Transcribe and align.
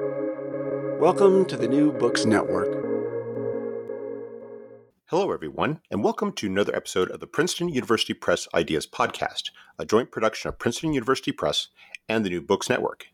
Welcome 0.00 1.44
to 1.44 1.56
the 1.56 1.68
New 1.68 1.92
Books 1.92 2.24
Network. 2.24 2.66
Hello, 5.06 5.30
everyone, 5.30 5.82
and 5.88 6.02
welcome 6.02 6.32
to 6.32 6.48
another 6.48 6.74
episode 6.74 7.12
of 7.12 7.20
the 7.20 7.28
Princeton 7.28 7.68
University 7.68 8.12
Press 8.12 8.48
Ideas 8.52 8.88
Podcast, 8.88 9.52
a 9.78 9.86
joint 9.86 10.10
production 10.10 10.48
of 10.48 10.58
Princeton 10.58 10.92
University 10.92 11.30
Press 11.30 11.68
and 12.08 12.24
the 12.24 12.30
New 12.30 12.40
Books 12.40 12.68
Network. 12.68 13.06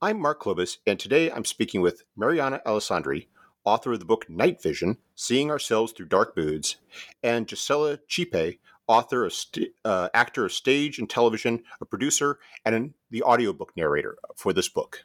I'm 0.00 0.20
Mark 0.20 0.40
Klobas, 0.40 0.76
and 0.86 1.00
today 1.00 1.28
I'm 1.28 1.44
speaking 1.44 1.80
with 1.80 2.04
Mariana 2.16 2.60
Alessandri, 2.64 3.26
author 3.64 3.94
of 3.94 3.98
the 3.98 4.04
book 4.04 4.30
Night 4.30 4.62
Vision 4.62 4.98
Seeing 5.16 5.50
Ourselves 5.50 5.90
Through 5.90 6.06
Dark 6.06 6.36
Moods, 6.36 6.76
and 7.24 7.48
Gisela 7.48 7.98
Chipe, 8.06 8.60
author, 8.86 9.24
of 9.24 9.32
st- 9.32 9.72
uh, 9.84 10.08
actor 10.14 10.44
of 10.44 10.52
stage 10.52 11.00
and 11.00 11.10
television, 11.10 11.64
a 11.80 11.84
producer, 11.84 12.38
and 12.64 12.94
the 13.10 13.24
audiobook 13.24 13.72
narrator 13.76 14.18
for 14.36 14.52
this 14.52 14.68
book. 14.68 15.04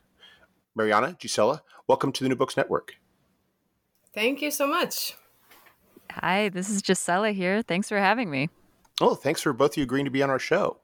Mariana, 0.77 1.17
Gisela, 1.19 1.63
welcome 1.87 2.11
to 2.11 2.23
the 2.23 2.29
New 2.29 2.35
Books 2.35 2.55
Network. 2.55 2.93
Thank 4.13 4.43
you 4.43 4.51
so 4.51 4.67
much. 4.67 5.15
Hi, 6.11 6.49
this 6.49 6.69
is 6.69 6.83
Gisela 6.83 7.31
here. 7.31 7.63
Thanks 7.63 7.89
for 7.89 7.97
having 7.97 8.29
me. 8.29 8.49
Oh, 9.01 9.15
thanks 9.15 9.41
for 9.41 9.53
both 9.53 9.71
of 9.71 9.77
you 9.77 9.83
agreeing 9.83 10.05
to 10.05 10.11
be 10.11 10.21
on 10.21 10.29
our 10.29 10.37
show. 10.37 10.77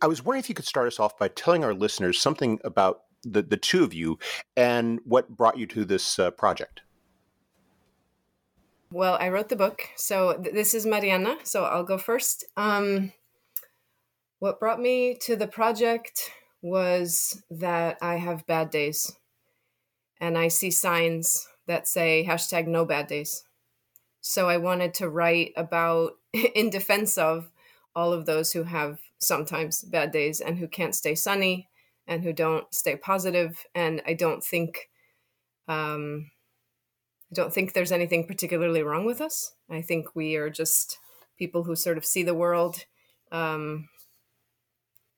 I 0.00 0.06
was 0.06 0.24
wondering 0.24 0.40
if 0.40 0.48
you 0.48 0.54
could 0.54 0.64
start 0.64 0.86
us 0.86 0.98
off 0.98 1.18
by 1.18 1.28
telling 1.28 1.62
our 1.62 1.74
listeners 1.74 2.18
something 2.18 2.58
about 2.64 3.02
the, 3.22 3.42
the 3.42 3.58
two 3.58 3.84
of 3.84 3.92
you 3.92 4.18
and 4.56 4.98
what 5.04 5.28
brought 5.28 5.58
you 5.58 5.66
to 5.66 5.84
this 5.84 6.18
uh, 6.18 6.30
project. 6.30 6.80
Well, 8.90 9.18
I 9.20 9.28
wrote 9.28 9.50
the 9.50 9.56
book. 9.56 9.88
So 9.94 10.38
th- 10.42 10.54
this 10.54 10.72
is 10.72 10.86
Mariana. 10.86 11.36
So 11.42 11.64
I'll 11.64 11.84
go 11.84 11.98
first. 11.98 12.46
Um, 12.56 13.12
what 14.38 14.58
brought 14.58 14.80
me 14.80 15.14
to 15.20 15.36
the 15.36 15.46
project 15.46 16.30
was 16.62 17.42
that 17.50 17.98
I 18.00 18.16
have 18.16 18.46
bad 18.46 18.70
days 18.70 19.14
and 20.20 20.38
I 20.38 20.48
see 20.48 20.70
signs 20.70 21.48
that 21.66 21.88
say 21.88 22.24
hashtag 22.26 22.68
no 22.68 22.84
bad 22.84 23.08
days. 23.08 23.44
So 24.20 24.48
I 24.48 24.56
wanted 24.56 24.94
to 24.94 25.08
write 25.08 25.52
about, 25.56 26.12
in 26.54 26.70
defense 26.70 27.18
of 27.18 27.50
all 27.94 28.12
of 28.12 28.24
those 28.24 28.52
who 28.52 28.62
have 28.62 29.00
sometimes 29.18 29.82
bad 29.82 30.12
days 30.12 30.40
and 30.40 30.58
who 30.58 30.68
can't 30.68 30.94
stay 30.94 31.14
sunny 31.14 31.68
and 32.06 32.22
who 32.22 32.32
don't 32.32 32.72
stay 32.72 32.96
positive. 32.96 33.64
And 33.74 34.00
I 34.06 34.14
don't 34.14 34.42
think, 34.42 34.88
um, 35.66 36.30
I 37.30 37.34
don't 37.34 37.52
think 37.52 37.72
there's 37.72 37.92
anything 37.92 38.26
particularly 38.26 38.82
wrong 38.82 39.04
with 39.04 39.20
us. 39.20 39.52
I 39.68 39.82
think 39.82 40.14
we 40.14 40.36
are 40.36 40.50
just 40.50 40.98
people 41.36 41.64
who 41.64 41.74
sort 41.74 41.98
of 41.98 42.06
see 42.06 42.22
the 42.22 42.34
world 42.34 42.84
um, 43.32 43.88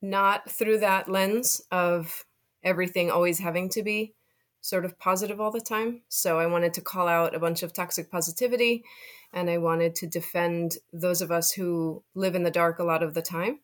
not 0.05 0.51
through 0.51 0.79
that 0.79 1.09
lens 1.09 1.63
of 1.71 2.25
everything 2.63 3.11
always 3.11 3.39
having 3.39 3.69
to 3.71 3.83
be 3.83 4.15
sort 4.61 4.85
of 4.85 4.99
positive 4.99 5.41
all 5.41 5.51
the 5.51 5.61
time. 5.61 6.03
So 6.09 6.39
I 6.39 6.47
wanted 6.47 6.75
to 6.75 6.81
call 6.81 7.09
out 7.09 7.35
a 7.35 7.39
bunch 7.39 7.63
of 7.63 7.73
toxic 7.73 8.11
positivity 8.11 8.85
and 9.33 9.51
I 9.51 9.59
wanted 9.59 9.95
to 9.97 10.07
defend 10.07 10.77
those 10.93 11.21
of 11.21 11.31
us 11.31 11.53
who 11.53 12.03
live 12.15 12.35
in 12.35 12.45
the 12.45 12.51
dark 12.51 12.79
a 12.79 12.85
lot 12.85 13.03
of 13.03 13.15
the 13.15 13.23
time. 13.23 13.61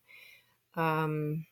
Um, 0.75 1.47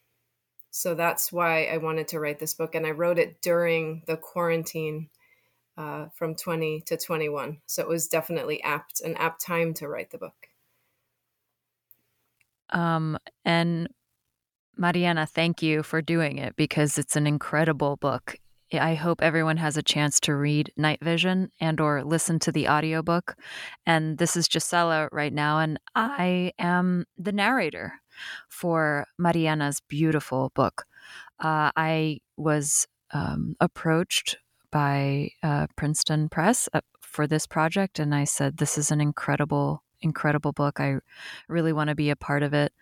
so 0.70 0.94
that's 0.94 1.32
why 1.32 1.64
I 1.64 1.78
wanted 1.78 2.08
to 2.08 2.20
write 2.20 2.38
this 2.38 2.54
book. 2.54 2.74
And 2.74 2.86
I 2.86 2.90
wrote 2.90 3.18
it 3.18 3.40
during 3.40 4.02
the 4.06 4.16
quarantine 4.16 5.08
uh, 5.78 6.08
from 6.14 6.34
20 6.34 6.82
to 6.82 6.96
21. 6.96 7.58
So 7.66 7.82
it 7.82 7.88
was 7.88 8.08
definitely 8.08 8.62
apt, 8.62 9.00
an 9.00 9.16
apt 9.16 9.44
time 9.44 9.72
to 9.74 9.88
write 9.88 10.10
the 10.10 10.18
book. 10.18 10.48
Um, 12.70 13.16
and 13.44 13.88
Mariana, 14.78 15.26
thank 15.26 15.60
you 15.60 15.82
for 15.82 16.00
doing 16.00 16.38
it 16.38 16.54
because 16.54 16.98
it's 16.98 17.16
an 17.16 17.26
incredible 17.26 17.96
book. 17.96 18.36
I 18.72 18.94
hope 18.94 19.22
everyone 19.22 19.56
has 19.56 19.76
a 19.76 19.82
chance 19.82 20.20
to 20.20 20.36
read 20.36 20.72
Night 20.76 21.00
Vision 21.02 21.50
and 21.60 21.80
or 21.80 22.04
listen 22.04 22.38
to 22.40 22.52
the 22.52 22.68
audiobook. 22.68 23.34
And 23.86 24.18
this 24.18 24.36
is 24.36 24.46
Gisela 24.46 25.08
right 25.10 25.32
now 25.32 25.58
and 25.58 25.80
I 25.96 26.52
am 26.60 27.06
the 27.16 27.32
narrator 27.32 27.94
for 28.48 29.06
Mariana's 29.18 29.80
beautiful 29.88 30.52
book. 30.54 30.84
Uh, 31.40 31.72
I 31.76 32.20
was 32.36 32.86
um, 33.12 33.56
approached 33.60 34.36
by 34.70 35.30
uh, 35.42 35.66
Princeton 35.74 36.28
Press 36.28 36.68
uh, 36.72 36.82
for 37.00 37.26
this 37.26 37.48
project 37.48 37.98
and 37.98 38.14
I 38.14 38.24
said 38.24 38.58
this 38.58 38.78
is 38.78 38.92
an 38.92 39.00
incredible 39.00 39.82
incredible 40.00 40.52
book. 40.52 40.78
I 40.78 40.98
really 41.48 41.72
want 41.72 41.88
to 41.88 41.94
be 41.94 42.10
a 42.10 42.16
part 42.16 42.42
of 42.42 42.54
it. 42.54 42.72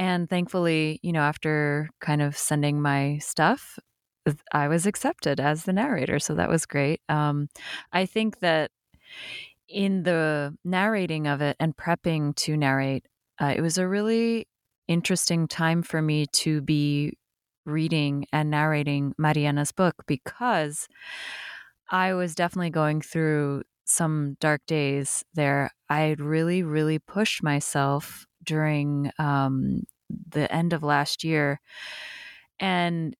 And 0.00 0.30
thankfully, 0.30 0.98
you 1.02 1.12
know, 1.12 1.20
after 1.20 1.90
kind 2.00 2.22
of 2.22 2.34
sending 2.34 2.80
my 2.80 3.18
stuff, 3.18 3.78
I 4.50 4.66
was 4.66 4.86
accepted 4.86 5.38
as 5.38 5.64
the 5.64 5.74
narrator. 5.74 6.18
So 6.18 6.34
that 6.36 6.48
was 6.48 6.64
great. 6.64 7.02
Um, 7.10 7.48
I 7.92 8.06
think 8.06 8.38
that 8.40 8.70
in 9.68 10.04
the 10.04 10.56
narrating 10.64 11.26
of 11.26 11.42
it 11.42 11.54
and 11.60 11.76
prepping 11.76 12.34
to 12.36 12.56
narrate, 12.56 13.04
uh, 13.42 13.52
it 13.54 13.60
was 13.60 13.76
a 13.76 13.86
really 13.86 14.48
interesting 14.88 15.46
time 15.46 15.82
for 15.82 16.00
me 16.00 16.24
to 16.32 16.62
be 16.62 17.12
reading 17.66 18.24
and 18.32 18.50
narrating 18.50 19.12
Mariana's 19.18 19.70
book 19.70 19.96
because 20.06 20.88
I 21.90 22.14
was 22.14 22.34
definitely 22.34 22.70
going 22.70 23.02
through 23.02 23.64
some 23.84 24.38
dark 24.40 24.62
days 24.66 25.24
there. 25.34 25.72
I 25.90 26.00
had 26.02 26.20
really, 26.20 26.62
really 26.62 26.98
pushed 26.98 27.42
myself 27.42 28.24
during 28.42 29.10
um, 29.18 29.84
the 30.28 30.52
end 30.52 30.72
of 30.72 30.82
last 30.82 31.24
year. 31.24 31.60
And 32.58 33.16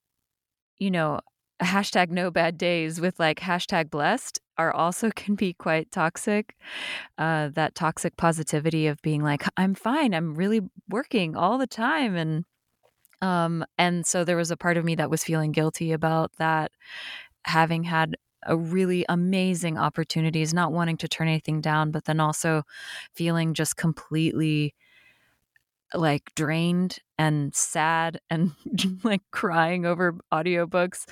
you 0.79 0.91
know, 0.91 1.21
hashtag 1.63 2.11
no 2.11 2.31
bad 2.31 2.57
days 2.59 3.01
with 3.01 3.21
like 3.21 3.41
hashtag 3.41 3.91
blessed 3.91 4.41
are 4.59 4.73
also 4.73 5.11
can 5.15 5.35
be 5.35 5.53
quite 5.53 5.91
toxic. 5.93 6.57
Uh, 7.19 7.49
that 7.49 7.75
toxic 7.75 8.17
positivity 8.17 8.87
of 8.87 9.01
being 9.03 9.23
like, 9.23 9.45
I'm 9.57 9.75
fine, 9.75 10.15
I'm 10.15 10.35
really 10.35 10.61
working 10.89 11.37
all 11.37 11.59
the 11.59 11.67
time. 11.67 12.17
And 12.17 12.45
um, 13.23 13.65
and 13.77 14.07
so 14.07 14.25
there 14.25 14.37
was 14.37 14.51
a 14.51 14.57
part 14.57 14.79
of 14.79 14.85
me 14.85 14.95
that 14.95 15.11
was 15.11 15.23
feeling 15.23 15.53
guilty 15.53 15.93
about 15.93 16.33
that, 16.39 16.73
having 17.45 17.85
had 17.85 18.17
a 18.47 18.57
really 18.57 19.05
amazing 19.11 19.77
opportunities, 19.77 20.55
not 20.55 20.73
wanting 20.73 20.97
to 20.97 21.09
turn 21.09 21.29
anything 21.29 21.61
down, 21.61 21.91
but 21.91 22.07
then 22.07 22.19
also 22.19 22.63
feeling 23.15 23.53
just 23.53 23.77
completely 23.77 24.75
like 25.95 26.35
drained 26.35 26.99
and 27.19 27.55
sad 27.55 28.21
and 28.31 28.53
like 29.05 29.23
crying 29.33 29.87
over 29.87 30.17
audiobooks 30.33 31.07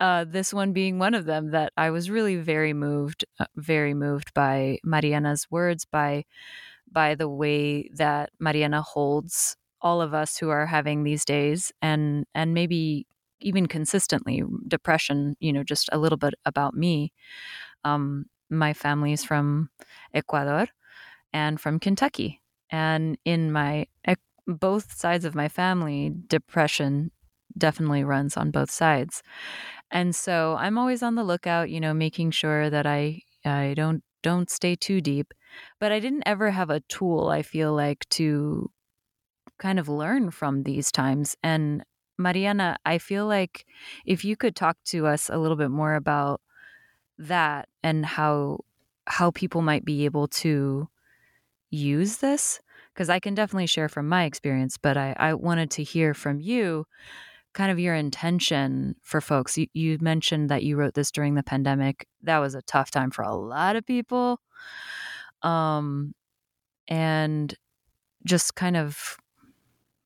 uh, 0.00 0.24
this 0.24 0.52
one 0.54 0.72
being 0.72 0.98
one 0.98 1.14
of 1.14 1.24
them 1.26 1.50
that 1.50 1.72
i 1.76 1.90
was 1.90 2.10
really 2.10 2.36
very 2.36 2.72
moved 2.72 3.24
uh, 3.40 3.46
very 3.56 3.94
moved 3.94 4.32
by 4.34 4.78
mariana's 4.84 5.46
words 5.50 5.84
by 5.84 6.24
by 6.90 7.14
the 7.14 7.28
way 7.28 7.88
that 7.94 8.30
mariana 8.38 8.82
holds 8.82 9.56
all 9.80 10.00
of 10.00 10.14
us 10.14 10.38
who 10.38 10.48
are 10.50 10.66
having 10.66 11.04
these 11.04 11.24
days 11.24 11.72
and 11.82 12.26
and 12.34 12.54
maybe 12.54 13.06
even 13.40 13.66
consistently 13.66 14.42
depression 14.68 15.36
you 15.40 15.52
know 15.52 15.64
just 15.64 15.88
a 15.92 15.98
little 15.98 16.18
bit 16.18 16.34
about 16.46 16.74
me. 16.74 17.12
Um, 17.84 18.26
my 18.50 18.74
family's 18.74 19.24
from 19.24 19.70
ecuador 20.14 20.66
and 21.32 21.60
from 21.60 21.80
kentucky 21.80 22.41
and 22.72 23.18
in 23.24 23.52
my 23.52 23.86
eh, 24.06 24.16
both 24.48 24.92
sides 24.94 25.24
of 25.24 25.36
my 25.36 25.48
family, 25.48 26.12
depression 26.26 27.12
definitely 27.56 28.02
runs 28.02 28.36
on 28.36 28.50
both 28.50 28.70
sides. 28.70 29.22
And 29.90 30.16
so 30.16 30.56
I'm 30.58 30.78
always 30.78 31.02
on 31.02 31.14
the 31.14 31.24
lookout, 31.24 31.70
you 31.70 31.80
know, 31.80 31.94
making 31.94 32.32
sure 32.32 32.70
that 32.70 32.86
I 32.86 33.22
I 33.44 33.74
don't 33.76 34.02
don't 34.22 34.50
stay 34.50 34.74
too 34.76 35.00
deep. 35.00 35.34
But 35.78 35.92
I 35.92 36.00
didn't 36.00 36.24
ever 36.26 36.50
have 36.50 36.70
a 36.70 36.80
tool 36.80 37.28
I 37.28 37.42
feel 37.42 37.74
like 37.74 38.08
to 38.10 38.70
kind 39.58 39.78
of 39.78 39.88
learn 39.88 40.30
from 40.30 40.64
these 40.64 40.90
times 40.90 41.36
and 41.42 41.84
Mariana, 42.18 42.76
I 42.84 42.98
feel 42.98 43.26
like 43.26 43.66
if 44.04 44.24
you 44.24 44.36
could 44.36 44.54
talk 44.54 44.76
to 44.86 45.06
us 45.06 45.28
a 45.28 45.38
little 45.38 45.56
bit 45.56 45.70
more 45.70 45.94
about 45.94 46.40
that 47.18 47.68
and 47.82 48.04
how 48.06 48.60
how 49.06 49.30
people 49.30 49.62
might 49.62 49.84
be 49.84 50.04
able 50.04 50.28
to 50.28 50.88
use 51.70 52.18
this 52.18 52.60
because 52.94 53.08
I 53.08 53.20
can 53.20 53.34
definitely 53.34 53.66
share 53.66 53.88
from 53.88 54.08
my 54.08 54.24
experience, 54.24 54.76
but 54.76 54.96
I, 54.96 55.14
I 55.18 55.34
wanted 55.34 55.70
to 55.72 55.82
hear 55.82 56.14
from 56.14 56.40
you 56.40 56.86
kind 57.54 57.70
of 57.70 57.78
your 57.78 57.94
intention 57.94 58.96
for 59.02 59.20
folks. 59.20 59.58
You, 59.58 59.66
you 59.74 59.98
mentioned 60.00 60.48
that 60.50 60.62
you 60.62 60.76
wrote 60.76 60.94
this 60.94 61.10
during 61.10 61.34
the 61.34 61.42
pandemic. 61.42 62.06
That 62.22 62.38
was 62.38 62.54
a 62.54 62.62
tough 62.62 62.90
time 62.90 63.10
for 63.10 63.22
a 63.22 63.34
lot 63.34 63.76
of 63.76 63.86
people. 63.86 64.40
Um, 65.42 66.14
and 66.88 67.54
just 68.24 68.54
kind 68.54 68.76
of 68.76 69.16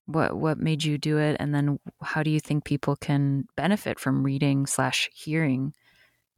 what 0.07 0.37
what 0.37 0.59
made 0.59 0.85
you 0.85 0.97
do 0.97 1.19
it 1.19 1.37
and 1.41 1.55
then 1.55 1.79
how 2.01 2.23
do 2.23 2.31
you 2.31 2.41
think 2.41 2.65
people 2.65 2.97
can 2.97 3.45
benefit 3.57 3.99
from 3.99 4.23
reading 4.23 4.65
slash 4.65 5.11
hearing 5.13 5.75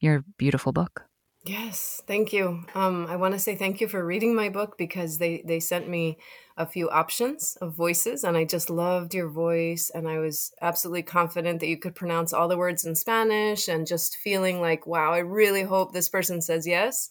your 0.01 0.25
beautiful 0.39 0.73
book 0.73 1.05
Yes, 1.45 2.03
thank 2.07 2.33
you. 2.33 2.65
Um, 2.75 3.07
I 3.07 3.17
want 3.17 3.33
to 3.35 3.39
say 3.41 3.55
thank 3.55 3.81
you 3.81 3.89
for 3.89 4.05
reading 4.05 4.35
my 4.35 4.49
book 4.49 4.77
because 4.77 5.19
they 5.19 5.43
they 5.47 5.61
sent 5.61 5.89
me 5.89 6.19
a 6.59 6.67
few 6.67 6.91
options 6.91 7.57
of 7.61 7.73
voices 7.73 8.25
and 8.25 8.37
I 8.37 8.45
just 8.45 8.69
loved 8.69 9.15
your 9.15 9.29
voice 9.29 9.93
and 9.95 10.09
I 10.09 10.19
was 10.19 10.53
absolutely 10.61 11.05
confident 11.05 11.61
that 11.61 11.69
you 11.69 11.79
could 11.79 11.95
pronounce 11.95 12.33
all 12.33 12.49
the 12.49 12.59
words 12.59 12.85
in 12.85 12.97
Spanish 12.97 13.69
and 13.69 13.87
just 13.87 14.17
feeling 14.17 14.61
like 14.61 14.85
wow 14.85 15.13
I 15.13 15.19
really 15.19 15.63
hope 15.63 15.93
this 15.93 16.09
person 16.09 16.43
says 16.43 16.67
yes. 16.67 17.09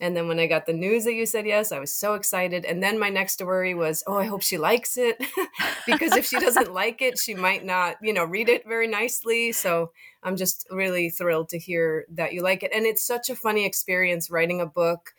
And 0.00 0.16
then 0.16 0.28
when 0.28 0.38
I 0.38 0.46
got 0.46 0.66
the 0.66 0.72
news 0.72 1.04
that 1.04 1.14
you 1.14 1.26
said 1.26 1.44
yes 1.44 1.72
I 1.72 1.80
was 1.80 1.92
so 1.92 2.14
excited. 2.14 2.64
And 2.64 2.80
then 2.80 3.00
my 3.00 3.08
next 3.08 3.42
worry 3.42 3.74
was 3.74 4.04
oh 4.06 4.16
I 4.16 4.26
hope 4.26 4.42
she 4.42 4.58
likes 4.58 4.96
it. 4.96 5.20
Because 5.86 6.16
if 6.16 6.24
she 6.24 6.38
doesn't 6.38 6.72
like 6.82 7.02
it 7.02 7.18
she 7.18 7.34
might 7.34 7.64
not 7.64 7.96
you 8.00 8.12
know 8.12 8.24
read 8.24 8.48
it 8.48 8.66
very 8.66 8.86
nicely. 8.86 9.50
So 9.50 9.90
I'm 10.22 10.36
just 10.36 10.66
really 10.70 11.10
thrilled 11.10 11.48
to 11.48 11.58
hear 11.58 12.06
that 12.12 12.32
you 12.32 12.42
like 12.42 12.62
it. 12.62 12.72
And 12.72 12.86
it's 12.86 13.04
such 13.04 13.28
a 13.28 13.36
funny 13.36 13.66
experience 13.66 14.30
writing 14.30 14.60
a 14.60 14.66
book 14.66 15.14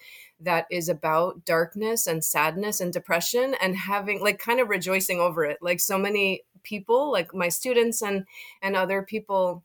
that 0.46 0.66
is 0.72 0.90
about 0.90 1.46
darkness 1.46 2.08
and 2.08 2.24
sadness 2.24 2.80
and 2.80 2.94
depression 2.94 3.56
and 3.62 3.76
having 3.76 4.22
like 4.22 4.40
kind 4.40 4.60
of 4.60 4.70
rejoicing 4.70 5.20
over 5.20 5.44
it. 5.44 5.58
Like 5.62 5.80
so 5.80 5.98
many 5.98 6.44
people 6.64 7.12
like 7.12 7.34
my 7.34 7.50
students 7.50 8.02
and 8.02 8.26
and 8.62 8.76
other 8.76 9.04
people 9.04 9.64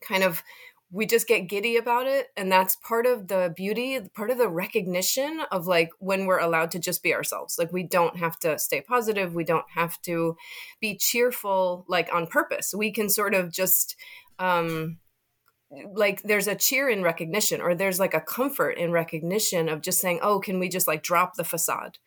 kind 0.00 0.22
of 0.22 0.42
we 0.92 1.06
just 1.06 1.28
get 1.28 1.48
giddy 1.48 1.76
about 1.76 2.08
it. 2.08 2.28
And 2.36 2.50
that's 2.50 2.76
part 2.76 3.06
of 3.06 3.28
the 3.28 3.52
beauty 3.56 4.00
part 4.14 4.30
of 4.30 4.38
the 4.38 4.48
recognition 4.48 5.42
of 5.52 5.66
like 5.66 5.90
when 5.98 6.26
we're 6.26 6.40
allowed 6.40 6.72
to 6.72 6.78
just 6.78 7.02
be 7.02 7.14
ourselves. 7.14 7.56
Like 7.58 7.72
we 7.72 7.84
don't 7.84 8.16
have 8.16 8.38
to 8.40 8.58
stay 8.58 8.80
positive. 8.80 9.34
We 9.34 9.44
don't 9.44 9.66
have 9.74 10.00
to 10.02 10.36
be 10.80 10.96
cheerful 10.96 11.84
like 11.88 12.12
on 12.12 12.26
purpose. 12.26 12.74
We 12.76 12.90
can 12.90 13.08
sort 13.08 13.34
of 13.34 13.52
just 13.52 13.96
um 14.38 14.98
like 15.92 16.22
there's 16.22 16.48
a 16.48 16.54
cheer 16.54 16.88
in 16.88 17.02
recognition 17.02 17.60
or 17.60 17.74
there's 17.74 18.00
like 18.00 18.14
a 18.14 18.20
comfort 18.20 18.72
in 18.72 18.90
recognition 18.90 19.68
of 19.68 19.82
just 19.82 20.00
saying 20.00 20.18
oh 20.22 20.40
can 20.40 20.58
we 20.58 20.68
just 20.68 20.88
like 20.88 21.02
drop 21.02 21.34
the 21.34 21.44
facade? 21.44 21.98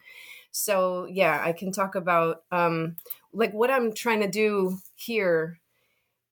So 0.51 1.07
yeah 1.10 1.42
i 1.44 1.54
can 1.54 1.71
talk 1.71 1.95
about 1.95 2.44
um 2.51 2.98
like 3.33 3.54
what 3.54 3.71
i'm 3.71 3.94
trying 3.94 4.21
to 4.21 4.30
do 4.30 4.80
here 4.95 5.60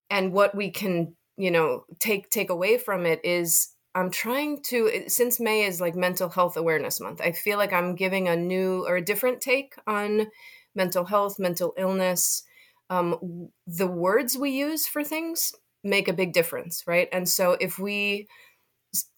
and 0.09 0.33
what 0.33 0.53
we 0.53 0.69
can 0.69 1.15
you 1.37 1.49
know 1.49 1.85
take 1.97 2.29
take 2.29 2.51
away 2.51 2.77
from 2.77 3.05
it 3.07 3.19
is 3.23 3.69
i'm 3.95 4.11
trying 4.11 4.61
to 4.61 5.03
since 5.07 5.39
may 5.39 5.63
is 5.63 5.81
like 5.81 5.95
mental 5.95 6.29
health 6.29 6.57
awareness 6.57 6.99
month 6.99 7.19
i 7.21 7.31
feel 7.31 7.57
like 7.57 7.73
i'm 7.73 7.95
giving 7.95 8.27
a 8.27 8.35
new 8.35 8.85
or 8.85 8.97
a 8.97 9.03
different 9.03 9.41
take 9.41 9.73
on 9.87 10.27
mental 10.75 11.05
health 11.05 11.39
mental 11.39 11.73
illness 11.77 12.43
um, 12.89 13.49
the 13.65 13.87
words 13.87 14.37
we 14.37 14.51
use 14.51 14.85
for 14.85 15.01
things 15.01 15.53
make 15.83 16.07
a 16.07 16.13
big 16.13 16.33
difference, 16.33 16.83
right? 16.87 17.09
And 17.11 17.27
so 17.27 17.57
if 17.59 17.79
we 17.79 18.27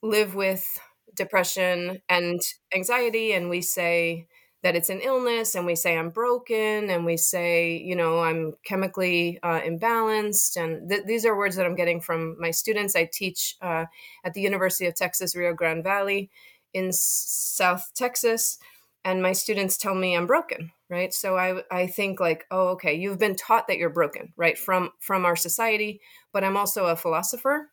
live 0.02 0.36
with 0.36 0.68
depression 1.16 2.02
and 2.10 2.42
anxiety 2.74 3.34
and 3.34 3.50
we 3.50 3.62
say 3.62 4.28
that 4.64 4.76
it's 4.76 4.90
an 4.90 5.02
illness 5.02 5.56
and 5.56 5.66
we 5.66 5.76
say 5.76 5.98
I'm 5.98 6.10
broken 6.10 6.90
and 6.90 7.06
we 7.06 7.18
say, 7.18 7.78
you 7.78 7.96
know, 7.96 8.20
I'm 8.22 8.54
chemically 8.66 9.40
uh, 9.44 9.60
imbalanced. 9.62 10.56
And 10.56 10.90
th- 10.90 11.04
these 11.06 11.26
are 11.26 11.38
words 11.38 11.58
that 11.58 11.66
I'm 11.66 11.76
getting 11.76 12.00
from 12.00 12.38
my 12.40 12.52
students. 12.52 12.96
I 12.96 13.10
teach 13.12 13.58
uh, 13.62 13.86
at 14.24 14.34
the 14.34 14.42
University 14.42 14.86
of 14.86 14.96
Texas, 14.96 15.36
Rio 15.36 15.54
Grande 15.54 15.84
Valley 15.84 16.30
in 16.74 16.88
S- 16.90 17.26
South 17.58 17.92
Texas. 17.94 18.58
And 19.06 19.22
my 19.22 19.34
students 19.34 19.78
tell 19.78 19.96
me 19.96 20.16
I'm 20.16 20.28
broken, 20.28 20.72
right? 20.90 21.14
So 21.14 21.38
I, 21.38 21.62
I 21.70 21.88
think 21.88 22.20
like, 22.20 22.46
oh, 22.50 22.70
okay, 22.70 22.94
you've 22.94 23.20
been 23.20 23.36
taught 23.36 23.68
that 23.68 23.78
you're 23.78 23.90
broken, 23.90 24.34
right? 24.38 24.58
From, 24.58 24.92
from 25.00 25.26
our 25.26 25.36
society, 25.36 26.00
but 26.32 26.44
I'm 26.44 26.56
also 26.56 26.86
a 26.86 26.96
philosopher 26.96 27.70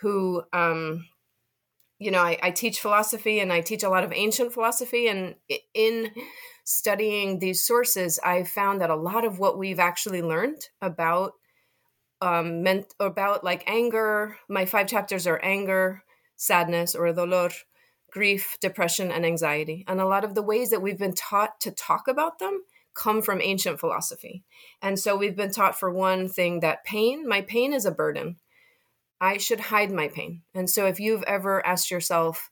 who, 0.00 0.42
um, 0.52 1.06
you 1.98 2.10
know, 2.10 2.20
I, 2.20 2.38
I 2.42 2.50
teach 2.50 2.80
philosophy 2.80 3.40
and 3.40 3.52
I 3.52 3.62
teach 3.62 3.82
a 3.82 3.88
lot 3.88 4.04
of 4.04 4.12
ancient 4.12 4.52
philosophy. 4.52 5.08
And 5.08 5.36
in 5.72 6.10
studying 6.64 7.38
these 7.38 7.62
sources, 7.62 8.18
I 8.22 8.42
found 8.42 8.80
that 8.80 8.90
a 8.90 8.96
lot 8.96 9.24
of 9.24 9.38
what 9.38 9.58
we've 9.58 9.78
actually 9.78 10.20
learned 10.20 10.68
about 10.82 11.32
um, 12.20 12.62
meant 12.62 12.94
about 13.00 13.44
like 13.44 13.64
anger. 13.66 14.36
My 14.48 14.66
five 14.66 14.86
chapters 14.86 15.26
are 15.26 15.40
anger, 15.42 16.02
sadness, 16.36 16.94
or 16.94 17.12
dolor, 17.12 17.50
grief, 18.14 18.56
depression, 18.60 19.10
and 19.10 19.26
anxiety. 19.26 19.84
And 19.88 20.00
a 20.00 20.06
lot 20.06 20.22
of 20.22 20.36
the 20.36 20.42
ways 20.42 20.70
that 20.70 20.80
we've 20.80 20.98
been 20.98 21.14
taught 21.14 21.60
to 21.62 21.72
talk 21.72 22.06
about 22.06 22.38
them 22.38 22.62
come 22.94 23.20
from 23.20 23.42
ancient 23.42 23.80
philosophy. 23.80 24.44
And 24.80 25.00
so 25.00 25.16
we've 25.16 25.34
been 25.34 25.50
taught, 25.50 25.76
for 25.76 25.90
one 25.90 26.28
thing, 26.28 26.60
that 26.60 26.84
pain, 26.84 27.28
my 27.28 27.40
pain 27.42 27.72
is 27.72 27.84
a 27.84 27.90
burden. 27.90 28.36
I 29.20 29.38
should 29.38 29.58
hide 29.58 29.90
my 29.90 30.06
pain. 30.06 30.42
And 30.54 30.70
so 30.70 30.86
if 30.86 31.00
you've 31.00 31.24
ever 31.24 31.66
asked 31.66 31.90
yourself, 31.90 32.50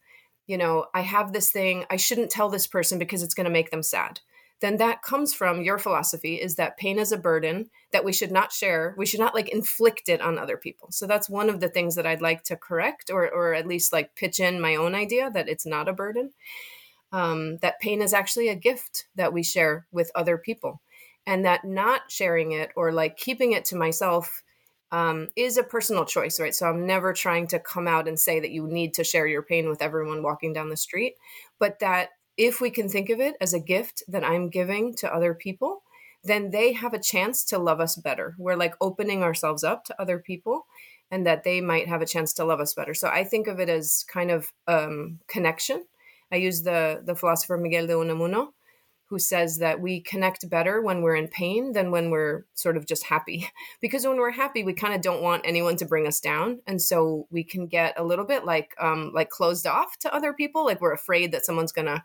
you 0.49 0.59
know, 0.59 0.87
I 0.93 1.03
have 1.03 1.33
this 1.33 1.51
thing, 1.51 1.85
I 1.89 1.97
shouldn't 1.97 2.31
tell 2.31 2.49
this 2.49 2.67
person 2.67 2.99
because 2.99 3.23
it's 3.23 3.35
going 3.35 3.45
to 3.45 3.51
make 3.51 3.71
them 3.71 3.85
sad. 3.85 4.19
Then 4.63 4.79
that 4.79 5.03
comes 5.03 5.35
from 5.35 5.63
your 5.63 5.77
philosophy 5.77 6.37
is 6.37 6.55
that 6.57 6.79
pain 6.79 6.99
is 6.99 7.13
a 7.13 7.19
burden 7.19 7.69
that 7.93 8.05
we 8.05 8.13
should 8.15 8.33
not 8.33 8.53
share. 8.53 8.95
We 8.97 9.05
should 9.05 9.21
not 9.21 9.35
like 9.35 9.51
inflict 9.51 10.09
it 10.09 10.23
on 10.23 10.39
other 10.39 10.57
people. 10.57 10.91
So 10.91 11.07
that's 11.07 11.29
one 11.29 11.51
of 11.51 11.61
the 11.61 11.69
things 11.69 11.97
that 11.97 12.07
I'd 12.07 12.23
like 12.23 12.45
to 12.45 12.57
correct 12.57 13.11
or 13.11 13.29
or 13.31 13.53
at 13.53 13.67
least 13.67 13.93
like 13.93 14.17
pitch 14.17 14.41
in 14.41 14.61
my 14.61 14.77
own 14.77 14.95
idea 14.95 15.31
that 15.31 15.49
it's 15.49 15.67
not 15.67 15.89
a 15.89 15.93
burden 15.93 16.31
um, 17.13 17.59
that 17.59 17.81
pain 17.81 18.01
is 18.01 18.15
actually 18.15 18.49
a 18.49 18.57
gift 18.57 19.07
that 19.17 19.33
we 19.33 19.43
share 19.43 19.87
with 19.93 20.11
other 20.15 20.39
people 20.39 20.81
and 21.27 21.45
that 21.45 21.65
not 21.65 22.11
sharing 22.11 22.53
it 22.53 22.71
or 22.75 22.91
like 22.93 23.17
keeping 23.17 23.53
it 23.53 23.65
to 23.67 23.77
myself 23.77 24.43
um, 24.91 25.29
is 25.37 25.57
a 25.57 25.63
personal 25.63 26.05
choice 26.05 26.41
right 26.41 26.55
so 26.55 26.67
i'm 26.67 26.87
never 26.87 27.13
trying 27.13 27.47
to 27.47 27.59
come 27.59 27.89
out 27.89 28.09
and 28.09 28.19
say 28.19 28.41
that 28.41 28.51
you 28.51 28.67
need 28.67 28.95
to 28.95 29.05
share 29.05 29.27
your 29.27 29.43
pain 29.43 29.69
with 29.69 29.81
everyone 29.81 30.23
walking 30.23 30.53
down 30.53 30.69
the 30.69 30.77
street 30.77 31.15
but 31.59 31.79
that 31.79 32.11
if 32.37 32.61
we 32.61 32.71
can 32.71 32.89
think 32.89 33.11
of 33.11 33.21
it 33.21 33.35
as 33.41 33.55
a 33.55 33.61
gift 33.61 34.03
that 34.09 34.25
i'm 34.25 34.49
giving 34.49 34.95
to 34.95 35.13
other 35.15 35.35
people 35.35 35.83
then 36.25 36.51
they 36.51 36.73
have 36.73 36.95
a 36.95 36.99
chance 37.01 37.45
to 37.45 37.59
love 37.59 37.81
us 37.81 37.97
better. 37.97 38.35
We're 38.39 38.57
like 38.57 38.75
opening 38.81 39.23
ourselves 39.23 39.65
up 39.65 39.85
to 39.87 40.01
other 40.01 40.19
people 40.19 40.67
and 41.11 41.27
that 41.27 41.45
they 41.45 41.61
might 41.61 41.89
have 41.89 42.01
a 42.01 42.07
chance 42.07 42.33
to 42.35 42.45
love 42.45 42.61
us 42.61 42.75
better. 42.75 42.95
So 42.95 43.09
i 43.09 43.25
think 43.25 43.47
of 43.47 43.61
it 43.61 43.69
as 43.69 44.05
kind 44.09 44.31
of 44.31 44.53
um, 44.67 45.19
connection. 45.27 45.85
I 46.31 46.37
use 46.37 46.63
the 46.63 47.03
the 47.05 47.15
philosopher 47.15 47.59
Miguel 47.59 47.87
de 47.87 47.95
Unamuno, 47.95 48.49
who 49.13 49.19
says 49.19 49.59
that 49.59 49.79
we 49.79 50.01
connect 50.01 50.49
better 50.49 50.81
when 50.81 51.03
we're 51.03 51.15
in 51.15 51.29
pain 51.29 51.73
than 51.73 51.91
when 51.91 52.09
we're 52.09 52.47
sort 52.55 52.79
of 52.79 52.87
just 52.87 53.05
happy. 53.05 53.47
Because 53.83 54.07
when 54.07 54.17
we're 54.17 54.31
happy, 54.31 54.65
we 54.65 54.73
kind 54.73 54.95
of 54.95 55.03
don't 55.03 55.21
want 55.21 55.43
anyone 55.45 55.77
to 55.77 55.85
bring 55.85 56.07
us 56.07 56.19
down, 56.19 56.61
and 56.67 56.81
so 56.81 57.27
we 57.31 57.45
can 57.45 57.67
get 57.67 57.93
a 57.99 58.05
little 58.05 58.25
bit 58.25 58.47
like 58.47 58.75
um, 58.81 59.11
like 59.13 59.29
closed 59.29 59.67
off 59.67 59.99
to 59.99 60.15
other 60.15 60.33
people. 60.33 60.65
Like 60.65 60.81
we're 60.81 60.95
afraid 60.95 61.33
that 61.33 61.45
someone's 61.45 61.73
gonna 61.73 62.03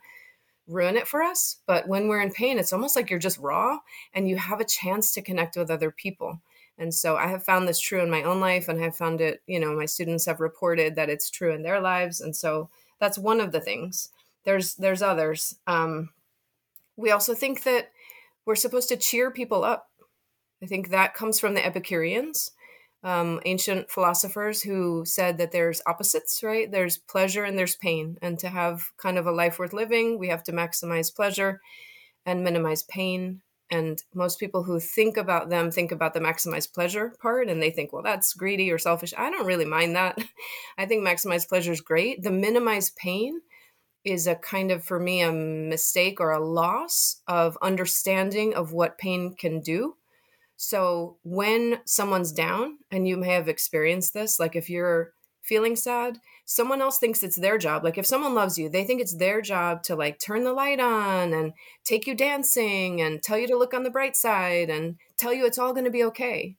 ruin 0.66 0.98
it 0.98 1.08
for 1.08 1.22
us. 1.22 1.56
But 1.66 1.88
when 1.88 2.08
we're 2.08 2.20
in 2.20 2.30
pain, 2.30 2.58
it's 2.58 2.74
almost 2.74 2.94
like 2.94 3.08
you're 3.08 3.18
just 3.18 3.38
raw, 3.38 3.78
and 4.12 4.28
you 4.28 4.36
have 4.36 4.60
a 4.60 4.66
chance 4.66 5.14
to 5.14 5.22
connect 5.22 5.56
with 5.56 5.70
other 5.70 5.90
people. 5.90 6.42
And 6.76 6.92
so 6.92 7.16
I 7.16 7.28
have 7.28 7.42
found 7.42 7.66
this 7.66 7.80
true 7.80 8.02
in 8.02 8.10
my 8.10 8.22
own 8.22 8.38
life, 8.38 8.68
and 8.68 8.78
I 8.78 8.84
have 8.84 8.96
found 8.96 9.22
it. 9.22 9.40
You 9.46 9.60
know, 9.60 9.74
my 9.74 9.86
students 9.86 10.26
have 10.26 10.40
reported 10.40 10.96
that 10.96 11.08
it's 11.08 11.30
true 11.30 11.54
in 11.54 11.62
their 11.62 11.80
lives, 11.80 12.20
and 12.20 12.36
so 12.36 12.68
that's 13.00 13.16
one 13.16 13.40
of 13.40 13.52
the 13.52 13.60
things 13.60 14.10
there's 14.44 14.74
there's 14.74 15.02
others 15.02 15.56
um, 15.66 16.10
we 16.98 17.10
also 17.10 17.34
think 17.34 17.62
that 17.62 17.90
we're 18.44 18.56
supposed 18.56 18.88
to 18.90 18.96
cheer 18.96 19.30
people 19.30 19.64
up. 19.64 19.86
I 20.62 20.66
think 20.66 20.90
that 20.90 21.14
comes 21.14 21.40
from 21.40 21.54
the 21.54 21.64
epicureans 21.64 22.50
um, 23.04 23.40
ancient 23.44 23.90
philosophers 23.90 24.62
who 24.62 25.04
said 25.04 25.38
that 25.38 25.52
there's 25.52 25.80
opposites 25.86 26.42
right? 26.42 26.70
There's 26.70 26.98
pleasure 26.98 27.44
and 27.44 27.58
there's 27.58 27.76
pain. 27.76 28.16
And 28.22 28.38
to 28.40 28.48
have 28.48 28.90
kind 28.96 29.18
of 29.18 29.26
a 29.26 29.32
life 29.32 29.58
worth 29.58 29.72
living 29.72 30.18
we 30.18 30.28
have 30.28 30.42
to 30.44 30.52
maximize 30.52 31.14
pleasure 31.14 31.60
and 32.26 32.42
minimize 32.42 32.82
pain. 32.82 33.42
And 33.70 34.02
most 34.14 34.40
people 34.40 34.64
who 34.64 34.80
think 34.80 35.16
about 35.16 35.50
them 35.50 35.70
think 35.70 35.92
about 35.92 36.14
the 36.14 36.20
maximize 36.20 36.72
pleasure 36.72 37.14
part 37.20 37.48
and 37.48 37.62
they 37.62 37.70
think 37.70 37.92
well 37.92 38.02
that's 38.02 38.34
greedy 38.34 38.70
or 38.70 38.78
selfish. 38.78 39.14
I 39.16 39.30
don't 39.30 39.46
really 39.46 39.64
mind 39.64 39.94
that. 39.94 40.18
I 40.78 40.86
think 40.86 41.06
maximize 41.06 41.48
pleasure 41.48 41.72
is 41.72 41.80
great. 41.80 42.22
The 42.22 42.32
minimize 42.32 42.90
pain 42.90 43.40
is 44.04 44.26
a 44.26 44.34
kind 44.34 44.70
of 44.70 44.84
for 44.84 44.98
me 44.98 45.22
a 45.22 45.32
mistake 45.32 46.20
or 46.20 46.30
a 46.30 46.44
loss 46.44 47.20
of 47.26 47.58
understanding 47.62 48.54
of 48.54 48.72
what 48.72 48.98
pain 48.98 49.34
can 49.38 49.60
do. 49.60 49.96
So 50.56 51.18
when 51.22 51.80
someone's 51.84 52.32
down 52.32 52.78
and 52.90 53.06
you 53.06 53.16
may 53.16 53.32
have 53.34 53.48
experienced 53.48 54.14
this 54.14 54.40
like 54.40 54.56
if 54.56 54.68
you're 54.68 55.12
feeling 55.42 55.76
sad 55.76 56.18
someone 56.44 56.80
else 56.80 56.98
thinks 56.98 57.22
it's 57.22 57.38
their 57.38 57.58
job. 57.58 57.84
Like 57.84 57.98
if 57.98 58.06
someone 58.06 58.34
loves 58.34 58.58
you 58.58 58.68
they 58.68 58.84
think 58.84 59.00
it's 59.00 59.16
their 59.16 59.40
job 59.40 59.82
to 59.84 59.94
like 59.96 60.18
turn 60.18 60.44
the 60.44 60.52
light 60.52 60.80
on 60.80 61.32
and 61.32 61.52
take 61.84 62.06
you 62.06 62.14
dancing 62.14 63.00
and 63.00 63.22
tell 63.22 63.38
you 63.38 63.46
to 63.48 63.56
look 63.56 63.74
on 63.74 63.82
the 63.82 63.90
bright 63.90 64.16
side 64.16 64.70
and 64.70 64.96
tell 65.16 65.32
you 65.32 65.46
it's 65.46 65.58
all 65.58 65.72
going 65.72 65.84
to 65.84 65.90
be 65.90 66.04
okay. 66.04 66.56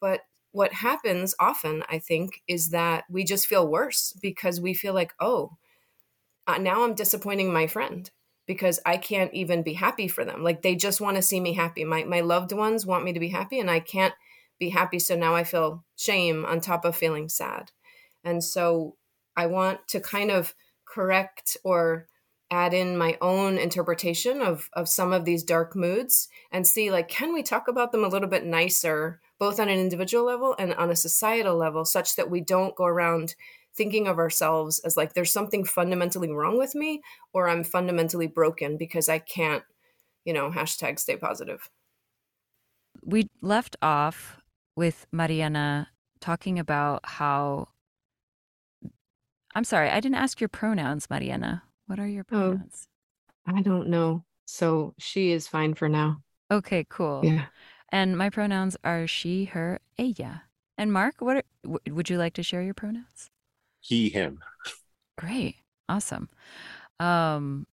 But 0.00 0.22
what 0.52 0.72
happens 0.72 1.34
often 1.38 1.84
i 1.88 1.98
think 1.98 2.42
is 2.48 2.70
that 2.70 3.04
we 3.08 3.24
just 3.24 3.46
feel 3.46 3.68
worse 3.68 4.12
because 4.20 4.60
we 4.60 4.74
feel 4.74 4.94
like 4.94 5.12
oh 5.20 5.56
uh, 6.54 6.58
now 6.58 6.84
I'm 6.84 6.94
disappointing 6.94 7.52
my 7.52 7.66
friend 7.66 8.10
because 8.46 8.80
I 8.84 8.96
can't 8.96 9.32
even 9.32 9.62
be 9.62 9.74
happy 9.74 10.08
for 10.08 10.24
them. 10.24 10.42
Like 10.42 10.62
they 10.62 10.74
just 10.74 11.00
want 11.00 11.16
to 11.16 11.22
see 11.22 11.40
me 11.40 11.52
happy. 11.52 11.84
My 11.84 12.04
my 12.04 12.20
loved 12.20 12.52
ones 12.52 12.86
want 12.86 13.04
me 13.04 13.12
to 13.12 13.20
be 13.20 13.28
happy 13.28 13.60
and 13.60 13.70
I 13.70 13.80
can't 13.80 14.14
be 14.58 14.70
happy 14.70 14.98
so 14.98 15.16
now 15.16 15.34
I 15.34 15.44
feel 15.44 15.84
shame 15.96 16.44
on 16.44 16.60
top 16.60 16.84
of 16.84 16.96
feeling 16.96 17.28
sad. 17.28 17.70
And 18.24 18.42
so 18.42 18.96
I 19.36 19.46
want 19.46 19.86
to 19.88 20.00
kind 20.00 20.30
of 20.30 20.54
correct 20.84 21.56
or 21.64 22.08
add 22.50 22.74
in 22.74 22.98
my 22.98 23.16
own 23.20 23.56
interpretation 23.56 24.42
of 24.42 24.68
of 24.72 24.88
some 24.88 25.12
of 25.12 25.24
these 25.24 25.44
dark 25.44 25.76
moods 25.76 26.28
and 26.50 26.66
see 26.66 26.90
like 26.90 27.08
can 27.08 27.32
we 27.32 27.42
talk 27.42 27.68
about 27.68 27.92
them 27.92 28.02
a 28.02 28.08
little 28.08 28.28
bit 28.28 28.44
nicer 28.44 29.20
both 29.38 29.60
on 29.60 29.68
an 29.68 29.78
individual 29.78 30.24
level 30.24 30.56
and 30.58 30.74
on 30.74 30.90
a 30.90 30.96
societal 30.96 31.56
level 31.56 31.84
such 31.84 32.16
that 32.16 32.28
we 32.28 32.40
don't 32.40 32.74
go 32.74 32.84
around 32.84 33.36
thinking 33.76 34.06
of 34.08 34.18
ourselves 34.18 34.78
as 34.80 34.96
like 34.96 35.14
there's 35.14 35.30
something 35.30 35.64
fundamentally 35.64 36.30
wrong 36.30 36.58
with 36.58 36.74
me 36.74 37.02
or 37.32 37.48
I'm 37.48 37.64
fundamentally 37.64 38.26
broken 38.26 38.76
because 38.76 39.08
I 39.08 39.18
can't, 39.18 39.62
you 40.24 40.32
know, 40.32 40.50
hashtag 40.50 40.98
stay 40.98 41.16
positive. 41.16 41.70
We 43.04 43.28
left 43.40 43.76
off 43.82 44.40
with 44.76 45.06
Mariana 45.12 45.88
talking 46.20 46.58
about 46.58 47.00
how 47.04 47.68
I'm 49.54 49.64
sorry, 49.64 49.90
I 49.90 50.00
didn't 50.00 50.16
ask 50.16 50.40
your 50.40 50.48
pronouns, 50.48 51.08
Mariana. 51.10 51.62
What 51.86 51.98
are 51.98 52.06
your 52.06 52.24
pronouns 52.24 52.44
Oh, 52.44 52.50
pronouns? 52.50 52.88
I 53.46 53.62
don't 53.62 53.88
know. 53.88 54.24
So 54.46 54.94
she 54.98 55.32
is 55.32 55.48
fine 55.48 55.74
for 55.74 55.88
now. 55.88 56.22
Okay, 56.50 56.84
cool. 56.88 57.24
Yeah. 57.24 57.46
And 57.90 58.16
my 58.16 58.30
pronouns 58.30 58.76
are 58.84 59.06
she, 59.06 59.46
her, 59.46 59.80
ella. 59.98 60.44
And 60.78 60.92
Mark, 60.92 61.16
what 61.20 61.38
are, 61.38 61.42
w- 61.64 61.94
would 61.94 62.08
you 62.10 62.18
like 62.18 62.34
to 62.34 62.42
share 62.42 62.62
your 62.62 62.74
pronouns? 62.74 63.30
He, 63.80 64.08
him. 64.08 64.40
Great. 65.16 65.56
Awesome. 65.88 66.28
Um, 66.98 67.66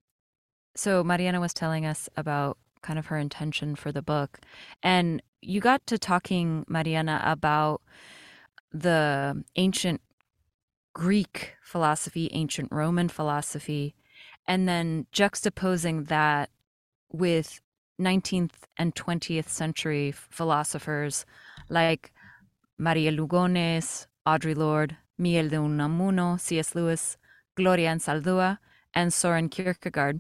so 0.76 1.04
Mariana 1.04 1.40
was 1.40 1.54
telling 1.54 1.86
us 1.86 2.10
about 2.16 2.58
kind 2.82 3.00
of 3.00 3.08
her 3.08 3.18
intention 3.18 3.76
for 3.76 3.92
the 3.92 4.02
book. 4.02 4.40
And 4.84 5.22
you 5.42 5.60
got 5.60 5.86
to 5.88 5.98
talking, 5.98 6.66
Mariana, 6.68 7.22
about 7.26 7.82
the 8.72 9.44
ancient 9.56 10.02
Greek 10.94 11.56
philosophy, 11.62 12.30
ancient 12.32 12.70
Roman 12.72 13.10
philosophy, 13.10 13.96
and 14.48 14.68
then 14.68 15.08
juxtaposing 15.12 16.08
that 16.08 16.50
with 17.12 17.60
19th 18.00 18.52
and 18.78 18.94
20th 18.96 19.48
century 19.48 20.12
philosophers 20.12 21.26
like 21.70 22.12
Maria 22.78 23.12
Lugones, 23.12 24.08
Audre 24.28 24.56
Lorde, 24.56 24.98
Miguel 25.18 25.50
de 25.50 25.58
Unamuno, 25.58 26.40
C.S. 26.40 26.76
Lewis, 26.76 27.18
Gloria 27.56 27.92
Anzaldúa, 27.92 28.58
and 28.94 29.14
Soren 29.14 29.50
Kierkegaard. 29.50 30.20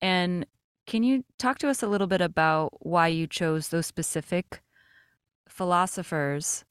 And 0.00 0.46
can 0.86 1.02
you 1.02 1.24
talk 1.38 1.58
to 1.58 1.68
us 1.68 1.82
a 1.82 1.86
little 1.86 2.06
bit 2.06 2.20
about 2.20 2.70
why 2.84 3.08
you 3.08 3.26
chose 3.26 3.68
those 3.68 3.86
specific 3.86 4.62
philosophers 5.48 6.64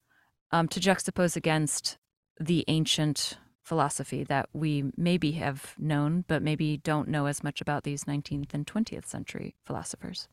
um, 0.51 0.67
to 0.67 0.79
juxtapose 0.79 1.35
against 1.35 1.97
the 2.39 2.65
ancient 2.67 3.37
philosophy 3.63 4.23
that 4.25 4.49
we 4.53 4.83
maybe 4.97 5.31
have 5.33 5.75
known, 5.77 6.25
but 6.27 6.41
maybe 6.41 6.77
don't 6.77 7.07
know 7.07 7.25
as 7.27 7.43
much 7.43 7.61
about 7.61 7.83
these 7.83 8.03
19th 8.03 8.53
and 8.53 8.65
20th 8.67 9.05
century 9.05 9.55
philosophers? 9.65 10.27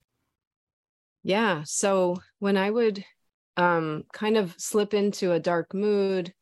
Yeah. 1.22 1.62
So 1.64 2.16
when 2.38 2.56
I 2.56 2.70
would 2.70 3.04
um, 3.56 4.04
kind 4.12 4.36
of 4.36 4.54
slip 4.58 4.94
into 4.94 5.32
a 5.32 5.40
dark 5.40 5.74
mood, 5.74 6.32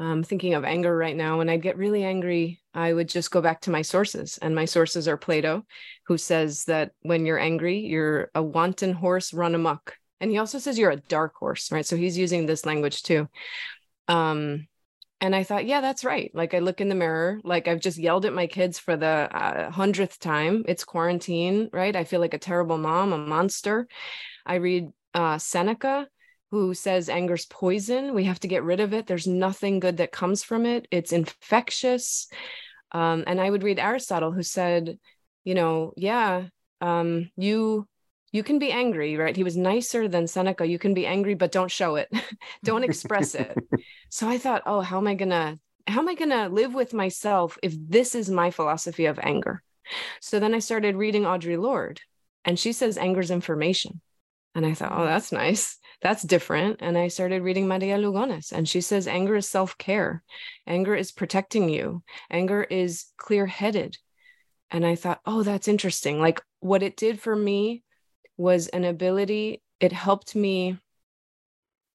I'm 0.00 0.22
thinking 0.22 0.54
of 0.54 0.64
anger 0.64 0.96
right 0.96 1.16
now. 1.16 1.38
When 1.38 1.48
I'd 1.48 1.62
get 1.62 1.76
really 1.76 2.04
angry, 2.04 2.60
I 2.72 2.92
would 2.92 3.08
just 3.08 3.30
go 3.30 3.40
back 3.40 3.62
to 3.62 3.70
my 3.70 3.82
sources. 3.82 4.38
And 4.40 4.54
my 4.54 4.64
sources 4.64 5.08
are 5.08 5.16
Plato, 5.16 5.64
who 6.06 6.16
says 6.16 6.64
that 6.64 6.92
when 7.02 7.26
you're 7.26 7.38
angry, 7.38 7.80
you're 7.80 8.30
a 8.34 8.42
wanton 8.42 8.92
horse 8.92 9.32
run 9.32 9.54
amok. 9.54 9.96
And 10.20 10.30
he 10.30 10.38
also 10.38 10.58
says 10.58 10.78
you're 10.78 10.90
a 10.90 10.96
dark 10.96 11.34
horse, 11.34 11.72
right? 11.72 11.86
So 11.86 11.96
he's 11.96 12.18
using 12.18 12.46
this 12.46 12.64
language 12.64 13.02
too. 13.02 13.28
Um, 14.06 14.68
and 15.20 15.34
I 15.34 15.42
thought, 15.42 15.66
yeah, 15.66 15.80
that's 15.80 16.04
right. 16.04 16.30
Like 16.32 16.54
I 16.54 16.60
look 16.60 16.80
in 16.80 16.88
the 16.88 16.94
mirror, 16.94 17.40
like 17.42 17.66
I've 17.66 17.80
just 17.80 17.98
yelled 17.98 18.24
at 18.24 18.32
my 18.32 18.46
kids 18.46 18.78
for 18.78 18.96
the 18.96 19.06
uh, 19.06 19.70
hundredth 19.70 20.20
time. 20.20 20.64
It's 20.68 20.84
quarantine, 20.84 21.70
right? 21.72 21.94
I 21.94 22.04
feel 22.04 22.20
like 22.20 22.34
a 22.34 22.38
terrible 22.38 22.78
mom, 22.78 23.12
a 23.12 23.18
monster. 23.18 23.88
I 24.46 24.56
read 24.56 24.90
uh, 25.14 25.38
Seneca, 25.38 26.06
who 26.50 26.74
says 26.74 27.08
anger's 27.08 27.46
poison. 27.46 28.14
We 28.14 28.24
have 28.24 28.40
to 28.40 28.48
get 28.48 28.62
rid 28.62 28.80
of 28.80 28.94
it. 28.94 29.06
There's 29.06 29.26
nothing 29.26 29.80
good 29.80 29.98
that 29.98 30.12
comes 30.12 30.42
from 30.42 30.64
it. 30.66 30.88
It's 30.90 31.12
infectious. 31.12 32.28
Um, 32.92 33.24
and 33.26 33.40
I 33.40 33.50
would 33.50 33.62
read 33.62 33.78
Aristotle, 33.78 34.32
who 34.32 34.42
said, 34.42 34.98
you 35.44 35.54
know, 35.54 35.92
yeah, 35.96 36.46
um, 36.80 37.30
you 37.36 37.86
you 38.30 38.42
can 38.42 38.58
be 38.58 38.70
angry, 38.70 39.16
right? 39.16 39.34
He 39.34 39.44
was 39.44 39.56
nicer 39.56 40.06
than 40.06 40.26
Seneca. 40.26 40.66
You 40.66 40.78
can 40.78 40.92
be 40.92 41.06
angry, 41.06 41.34
but 41.34 41.52
don't 41.52 41.70
show 41.70 41.96
it. 41.96 42.10
don't 42.64 42.84
express 42.84 43.34
it. 43.34 43.56
So 44.10 44.26
I 44.26 44.38
thought, 44.38 44.62
oh, 44.64 44.80
how 44.80 44.96
am 44.96 45.06
I 45.06 45.14
gonna 45.14 45.58
how 45.86 46.00
am 46.00 46.08
I 46.08 46.14
gonna 46.14 46.48
live 46.48 46.72
with 46.72 46.94
myself 46.94 47.58
if 47.62 47.74
this 47.78 48.14
is 48.14 48.30
my 48.30 48.50
philosophy 48.50 49.04
of 49.04 49.18
anger? 49.22 49.62
So 50.22 50.40
then 50.40 50.54
I 50.54 50.60
started 50.60 50.96
reading 50.96 51.24
Audre 51.24 51.60
Lorde, 51.60 52.00
and 52.42 52.58
she 52.58 52.72
says 52.72 52.96
anger's 52.96 53.30
information. 53.30 54.00
And 54.54 54.64
I 54.64 54.72
thought, 54.72 54.92
oh, 54.94 55.04
that's 55.04 55.30
nice. 55.30 55.76
That's 56.00 56.22
different. 56.22 56.78
And 56.80 56.96
I 56.96 57.08
started 57.08 57.42
reading 57.42 57.66
Maria 57.66 57.98
Lugones, 57.98 58.52
and 58.52 58.68
she 58.68 58.80
says 58.80 59.08
anger 59.08 59.36
is 59.36 59.48
self 59.48 59.76
care, 59.78 60.22
anger 60.66 60.94
is 60.94 61.10
protecting 61.10 61.68
you, 61.68 62.02
anger 62.30 62.62
is 62.62 63.06
clear 63.16 63.46
headed. 63.46 63.98
And 64.70 64.86
I 64.86 64.94
thought, 64.94 65.20
oh, 65.26 65.42
that's 65.42 65.66
interesting. 65.66 66.20
Like 66.20 66.42
what 66.60 66.82
it 66.82 66.96
did 66.96 67.20
for 67.20 67.34
me 67.34 67.82
was 68.36 68.68
an 68.68 68.84
ability, 68.84 69.62
it 69.80 69.92
helped 69.92 70.36
me 70.36 70.78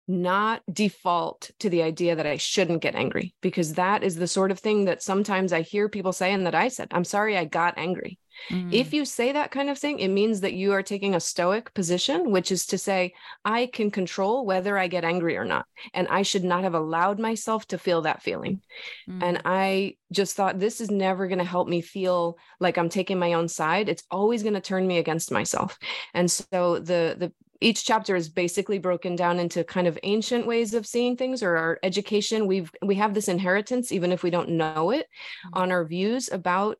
not 0.08 0.62
default 0.72 1.50
to 1.60 1.70
the 1.70 1.82
idea 1.82 2.16
that 2.16 2.26
I 2.26 2.36
shouldn't 2.36 2.82
get 2.82 2.94
angry 2.96 3.34
because 3.40 3.74
that 3.74 4.02
is 4.02 4.16
the 4.16 4.26
sort 4.26 4.50
of 4.50 4.58
thing 4.58 4.86
that 4.86 5.02
sometimes 5.02 5.52
I 5.52 5.62
hear 5.62 5.88
people 5.88 6.12
say 6.12 6.32
and 6.32 6.46
that 6.46 6.54
I 6.54 6.68
said, 6.68 6.88
I'm 6.90 7.04
sorry 7.04 7.36
I 7.36 7.44
got 7.44 7.78
angry. 7.78 8.18
Mm. 8.50 8.72
If 8.72 8.92
you 8.92 9.04
say 9.04 9.32
that 9.32 9.50
kind 9.50 9.70
of 9.70 9.78
thing, 9.78 9.98
it 9.98 10.08
means 10.08 10.40
that 10.40 10.54
you 10.54 10.72
are 10.72 10.82
taking 10.82 11.14
a 11.14 11.20
stoic 11.20 11.72
position, 11.74 12.30
which 12.30 12.50
is 12.50 12.66
to 12.66 12.78
say, 12.78 13.14
I 13.44 13.66
can 13.66 13.90
control 13.90 14.44
whether 14.44 14.78
I 14.78 14.88
get 14.88 15.04
angry 15.04 15.36
or 15.36 15.44
not. 15.44 15.66
And 15.94 16.08
I 16.08 16.22
should 16.22 16.44
not 16.44 16.64
have 16.64 16.74
allowed 16.74 17.18
myself 17.18 17.66
to 17.68 17.78
feel 17.78 18.02
that 18.02 18.22
feeling. 18.22 18.60
Mm. 19.08 19.22
And 19.22 19.42
I 19.44 19.96
just 20.10 20.36
thought, 20.36 20.58
this 20.58 20.80
is 20.80 20.90
never 20.90 21.28
going 21.28 21.38
to 21.38 21.44
help 21.44 21.68
me 21.68 21.80
feel 21.80 22.38
like 22.60 22.78
I'm 22.78 22.88
taking 22.88 23.18
my 23.18 23.34
own 23.34 23.48
side. 23.48 23.88
It's 23.88 24.04
always 24.10 24.42
going 24.42 24.54
to 24.54 24.60
turn 24.60 24.86
me 24.86 24.98
against 24.98 25.30
myself. 25.30 25.78
And 26.14 26.30
so 26.30 26.78
the, 26.78 27.16
the, 27.18 27.32
each 27.62 27.84
chapter 27.84 28.16
is 28.16 28.28
basically 28.28 28.78
broken 28.78 29.16
down 29.16 29.38
into 29.38 29.64
kind 29.64 29.86
of 29.86 29.98
ancient 30.02 30.46
ways 30.46 30.74
of 30.74 30.86
seeing 30.86 31.16
things 31.16 31.42
or 31.42 31.56
our 31.56 31.78
education 31.82 32.46
we've 32.46 32.70
we 32.84 32.96
have 32.96 33.14
this 33.14 33.28
inheritance 33.28 33.92
even 33.92 34.10
if 34.10 34.22
we 34.22 34.30
don't 34.30 34.48
know 34.48 34.90
it 34.90 35.06
mm-hmm. 35.46 35.58
on 35.58 35.70
our 35.70 35.84
views 35.84 36.28
about 36.32 36.78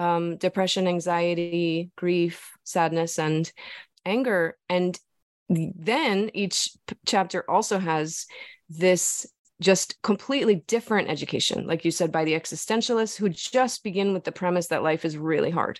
um, 0.00 0.38
depression 0.38 0.88
anxiety 0.88 1.90
grief 1.94 2.52
sadness 2.64 3.18
and 3.18 3.52
anger. 4.06 4.56
And 4.70 4.98
then 5.50 6.30
each 6.32 6.70
p- 6.86 6.96
chapter 7.06 7.48
also 7.48 7.78
has 7.78 8.26
this 8.70 9.26
just 9.60 10.00
completely 10.00 10.54
different 10.68 11.10
education 11.10 11.66
like 11.66 11.84
you 11.84 11.90
said 11.90 12.10
by 12.10 12.24
the 12.24 12.32
existentialists 12.32 13.14
who 13.14 13.28
just 13.28 13.84
begin 13.84 14.14
with 14.14 14.24
the 14.24 14.32
premise 14.32 14.68
that 14.68 14.82
life 14.82 15.04
is 15.04 15.18
really 15.18 15.50
hard 15.50 15.78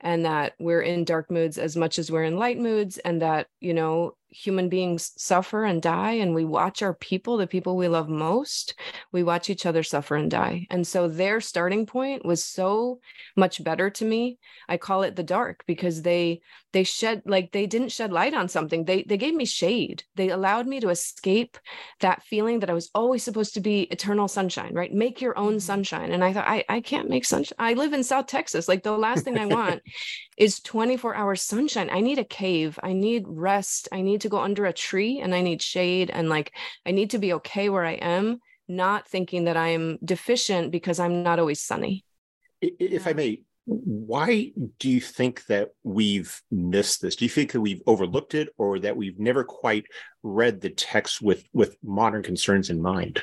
and 0.00 0.24
that 0.24 0.52
we're 0.60 0.82
in 0.82 1.02
dark 1.04 1.28
moods 1.28 1.58
as 1.58 1.76
much 1.76 1.98
as 1.98 2.08
we're 2.08 2.22
in 2.22 2.36
light 2.36 2.56
moods 2.56 2.98
and 2.98 3.20
that 3.20 3.48
you 3.58 3.74
know 3.74 4.14
human 4.30 4.68
beings 4.68 5.12
suffer 5.16 5.64
and 5.64 5.82
die 5.82 6.12
and 6.12 6.34
we 6.34 6.44
watch 6.44 6.82
our 6.82 6.94
people 6.94 7.36
the 7.36 7.46
people 7.46 7.76
we 7.76 7.88
love 7.88 8.08
most 8.08 8.74
we 9.12 9.22
watch 9.22 9.50
each 9.50 9.66
other 9.66 9.82
suffer 9.82 10.16
and 10.16 10.30
die. 10.30 10.66
And 10.70 10.86
so 10.86 11.08
their 11.08 11.40
starting 11.40 11.86
point 11.86 12.24
was 12.24 12.44
so 12.44 13.00
much 13.36 13.62
better 13.62 13.90
to 13.90 14.04
me. 14.04 14.38
I 14.68 14.76
call 14.76 15.02
it 15.02 15.16
the 15.16 15.22
dark 15.22 15.64
because 15.66 16.02
they 16.02 16.40
they 16.72 16.84
shed 16.84 17.22
like 17.26 17.50
they 17.50 17.66
didn't 17.66 17.90
shed 17.90 18.12
light 18.12 18.34
on 18.34 18.48
something. 18.48 18.84
They 18.84 19.02
they 19.02 19.16
gave 19.16 19.34
me 19.34 19.44
shade. 19.44 20.04
They 20.14 20.30
allowed 20.30 20.66
me 20.66 20.80
to 20.80 20.90
escape 20.90 21.58
that 22.00 22.22
feeling 22.22 22.60
that 22.60 22.70
i 22.70 22.74
was 22.74 22.90
always 22.94 23.22
supposed 23.22 23.54
to 23.54 23.60
be 23.60 23.82
eternal 23.82 24.28
sunshine 24.28 24.74
right? 24.74 24.92
Make 24.92 25.20
your 25.20 25.36
own 25.38 25.52
mm-hmm. 25.52 25.58
sunshine. 25.58 26.12
And 26.12 26.22
i 26.22 26.32
thought 26.32 26.46
i 26.46 26.64
i 26.68 26.80
can't 26.80 27.10
make 27.10 27.24
sunshine. 27.24 27.56
I 27.58 27.74
live 27.74 27.92
in 27.92 28.04
south 28.04 28.26
texas. 28.26 28.68
Like 28.68 28.82
the 28.82 28.96
last 28.96 29.24
thing 29.24 29.38
i 29.38 29.46
want 29.46 29.82
is 30.36 30.60
24 30.60 31.14
hours 31.14 31.42
sunshine. 31.42 31.90
I 31.90 32.00
need 32.00 32.18
a 32.18 32.24
cave. 32.24 32.78
I 32.82 32.92
need 32.92 33.24
rest. 33.26 33.88
I 33.92 34.02
need 34.02 34.19
need 34.20 34.28
to 34.28 34.36
go 34.36 34.40
under 34.40 34.66
a 34.66 34.72
tree 34.72 35.20
and 35.20 35.34
I 35.34 35.40
need 35.40 35.62
shade 35.62 36.10
and 36.10 36.28
like 36.28 36.52
I 36.84 36.90
need 36.90 37.10
to 37.10 37.18
be 37.18 37.32
okay 37.34 37.70
where 37.70 37.86
I 37.86 37.94
am, 37.94 38.38
not 38.68 39.08
thinking 39.08 39.44
that 39.44 39.56
I'm 39.56 39.98
deficient 40.04 40.70
because 40.70 41.00
I'm 41.00 41.22
not 41.22 41.38
always 41.38 41.62
sunny. 41.62 42.04
If 42.60 43.06
I 43.06 43.14
may, 43.14 43.42
why 43.64 44.52
do 44.78 44.90
you 44.90 45.00
think 45.00 45.46
that 45.46 45.70
we've 45.82 46.42
missed 46.50 47.00
this? 47.00 47.16
Do 47.16 47.24
you 47.24 47.30
think 47.30 47.52
that 47.52 47.60
we've 47.62 47.82
overlooked 47.86 48.34
it 48.34 48.50
or 48.58 48.78
that 48.80 48.96
we've 48.96 49.18
never 49.18 49.42
quite 49.42 49.86
read 50.22 50.60
the 50.60 50.70
text 50.70 51.22
with 51.22 51.44
with 51.54 51.76
modern 51.82 52.22
concerns 52.22 52.68
in 52.68 52.82
mind? 52.82 53.22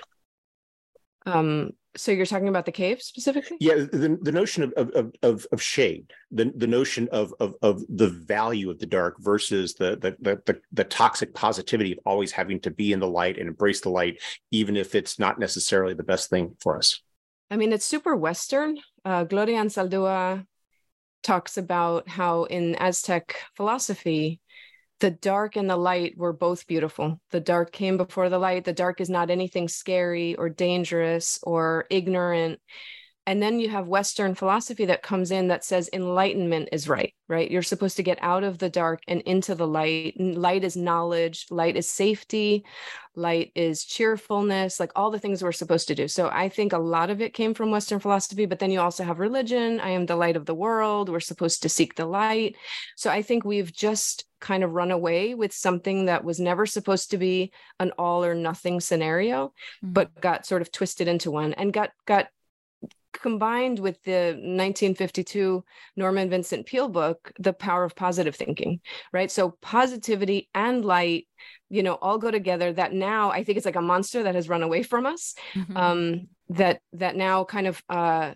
Um, 1.27 1.71
so 1.95 2.11
you're 2.11 2.25
talking 2.25 2.47
about 2.47 2.65
the 2.65 2.71
cave 2.71 3.01
specifically? 3.01 3.57
Yeah, 3.59 3.75
the, 3.75 4.17
the 4.21 4.31
notion 4.31 4.63
of, 4.63 4.89
of, 4.89 5.11
of, 5.23 5.47
of 5.51 5.61
shade, 5.61 6.11
the, 6.31 6.51
the 6.55 6.67
notion 6.67 7.07
of, 7.11 7.33
of, 7.39 7.55
of 7.61 7.83
the 7.89 8.09
value 8.09 8.69
of 8.69 8.79
the 8.79 8.85
dark 8.85 9.15
versus 9.19 9.73
the, 9.73 9.97
the, 9.97 10.15
the, 10.45 10.61
the, 10.71 10.83
toxic 10.83 11.33
positivity 11.33 11.93
of 11.93 11.99
always 12.05 12.31
having 12.31 12.59
to 12.61 12.71
be 12.71 12.93
in 12.93 12.99
the 12.99 13.07
light 13.07 13.37
and 13.37 13.47
embrace 13.47 13.81
the 13.81 13.89
light, 13.89 14.21
even 14.51 14.75
if 14.77 14.95
it's 14.95 15.19
not 15.19 15.39
necessarily 15.39 15.93
the 15.93 16.03
best 16.03 16.29
thing 16.29 16.55
for 16.59 16.77
us. 16.77 17.01
I 17.49 17.57
mean, 17.57 17.71
it's 17.71 17.85
super 17.85 18.15
Western. 18.15 18.77
Uh, 19.05 19.23
Gloria 19.23 19.61
Anzaldúa 19.61 20.45
talks 21.23 21.57
about 21.57 22.07
how 22.07 22.43
in 22.43 22.75
Aztec 22.75 23.35
philosophy, 23.55 24.39
the 24.99 25.11
dark 25.11 25.55
and 25.55 25.69
the 25.69 25.77
light 25.77 26.17
were 26.17 26.33
both 26.33 26.67
beautiful. 26.67 27.19
The 27.31 27.39
dark 27.39 27.71
came 27.71 27.97
before 27.97 28.29
the 28.29 28.39
light. 28.39 28.65
The 28.65 28.73
dark 28.73 28.99
is 28.99 29.09
not 29.09 29.29
anything 29.29 29.67
scary 29.67 30.35
or 30.35 30.49
dangerous 30.49 31.39
or 31.43 31.85
ignorant 31.89 32.59
and 33.27 33.41
then 33.43 33.59
you 33.59 33.69
have 33.69 33.87
western 33.87 34.33
philosophy 34.33 34.85
that 34.85 35.03
comes 35.03 35.29
in 35.29 35.49
that 35.49 35.63
says 35.63 35.89
enlightenment 35.93 36.69
is 36.71 36.89
right 36.89 37.13
right? 37.29 37.51
You're 37.51 37.61
supposed 37.61 37.97
to 37.97 38.03
get 38.03 38.19
out 38.21 38.43
of 38.43 38.57
the 38.57 38.69
dark 38.69 39.01
and 39.07 39.21
into 39.21 39.53
the 39.53 39.67
light. 39.67 40.13
Light 40.19 40.63
is 40.63 40.77
knowledge 40.77 41.45
light 41.49 41.75
is 41.75 41.89
safety 41.89 42.65
light 43.15 43.51
is 43.55 43.83
cheerfulness 43.83 44.79
like 44.79 44.91
all 44.95 45.09
the 45.09 45.17
things 45.17 45.43
we're 45.43 45.51
supposed 45.51 45.87
to 45.87 45.95
do. 45.95 46.07
So 46.07 46.29
i 46.31 46.49
think 46.49 46.71
a 46.73 46.77
lot 46.77 47.09
of 47.09 47.21
it 47.21 47.33
came 47.33 47.53
from 47.53 47.71
western 47.71 47.99
philosophy 47.99 48.45
but 48.45 48.59
then 48.59 48.71
you 48.71 48.79
also 48.79 49.03
have 49.03 49.19
religion. 49.19 49.79
I 49.79 49.89
am 49.89 50.05
the 50.05 50.15
light 50.15 50.37
of 50.37 50.45
the 50.45 50.55
world. 50.55 51.09
We're 51.09 51.19
supposed 51.19 51.63
to 51.63 51.69
seek 51.69 51.95
the 51.95 52.05
light. 52.05 52.55
So 52.95 53.09
i 53.09 53.21
think 53.21 53.43
we've 53.43 53.73
just 53.73 54.25
kind 54.39 54.63
of 54.63 54.73
run 54.73 54.91
away 54.91 55.33
with 55.33 55.51
something 55.51 56.05
that 56.05 56.23
was 56.23 56.39
never 56.39 56.65
supposed 56.67 57.09
to 57.09 57.17
be 57.17 57.51
an 57.79 57.91
all 57.97 58.23
or 58.23 58.35
nothing 58.35 58.79
scenario 58.79 59.47
mm-hmm. 59.47 59.93
but 59.93 60.21
got 60.21 60.45
sort 60.45 60.61
of 60.61 60.71
twisted 60.71 61.07
into 61.07 61.31
one 61.31 61.53
and 61.53 61.73
got 61.73 61.89
got 62.05 62.27
combined 63.21 63.79
with 63.79 64.01
the 64.03 64.33
1952 64.33 65.63
Norman 65.95 66.29
Vincent 66.29 66.65
Peale 66.65 66.89
book, 66.89 67.31
The 67.39 67.53
Power 67.53 67.83
of 67.83 67.95
Positive 67.95 68.35
Thinking, 68.35 68.79
right? 69.11 69.31
So 69.31 69.51
positivity 69.61 70.49
and 70.53 70.83
light, 70.83 71.27
you 71.69 71.83
know, 71.83 71.95
all 71.95 72.17
go 72.17 72.31
together. 72.31 72.71
That 72.73 72.93
now 72.93 73.31
I 73.31 73.43
think 73.43 73.57
it's 73.57 73.65
like 73.65 73.75
a 73.75 73.81
monster 73.81 74.23
that 74.23 74.35
has 74.35 74.49
run 74.49 74.63
away 74.63 74.83
from 74.83 75.05
us. 75.05 75.35
Mm-hmm. 75.53 75.77
Um, 75.77 76.27
that 76.49 76.79
that 76.93 77.15
now 77.15 77.43
kind 77.43 77.67
of 77.67 77.83
uh, 77.89 78.33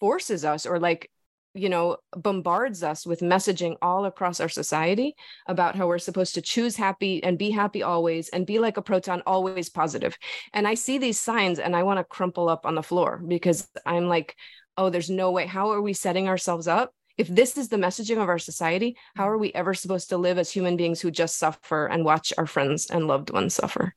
forces 0.00 0.44
us 0.44 0.66
or 0.66 0.78
like 0.78 1.10
you 1.54 1.68
know 1.68 1.96
bombards 2.16 2.82
us 2.82 3.06
with 3.06 3.20
messaging 3.20 3.76
all 3.80 4.04
across 4.04 4.40
our 4.40 4.48
society 4.48 5.14
about 5.46 5.74
how 5.74 5.86
we're 5.86 5.98
supposed 5.98 6.34
to 6.34 6.42
choose 6.42 6.76
happy 6.76 7.22
and 7.22 7.38
be 7.38 7.50
happy 7.50 7.82
always 7.82 8.28
and 8.28 8.46
be 8.46 8.58
like 8.58 8.76
a 8.76 8.82
proton 8.82 9.22
always 9.26 9.68
positive. 9.68 10.16
And 10.52 10.68
i 10.68 10.74
see 10.74 10.98
these 10.98 11.18
signs 11.18 11.58
and 11.58 11.74
i 11.74 11.82
want 11.82 11.98
to 11.98 12.04
crumple 12.04 12.48
up 12.48 12.66
on 12.66 12.74
the 12.74 12.82
floor 12.82 13.22
because 13.26 13.68
i'm 13.86 14.08
like 14.08 14.36
oh 14.76 14.90
there's 14.90 15.10
no 15.10 15.32
way. 15.32 15.44
How 15.44 15.72
are 15.72 15.82
we 15.82 15.92
setting 15.92 16.28
ourselves 16.28 16.68
up? 16.68 16.92
If 17.16 17.26
this 17.26 17.58
is 17.58 17.68
the 17.68 17.78
messaging 17.78 18.22
of 18.22 18.28
our 18.28 18.38
society 18.38 18.96
how 19.16 19.28
are 19.28 19.38
we 19.38 19.52
ever 19.52 19.74
supposed 19.74 20.10
to 20.10 20.18
live 20.18 20.38
as 20.38 20.50
human 20.50 20.76
beings 20.76 21.00
who 21.00 21.10
just 21.10 21.36
suffer 21.36 21.86
and 21.86 22.04
watch 22.04 22.32
our 22.38 22.46
friends 22.46 22.86
and 22.90 23.06
loved 23.06 23.30
ones 23.30 23.54
suffer? 23.54 23.94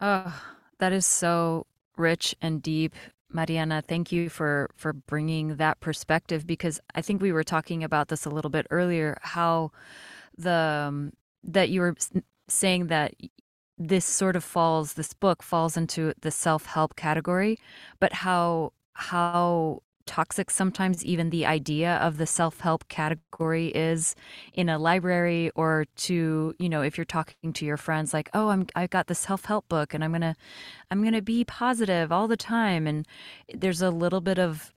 Oh 0.00 0.42
that 0.78 0.92
is 0.92 1.06
so 1.06 1.66
rich 1.96 2.34
and 2.40 2.62
deep 2.62 2.96
Mariana, 3.32 3.82
thank 3.86 4.12
you 4.12 4.28
for 4.28 4.70
for 4.76 4.92
bringing 4.92 5.56
that 5.56 5.80
perspective 5.80 6.46
because 6.46 6.80
I 6.94 7.02
think 7.02 7.22
we 7.22 7.32
were 7.32 7.44
talking 7.44 7.84
about 7.84 8.08
this 8.08 8.24
a 8.26 8.30
little 8.30 8.50
bit 8.50 8.66
earlier 8.70 9.18
how 9.22 9.70
the 10.36 10.86
um, 10.88 11.12
that 11.44 11.70
you 11.70 11.80
were 11.80 11.94
saying 12.48 12.88
that 12.88 13.14
this 13.78 14.04
sort 14.04 14.36
of 14.36 14.44
falls 14.44 14.94
this 14.94 15.14
book 15.14 15.42
falls 15.42 15.76
into 15.76 16.12
the 16.20 16.30
self-help 16.30 16.96
category 16.96 17.58
but 18.00 18.12
how 18.12 18.72
how 18.94 19.82
toxic 20.06 20.50
sometimes 20.50 21.04
even 21.04 21.30
the 21.30 21.46
idea 21.46 21.96
of 21.96 22.16
the 22.16 22.26
self-help 22.26 22.88
category 22.88 23.68
is 23.68 24.14
in 24.54 24.68
a 24.68 24.78
library 24.78 25.50
or 25.54 25.86
to 25.96 26.54
you 26.58 26.68
know 26.68 26.82
if 26.82 26.96
you're 26.96 27.04
talking 27.04 27.52
to 27.52 27.64
your 27.64 27.76
friends 27.76 28.12
like 28.12 28.28
oh 28.34 28.48
i'm 28.48 28.66
i 28.74 28.86
got 28.86 29.06
the 29.06 29.14
self-help 29.14 29.68
book 29.68 29.94
and 29.94 30.02
i'm 30.02 30.12
gonna 30.12 30.34
i'm 30.90 31.04
gonna 31.04 31.22
be 31.22 31.44
positive 31.44 32.10
all 32.10 32.26
the 32.26 32.36
time 32.36 32.86
and 32.86 33.06
there's 33.54 33.82
a 33.82 33.90
little 33.90 34.20
bit 34.20 34.38
of 34.38 34.72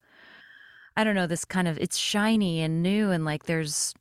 i 0.95 1.03
don't 1.03 1.15
know 1.15 1.27
this 1.27 1.45
kind 1.45 1.67
of 1.67 1.77
it's 1.79 1.97
shiny 1.97 2.61
and 2.61 2.83
new 2.83 3.09
and 3.09 3.25
like 3.25 3.43
there's 3.43 3.93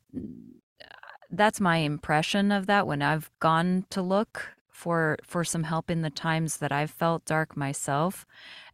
that's 1.31 1.59
my 1.59 1.77
impression 1.77 2.51
of 2.51 2.67
that 2.67 2.85
when 2.85 3.01
i've 3.01 3.31
gone 3.39 3.85
to 3.89 4.01
look 4.01 4.53
for 4.73 5.17
for 5.23 5.43
some 5.43 5.63
help 5.63 5.89
in 5.89 6.01
the 6.01 6.09
times 6.09 6.57
that 6.57 6.71
I've 6.71 6.91
felt 6.91 7.23
dark 7.23 7.55
myself. 7.55 8.25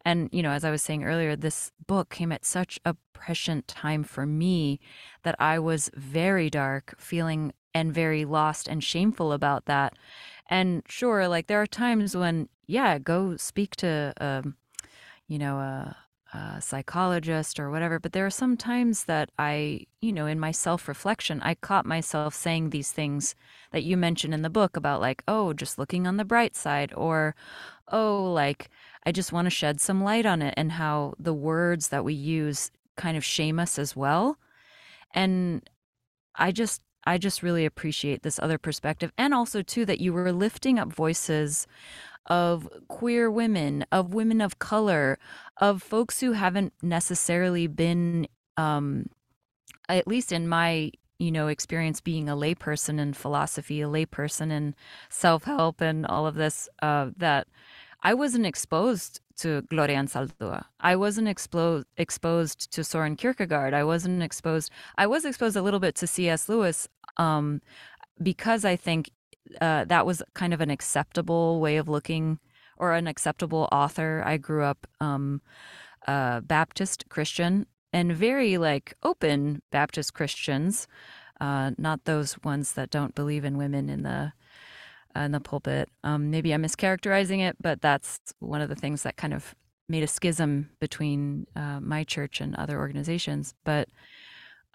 And 0.04 0.28
you 0.32 0.42
know, 0.42 0.50
as 0.50 0.64
I 0.64 0.70
was 0.70 0.82
saying 0.82 1.04
earlier, 1.04 1.36
this 1.36 1.72
book 1.86 2.10
came 2.10 2.32
at 2.32 2.44
such 2.44 2.78
a 2.84 2.96
prescient 3.12 3.68
time 3.68 4.02
for 4.04 4.26
me 4.26 4.80
that 5.22 5.36
I 5.38 5.58
was 5.58 5.90
very 5.94 6.50
dark, 6.50 6.94
feeling 6.98 7.52
and 7.74 7.92
very 7.94 8.24
lost 8.24 8.66
and 8.68 8.82
shameful 8.82 9.32
about 9.32 9.66
that. 9.66 9.94
And 10.48 10.82
sure, 10.88 11.28
like 11.28 11.46
there 11.46 11.60
are 11.62 11.66
times 11.66 12.16
when 12.16 12.48
yeah, 12.66 12.98
go 12.98 13.36
speak 13.36 13.76
to 13.76 14.12
um, 14.20 14.56
you 15.26 15.38
know, 15.38 15.58
a 15.58 15.96
a 16.32 16.60
psychologist 16.60 17.58
or 17.58 17.70
whatever, 17.70 17.98
but 17.98 18.12
there 18.12 18.26
are 18.26 18.30
some 18.30 18.56
times 18.56 19.04
that 19.04 19.30
I, 19.38 19.86
you 20.00 20.12
know, 20.12 20.26
in 20.26 20.38
my 20.38 20.52
self 20.52 20.86
reflection, 20.86 21.40
I 21.42 21.54
caught 21.54 21.86
myself 21.86 22.34
saying 22.34 22.70
these 22.70 22.92
things 22.92 23.34
that 23.72 23.82
you 23.82 23.96
mentioned 23.96 24.32
in 24.34 24.42
the 24.42 24.50
book 24.50 24.76
about, 24.76 25.00
like, 25.00 25.22
oh, 25.26 25.52
just 25.52 25.78
looking 25.78 26.06
on 26.06 26.16
the 26.18 26.24
bright 26.24 26.54
side, 26.54 26.92
or, 26.96 27.34
oh, 27.88 28.32
like, 28.32 28.70
I 29.04 29.12
just 29.12 29.32
want 29.32 29.46
to 29.46 29.50
shed 29.50 29.80
some 29.80 30.02
light 30.02 30.26
on 30.26 30.42
it, 30.42 30.54
and 30.56 30.72
how 30.72 31.14
the 31.18 31.34
words 31.34 31.88
that 31.88 32.04
we 32.04 32.14
use 32.14 32.70
kind 32.96 33.16
of 33.16 33.24
shame 33.24 33.58
us 33.58 33.78
as 33.78 33.96
well. 33.96 34.36
And 35.14 35.68
I 36.36 36.52
just, 36.52 36.82
I 37.04 37.18
just 37.18 37.42
really 37.42 37.64
appreciate 37.64 38.22
this 38.22 38.38
other 38.38 38.58
perspective. 38.58 39.12
And 39.16 39.32
also, 39.32 39.62
too, 39.62 39.84
that 39.86 40.00
you 40.00 40.12
were 40.12 40.32
lifting 40.32 40.78
up 40.78 40.92
voices 40.92 41.66
of 42.26 42.68
queer 42.88 43.30
women, 43.30 43.84
of 43.90 44.14
women 44.14 44.40
of 44.40 44.58
color, 44.58 45.18
of 45.56 45.82
folks 45.82 46.20
who 46.20 46.32
haven't 46.32 46.72
necessarily 46.82 47.66
been, 47.66 48.28
um, 48.56 49.06
at 49.88 50.06
least 50.06 50.30
in 50.30 50.46
my 50.46 50.92
you 51.18 51.30
know 51.30 51.48
experience 51.48 52.00
being 52.00 52.28
a 52.28 52.36
layperson 52.36 52.98
in 52.98 53.12
philosophy, 53.12 53.80
a 53.82 53.86
layperson 53.86 54.50
in 54.50 54.74
self 55.08 55.44
help, 55.44 55.80
and 55.80 56.06
all 56.06 56.26
of 56.26 56.34
this. 56.34 56.68
Uh, 56.82 57.10
that 57.16 57.46
I 58.02 58.14
wasn't 58.14 58.46
exposed 58.46 59.20
to 59.38 59.62
Gloria 59.62 59.98
Anzaldúa. 59.98 60.64
I 60.80 60.96
wasn't 60.96 61.28
expo- 61.28 61.84
exposed 61.96 62.72
to 62.72 62.84
Soren 62.84 63.16
Kierkegaard. 63.16 63.74
I 63.74 63.84
wasn't 63.84 64.22
exposed. 64.22 64.70
I 64.96 65.06
was 65.06 65.24
exposed 65.24 65.56
a 65.56 65.62
little 65.62 65.80
bit 65.80 65.94
to 65.96 66.06
C.S. 66.06 66.48
Lewis 66.48 66.88
um, 67.16 67.60
because 68.22 68.64
I 68.64 68.76
think 68.76 69.10
uh, 69.60 69.84
that 69.84 70.06
was 70.06 70.22
kind 70.34 70.52
of 70.54 70.60
an 70.60 70.70
acceptable 70.70 71.60
way 71.60 71.76
of 71.76 71.88
looking 71.88 72.38
or 72.76 72.92
an 72.94 73.06
acceptable 73.06 73.68
author. 73.72 74.22
I 74.24 74.36
grew 74.36 74.64
up 74.64 74.86
um, 75.00 75.40
Baptist 76.06 77.08
Christian 77.08 77.66
and 77.92 78.12
very 78.12 78.58
like 78.58 78.94
open 79.02 79.62
Baptist 79.70 80.14
Christians, 80.14 80.86
uh, 81.40 81.72
not 81.78 82.04
those 82.04 82.36
ones 82.44 82.72
that 82.72 82.90
don't 82.90 83.14
believe 83.14 83.44
in 83.44 83.58
women 83.58 83.88
in 83.88 84.02
the 84.02 84.32
in 85.16 85.32
the 85.32 85.40
pulpit. 85.40 85.88
Um, 86.04 86.30
maybe 86.30 86.52
I'm 86.52 86.62
mischaracterizing 86.62 87.40
it, 87.40 87.56
but 87.60 87.80
that's 87.80 88.18
one 88.38 88.60
of 88.60 88.68
the 88.68 88.74
things 88.74 89.02
that 89.02 89.16
kind 89.16 89.34
of 89.34 89.54
made 89.88 90.02
a 90.02 90.06
schism 90.06 90.70
between 90.80 91.46
uh, 91.56 91.80
my 91.80 92.04
church 92.04 92.40
and 92.40 92.54
other 92.56 92.78
organizations. 92.78 93.54
But 93.64 93.88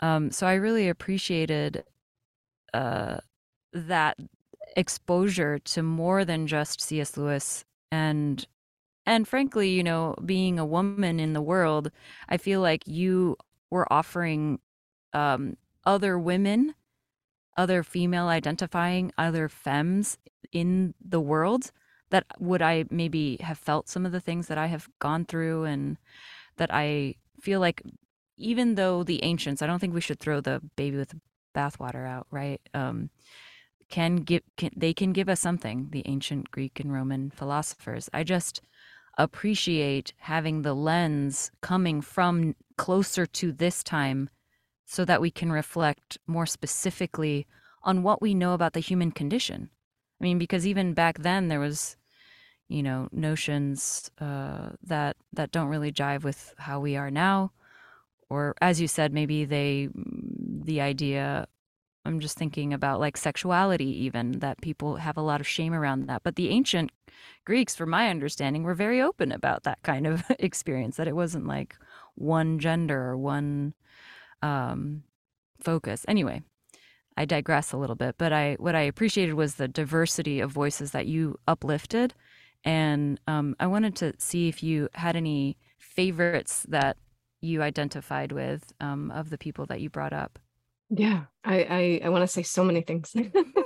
um, 0.01 0.31
so 0.31 0.45
I 0.45 0.55
really 0.55 0.89
appreciated 0.89 1.83
uh, 2.73 3.17
that 3.71 4.17
exposure 4.75 5.59
to 5.59 5.83
more 5.83 6.25
than 6.25 6.47
just 6.47 6.81
C.S. 6.81 7.15
Lewis 7.17 7.63
and 7.91 8.45
and 9.07 9.27
frankly, 9.27 9.69
you 9.69 9.83
know, 9.83 10.15
being 10.25 10.57
a 10.57 10.65
woman 10.65 11.19
in 11.19 11.33
the 11.33 11.41
world, 11.41 11.91
I 12.27 12.37
feel 12.37 12.59
like 12.59 12.87
you 12.87 13.37
were 13.69 13.91
offering 13.93 14.59
um, 15.13 15.57
other 15.85 16.17
women, 16.17 16.73
other 17.57 17.83
female 17.83 18.27
identifying, 18.27 19.11
other 19.17 19.49
femmes 19.49 20.17
in 20.51 20.93
the 21.03 21.19
world 21.21 21.71
that 22.11 22.25
would 22.39 22.61
I 22.61 22.85
maybe 22.89 23.37
have 23.41 23.57
felt 23.57 23.89
some 23.89 24.05
of 24.05 24.11
the 24.11 24.19
things 24.19 24.47
that 24.47 24.57
I 24.57 24.67
have 24.67 24.87
gone 24.99 25.25
through 25.25 25.63
and 25.63 25.97
that 26.57 26.69
I 26.71 27.15
feel 27.41 27.59
like 27.59 27.81
even 28.37 28.75
though 28.75 29.03
the 29.03 29.23
ancients, 29.23 29.61
I 29.61 29.67
don't 29.67 29.79
think 29.79 29.93
we 29.93 30.01
should 30.01 30.19
throw 30.19 30.41
the 30.41 30.61
baby 30.75 30.97
with 30.97 31.09
the 31.09 31.21
bathwater 31.55 32.07
out, 32.07 32.27
right? 32.31 32.61
Um, 32.73 33.09
can 33.89 34.17
give 34.17 34.41
can, 34.57 34.71
they 34.75 34.93
can 34.93 35.13
give 35.13 35.29
us 35.29 35.39
something 35.39 35.89
the 35.91 36.03
ancient 36.05 36.49
greek 36.51 36.79
and 36.79 36.91
roman 36.91 37.29
philosophers 37.29 38.09
i 38.13 38.23
just 38.23 38.61
appreciate 39.17 40.13
having 40.17 40.61
the 40.61 40.73
lens 40.73 41.51
coming 41.61 42.01
from 42.01 42.55
closer 42.77 43.25
to 43.25 43.51
this 43.51 43.83
time 43.83 44.29
so 44.85 45.05
that 45.05 45.21
we 45.21 45.31
can 45.31 45.51
reflect 45.51 46.17
more 46.27 46.45
specifically 46.45 47.47
on 47.83 48.03
what 48.03 48.21
we 48.21 48.33
know 48.33 48.53
about 48.53 48.73
the 48.73 48.79
human 48.79 49.11
condition 49.11 49.69
i 50.19 50.23
mean 50.23 50.37
because 50.37 50.65
even 50.65 50.93
back 50.93 51.19
then 51.19 51.47
there 51.47 51.59
was 51.59 51.97
you 52.67 52.81
know 52.81 53.07
notions 53.11 54.09
uh, 54.19 54.69
that 54.83 55.15
that 55.33 55.51
don't 55.51 55.67
really 55.67 55.91
jive 55.91 56.23
with 56.23 56.53
how 56.57 56.79
we 56.79 56.95
are 56.95 57.11
now 57.11 57.51
or 58.29 58.55
as 58.61 58.81
you 58.81 58.87
said 58.87 59.13
maybe 59.13 59.45
they 59.45 59.89
the 59.93 60.81
idea 60.81 61.47
I'm 62.05 62.19
just 62.19 62.37
thinking 62.37 62.71
about 62.71 62.99
like 62.99 63.17
sexuality, 63.17 64.05
even 64.05 64.33
that 64.39 64.61
people 64.61 64.97
have 64.97 65.17
a 65.17 65.21
lot 65.21 65.41
of 65.41 65.47
shame 65.47 65.73
around 65.73 66.05
that. 66.05 66.21
But 66.23 66.35
the 66.35 66.49
ancient 66.49 66.91
Greeks, 67.45 67.75
from 67.75 67.89
my 67.89 68.09
understanding, 68.09 68.63
were 68.63 68.75
very 68.75 69.01
open 69.01 69.31
about 69.31 69.63
that 69.63 69.81
kind 69.81 70.05
of 70.05 70.23
experience, 70.39 70.97
that 70.97 71.07
it 71.07 71.15
wasn't 71.15 71.47
like 71.47 71.75
one 72.13 72.59
gender 72.59 73.01
or 73.01 73.17
one 73.17 73.73
um, 74.45 75.03
focus. 75.59 76.05
Anyway, 76.07 76.43
I 77.17 77.25
digress 77.25 77.71
a 77.71 77.77
little 77.77 77.95
bit, 77.95 78.15
but 78.17 78.31
I 78.31 78.55
what 78.59 78.75
I 78.75 78.81
appreciated 78.81 79.33
was 79.33 79.55
the 79.55 79.67
diversity 79.67 80.39
of 80.39 80.51
voices 80.51 80.91
that 80.91 81.07
you 81.07 81.39
uplifted, 81.47 82.13
and 82.63 83.19
um, 83.27 83.55
I 83.59 83.67
wanted 83.67 83.95
to 83.97 84.13
see 84.19 84.47
if 84.47 84.61
you 84.61 84.89
had 84.93 85.15
any 85.15 85.57
favorites 85.79 86.65
that 86.69 86.97
you 87.41 87.61
identified 87.61 88.31
with 88.31 88.71
um, 88.79 89.11
of 89.11 89.29
the 89.29 89.37
people 89.37 89.65
that 89.67 89.81
you 89.81 89.89
brought 89.89 90.13
up. 90.13 90.37
Yeah, 90.89 91.25
I 91.43 91.63
I, 91.63 92.01
I 92.05 92.09
want 92.09 92.21
to 92.21 92.27
say 92.27 92.43
so 92.43 92.63
many 92.63 92.81
things. 92.81 93.15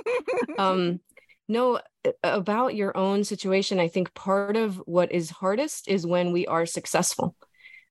um, 0.58 1.00
no, 1.48 1.80
about 2.22 2.76
your 2.76 2.96
own 2.96 3.24
situation. 3.24 3.80
I 3.80 3.88
think 3.88 4.14
part 4.14 4.56
of 4.56 4.76
what 4.86 5.12
is 5.12 5.28
hardest 5.28 5.88
is 5.88 6.06
when 6.06 6.32
we 6.32 6.46
are 6.46 6.64
successful 6.64 7.34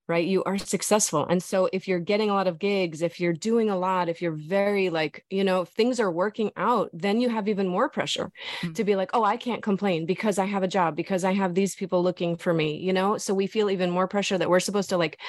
right? 0.10 0.26
You 0.26 0.44
are 0.44 0.58
successful. 0.58 1.26
And 1.30 1.42
so 1.42 1.70
if 1.72 1.88
you're 1.88 2.00
getting 2.00 2.32
a 2.32 2.34
lot 2.34 2.48
of 2.48 2.58
gigs, 2.58 3.04
if 3.04 3.20
you're 3.20 3.32
doing 3.32 3.70
a 3.70 3.78
lot, 3.78 4.10
if 4.10 4.24
you're 4.24 4.32
very 4.32 4.90
like, 4.90 5.24
you 5.30 5.44
know, 5.44 5.62
if 5.62 5.70
things 5.70 6.00
are 6.00 6.12
working 6.12 6.52
out, 6.58 6.90
then 6.92 7.22
you 7.22 7.30
have 7.30 7.48
even 7.48 7.68
more 7.68 7.90
pressure 7.90 8.32
mm-hmm. 8.62 8.74
to 8.74 8.84
be 8.84 8.96
like, 8.96 9.12
oh, 9.14 9.24
I 9.24 9.38
can't 9.38 9.62
complain 9.62 10.08
because 10.08 10.40
I 10.40 10.46
have 10.46 10.64
a 10.64 10.68
job, 10.68 10.96
because 10.96 11.24
I 11.24 11.34
have 11.34 11.54
these 11.54 11.76
people 11.76 12.02
looking 12.02 12.38
for 12.38 12.52
me, 12.52 12.78
you 12.78 12.92
know? 12.92 13.18
So 13.18 13.36
we 13.36 13.46
feel 13.46 13.70
even 13.70 13.92
more 13.92 14.08
pressure 14.08 14.38
that 14.38 14.50
we're 14.50 14.60
supposed 14.60 14.90
to 14.90 14.98
like, 14.98 15.20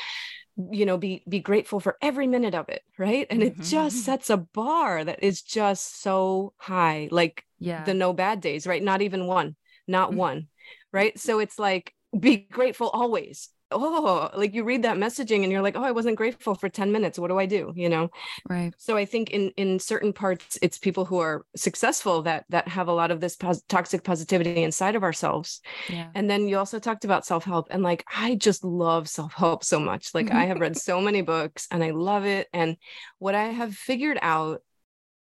you 0.73 0.85
know 0.85 0.99
be 0.99 1.23
be 1.27 1.39
grateful 1.39 1.81
for 1.81 1.97
every 2.03 2.27
minute 2.27 2.55
of 2.55 2.69
it 2.69 2.83
right 2.99 3.27
and 3.31 3.43
it 3.43 3.55
mm-hmm. 3.55 3.63
just 3.63 4.05
sets 4.05 4.29
a 4.29 4.37
bar 4.37 5.03
that 5.03 5.23
is 5.23 5.41
just 5.41 6.03
so 6.03 6.53
high 6.59 7.09
like 7.11 7.45
yeah 7.59 7.85
the 7.85 7.95
no 7.95 8.13
bad 8.13 8.41
days 8.41 8.67
right 8.67 8.83
not 8.83 9.01
even 9.01 9.27
one 9.27 9.57
not 9.87 10.11
mm-hmm. 10.11 10.19
one 10.19 10.49
right 10.93 11.19
so 11.19 11.39
it's 11.39 11.59
like 11.59 11.95
be 12.19 12.37
grateful 12.37 12.89
always 12.89 13.49
oh 13.73 14.31
like 14.35 14.55
you 14.55 14.65
read 14.65 14.83
that 14.83 14.97
messaging 14.97 15.43
and 15.43 15.53
you're 15.53 15.63
like 15.63 15.77
oh 15.77 15.83
i 15.83 15.91
wasn't 15.91 16.17
grateful 16.17 16.55
for 16.55 16.69
10 16.69 16.93
minutes. 16.93 17.19
What 17.19 17.29
do 17.29 17.39
i 17.39 17.47
do? 17.47 17.73
You 17.75 17.89
know? 17.89 18.11
Right. 18.49 18.75
So 18.79 18.97
i 18.97 19.05
think 19.05 19.31
in 19.31 19.51
in 19.57 19.79
certain 19.79 20.13
parts 20.13 20.59
it's 20.63 20.79
people 20.79 21.05
who 21.05 21.19
are 21.19 21.45
successful 21.57 22.23
that 22.23 22.45
that 22.49 22.69
have 22.69 22.89
a 22.89 22.93
lot 22.93 23.11
of 23.11 23.21
this 23.21 23.37
pos- 23.37 23.63
toxic 23.69 24.05
positivity 24.05 24.63
inside 24.63 24.97
of 24.97 25.03
ourselves. 25.03 25.61
Yeah. 25.89 26.09
and 26.15 26.29
then 26.29 26.49
you 26.49 26.59
also 26.59 26.79
talked 26.79 27.05
about 27.05 27.27
self-help 27.27 27.69
and 27.71 27.83
like 27.83 28.05
i 28.15 28.35
just 28.35 28.65
love 28.65 29.09
self-help 29.09 29.65
so 29.65 29.81
much. 29.81 30.15
Like 30.15 30.31
i 30.31 30.45
have 30.47 30.61
read 30.61 30.77
so 30.91 31.01
many 31.01 31.23
books 31.23 31.69
and 31.71 31.83
i 31.83 31.91
love 31.91 32.25
it. 32.25 32.49
And 32.53 32.77
what 33.19 33.35
i 33.35 33.45
have 33.45 33.75
figured 33.75 34.19
out 34.23 34.63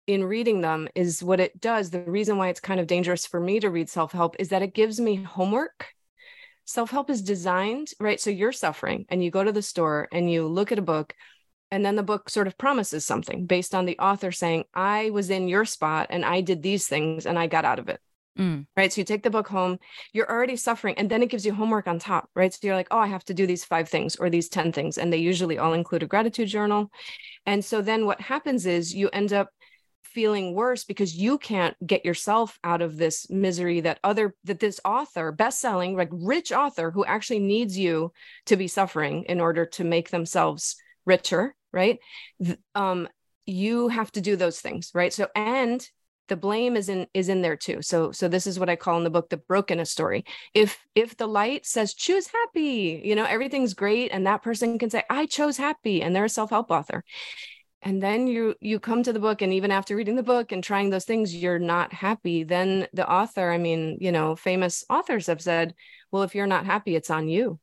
in 0.07 0.23
reading 0.23 0.61
them 0.61 0.87
is 0.95 1.21
what 1.21 1.39
it 1.39 1.59
does. 1.59 1.89
The 1.89 2.01
reason 2.01 2.37
why 2.37 2.47
it's 2.47 2.61
kind 2.61 2.79
of 2.79 2.87
dangerous 2.87 3.27
for 3.27 3.39
me 3.39 3.59
to 3.59 3.69
read 3.69 3.89
self-help 3.89 4.37
is 4.39 4.49
that 4.49 4.61
it 4.61 4.73
gives 4.73 4.99
me 4.99 5.17
homework 5.17 5.87
self 6.67 6.91
help 6.91 7.09
is 7.09 7.23
designed, 7.23 7.91
right? 7.99 8.19
So 8.19 8.29
you're 8.29 8.51
suffering 8.51 9.05
and 9.09 9.23
you 9.23 9.31
go 9.31 9.43
to 9.43 9.51
the 9.51 9.61
store 9.61 10.07
and 10.11 10.31
you 10.31 10.45
look 10.47 10.71
at 10.71 10.77
a 10.77 10.83
book, 10.83 11.15
and 11.71 11.83
then 11.85 11.95
the 11.95 12.03
book 12.03 12.29
sort 12.29 12.47
of 12.47 12.57
promises 12.57 13.05
something 13.05 13.45
based 13.45 13.73
on 13.73 13.85
the 13.85 13.97
author 13.99 14.31
saying, 14.31 14.65
I 14.73 15.09
was 15.09 15.29
in 15.29 15.47
your 15.47 15.65
spot 15.65 16.07
and 16.11 16.23
I 16.23 16.41
did 16.41 16.61
these 16.61 16.87
things 16.87 17.25
and 17.25 17.37
I 17.37 17.47
got 17.47 17.65
out 17.65 17.79
of 17.79 17.89
it. 17.89 17.99
Mm. 18.37 18.67
Right. 18.77 18.93
So 18.93 19.01
you 19.01 19.05
take 19.05 19.23
the 19.23 19.29
book 19.29 19.47
home, 19.47 19.79
you're 20.13 20.29
already 20.29 20.55
suffering, 20.55 20.95
and 20.97 21.09
then 21.09 21.23
it 21.23 21.29
gives 21.29 21.45
you 21.45 21.53
homework 21.53 21.87
on 21.87 21.99
top. 21.99 22.29
Right. 22.35 22.53
So 22.53 22.59
you're 22.61 22.75
like, 22.75 22.87
oh, 22.91 22.99
I 22.99 23.07
have 23.07 23.25
to 23.25 23.33
do 23.33 23.47
these 23.47 23.65
five 23.65 23.89
things 23.89 24.15
or 24.15 24.29
these 24.29 24.47
10 24.47 24.71
things. 24.71 24.97
And 24.97 25.11
they 25.11 25.17
usually 25.17 25.57
all 25.57 25.73
include 25.73 26.03
a 26.03 26.07
gratitude 26.07 26.47
journal. 26.47 26.91
And 27.45 27.65
so 27.65 27.81
then 27.81 28.05
what 28.05 28.21
happens 28.21 28.65
is 28.65 28.93
you 28.93 29.09
end 29.09 29.33
up 29.33 29.49
feeling 30.17 30.55
worse 30.55 30.83
because 30.83 31.15
you 31.15 31.37
can't 31.37 31.75
get 31.85 32.03
yourself 32.03 32.57
out 32.63 32.81
of 32.81 32.97
this 32.97 33.29
misery 33.29 33.81
that 33.81 33.99
other 34.03 34.33
that 34.45 34.59
this 34.59 34.79
author 34.83 35.31
best-selling 35.31 35.95
like 35.95 36.09
rich 36.11 36.51
author 36.51 36.89
who 36.89 37.05
actually 37.05 37.37
needs 37.37 37.77
you 37.77 38.11
to 38.47 38.55
be 38.55 38.67
suffering 38.67 39.25
in 39.25 39.39
order 39.39 39.63
to 39.63 39.83
make 39.83 40.09
themselves 40.09 40.75
richer 41.05 41.53
right? 41.71 41.99
Um 42.73 43.07
you 43.45 43.89
have 43.89 44.11
to 44.13 44.21
do 44.21 44.35
those 44.35 44.59
things 44.59 44.89
right? 44.95 45.13
So 45.13 45.27
and 45.35 45.87
the 46.29 46.35
blame 46.35 46.75
is 46.75 46.89
in 46.89 47.05
is 47.13 47.29
in 47.29 47.43
there 47.43 47.55
too. 47.55 47.83
So 47.83 48.11
so 48.11 48.27
this 48.27 48.47
is 48.47 48.57
what 48.57 48.71
i 48.71 48.75
call 48.75 48.97
in 48.97 49.03
the 49.03 49.11
book 49.11 49.29
the 49.29 49.37
brokenness 49.37 49.91
story. 49.91 50.25
If 50.55 50.83
if 50.95 51.15
the 51.15 51.27
light 51.27 51.67
says 51.67 51.93
choose 51.93 52.27
happy 52.27 53.03
you 53.05 53.15
know 53.15 53.25
everything's 53.25 53.75
great 53.75 54.11
and 54.11 54.25
that 54.25 54.41
person 54.41 54.79
can 54.79 54.89
say 54.89 55.03
i 55.11 55.27
chose 55.27 55.57
happy 55.57 56.01
and 56.01 56.15
they're 56.15 56.25
a 56.25 56.29
self-help 56.39 56.71
author 56.71 57.03
and 57.81 58.01
then 58.01 58.27
you 58.27 58.55
you 58.59 58.79
come 58.79 59.03
to 59.03 59.13
the 59.13 59.19
book 59.19 59.41
and 59.41 59.53
even 59.53 59.71
after 59.71 59.95
reading 59.95 60.15
the 60.15 60.23
book 60.23 60.51
and 60.51 60.63
trying 60.63 60.89
those 60.89 61.05
things 61.05 61.35
you're 61.35 61.59
not 61.59 61.93
happy 61.93 62.43
then 62.43 62.87
the 62.93 63.09
author 63.09 63.51
i 63.51 63.57
mean 63.57 63.97
you 64.01 64.11
know 64.11 64.35
famous 64.35 64.83
authors 64.89 65.27
have 65.27 65.41
said 65.41 65.73
well 66.11 66.23
if 66.23 66.35
you're 66.35 66.47
not 66.47 66.65
happy 66.65 66.95
it's 66.95 67.09
on 67.09 67.27
you 67.27 67.59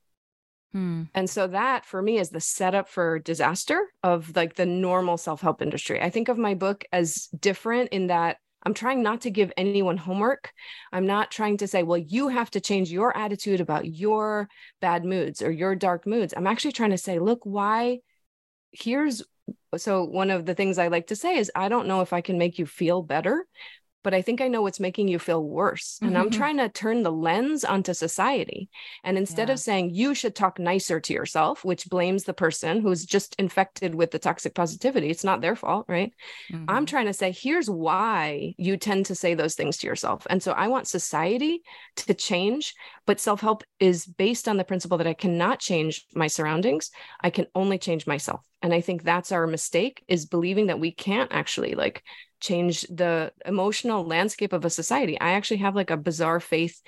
hmm. 0.73 1.03
and 1.15 1.29
so 1.29 1.47
that 1.47 1.85
for 1.85 2.01
me 2.01 2.19
is 2.19 2.31
the 2.31 2.41
setup 2.41 2.89
for 2.89 3.19
disaster 3.19 3.89
of 4.03 4.35
like 4.37 4.55
the 4.55 4.67
normal 4.67 5.17
self-help 5.17 5.61
industry 5.61 6.01
i 6.01 6.11
think 6.11 6.29
of 6.29 6.39
my 6.39 6.55
book 6.55 6.85
as 6.93 7.29
different 7.39 7.91
in 7.91 8.09
that 8.09 8.39
I'm 8.67 8.73
trying 8.73 9.03
not 9.03 9.21
to 9.21 9.31
give 9.31 9.53
anyone 9.59 9.99
homework. 9.99 10.51
I'm 10.91 11.05
not 11.05 11.31
trying 11.31 11.59
to 11.59 11.69
say, 11.69 11.83
well, 11.83 11.99
you 11.99 12.29
have 12.29 12.51
to 12.53 12.63
change 12.63 12.91
your 12.91 13.15
attitude 13.15 13.61
about 13.61 13.85
your 13.85 14.49
bad 14.81 15.05
moods 15.05 15.43
or 15.43 15.51
your 15.51 15.75
dark 15.75 16.07
moods. 16.07 16.33
I'm 16.35 16.47
actually 16.47 16.73
trying 16.73 16.93
to 16.93 16.97
say, 16.97 17.19
look, 17.19 17.41
why 17.45 17.99
here's 18.73 19.23
so 19.77 20.05
one 20.05 20.31
of 20.31 20.47
the 20.47 20.55
things 20.55 20.79
I 20.79 20.89
like 20.89 21.09
to 21.09 21.17
say 21.17 21.37
is 21.39 21.51
I 21.55 21.69
don't 21.69 21.89
know 21.89 22.01
if 22.01 22.13
I 22.13 22.21
can 22.21 22.39
make 22.39 22.59
you 22.59 22.67
feel 22.67 23.03
better, 23.03 23.47
but 24.05 24.15
I 24.15 24.23
think 24.23 24.41
I 24.41 24.49
know 24.49 24.63
what's 24.63 24.79
making 24.79 25.09
you 25.09 25.19
feel 25.19 25.43
worse. 25.43 25.99
And 26.01 26.13
mm-hmm. 26.13 26.21
I'm 26.21 26.31
trying 26.31 26.59
to 26.59 26.69
turn 26.69 27.03
the 27.03 27.11
lens 27.11 27.65
onto 27.65 27.95
society. 27.95 28.69
And 29.03 29.17
instead 29.17 29.49
yeah. 29.49 29.55
of 29.55 29.61
saying 29.61 29.95
you 29.95 30.15
should 30.15 30.37
talk 30.37 30.59
nicer 30.59 31.01
to 31.01 31.13
yourself, 31.13 31.65
which 31.65 31.89
blames 31.89 32.25
the 32.25 32.35
person 32.35 32.83
who's 32.83 33.07
just 33.07 33.35
infected 33.39 33.95
with 33.95 34.11
the 34.11 34.19
toxic 34.19 34.55
positivity, 34.55 35.09
it's 35.09 35.25
not 35.25 35.41
their 35.41 35.57
fault, 35.57 35.87
right? 35.89 36.13
Mm-hmm. 36.53 36.67
I'm 36.69 36.87
trying 36.87 37.07
to 37.07 37.15
say, 37.15 37.33
here's 37.33 37.69
why 37.69 38.55
you 38.59 38.77
tend 38.77 39.07
to 39.07 39.15
say 39.15 39.35
those 39.35 39.55
things 39.55 39.79
to 39.79 39.87
yourself. 39.87 40.27
And 40.29 40.43
so 40.43 40.53
I 40.53 40.69
want 40.69 40.87
society 40.87 41.63
to 41.97 42.13
change, 42.13 42.75
but 43.07 43.19
self 43.19 43.41
help 43.41 43.65
is 43.81 44.05
based 44.05 44.49
on 44.49 44.59
the 44.59 44.65
principle 44.65 44.99
that 44.99 45.07
I 45.07 45.15
cannot 45.15 45.61
change 45.61 46.05
my 46.15 46.27
surroundings, 46.27 46.91
I 47.23 47.31
can 47.31 47.47
only 47.55 47.79
change 47.79 48.07
myself. 48.07 48.45
And 48.61 48.73
I 48.73 48.81
think 48.81 49.03
that's 49.03 49.33
our 49.33 49.47
mistake 49.47 50.05
is 50.09 50.27
believing 50.27 50.69
that 50.69 50.81
we 50.81 50.91
can't 50.91 51.31
actually 51.33 51.75
like 51.75 52.03
change 52.41 52.83
the 52.83 53.33
emotional 53.45 54.05
landscape 54.05 54.53
of 54.53 54.65
a 54.65 54.71
society. 54.71 55.21
I 55.21 55.33
actually 55.33 55.59
have 55.59 55.75
like 55.75 55.91
a 55.91 55.97
bizarre 55.97 56.41
faith 56.41 56.81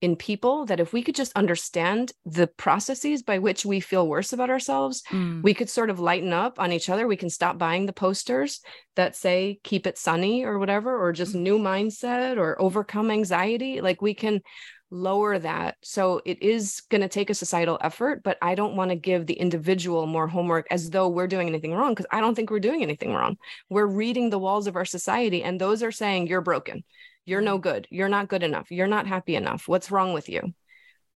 in 0.00 0.14
people 0.14 0.64
that 0.66 0.78
if 0.78 0.92
we 0.92 1.02
could 1.02 1.16
just 1.16 1.32
understand 1.34 2.12
the 2.24 2.46
processes 2.46 3.22
by 3.22 3.38
which 3.38 3.66
we 3.66 3.80
feel 3.80 4.06
worse 4.06 4.32
about 4.32 4.50
ourselves, 4.50 5.02
mm. 5.10 5.42
we 5.42 5.54
could 5.54 5.68
sort 5.68 5.90
of 5.90 5.98
lighten 5.98 6.32
up 6.32 6.60
on 6.60 6.70
each 6.70 6.88
other. 6.88 7.08
We 7.08 7.16
can 7.16 7.30
stop 7.30 7.58
buying 7.58 7.86
the 7.86 7.92
posters 7.92 8.60
that 8.94 9.16
say 9.16 9.58
keep 9.64 9.86
it 9.88 9.98
sunny 9.98 10.44
or 10.44 10.58
whatever, 10.58 10.96
or 10.96 11.12
just 11.12 11.34
mm. 11.34 11.40
new 11.40 11.58
mindset 11.58 12.36
or 12.36 12.60
overcome 12.62 13.10
anxiety. 13.10 13.80
Like 13.80 14.00
we 14.00 14.14
can 14.14 14.40
lower 14.90 15.38
that. 15.38 15.76
So 15.82 16.22
it 16.24 16.42
is 16.42 16.82
going 16.88 17.00
to 17.02 17.08
take 17.08 17.30
a 17.30 17.34
societal 17.34 17.78
effort, 17.80 18.22
but 18.22 18.38
I 18.40 18.54
don't 18.54 18.76
want 18.76 18.90
to 18.90 18.96
give 18.96 19.26
the 19.26 19.34
individual 19.34 20.06
more 20.06 20.26
homework 20.26 20.66
as 20.70 20.90
though 20.90 21.08
we're 21.08 21.26
doing 21.26 21.48
anything 21.48 21.74
wrong 21.74 21.92
because 21.92 22.06
I 22.10 22.20
don't 22.20 22.34
think 22.34 22.50
we're 22.50 22.60
doing 22.60 22.82
anything 22.82 23.12
wrong. 23.12 23.36
We're 23.68 23.86
reading 23.86 24.30
the 24.30 24.38
walls 24.38 24.66
of 24.66 24.76
our 24.76 24.84
society 24.84 25.42
and 25.42 25.60
those 25.60 25.82
are 25.82 25.92
saying 25.92 26.26
you're 26.26 26.40
broken. 26.40 26.84
You're 27.26 27.42
no 27.42 27.56
mm-hmm. 27.56 27.62
good. 27.62 27.86
You're 27.90 28.08
not 28.08 28.28
good 28.28 28.42
enough. 28.42 28.70
You're 28.70 28.86
not 28.86 29.06
happy 29.06 29.36
enough. 29.36 29.68
What's 29.68 29.90
wrong 29.90 30.14
with 30.14 30.28
you? 30.28 30.54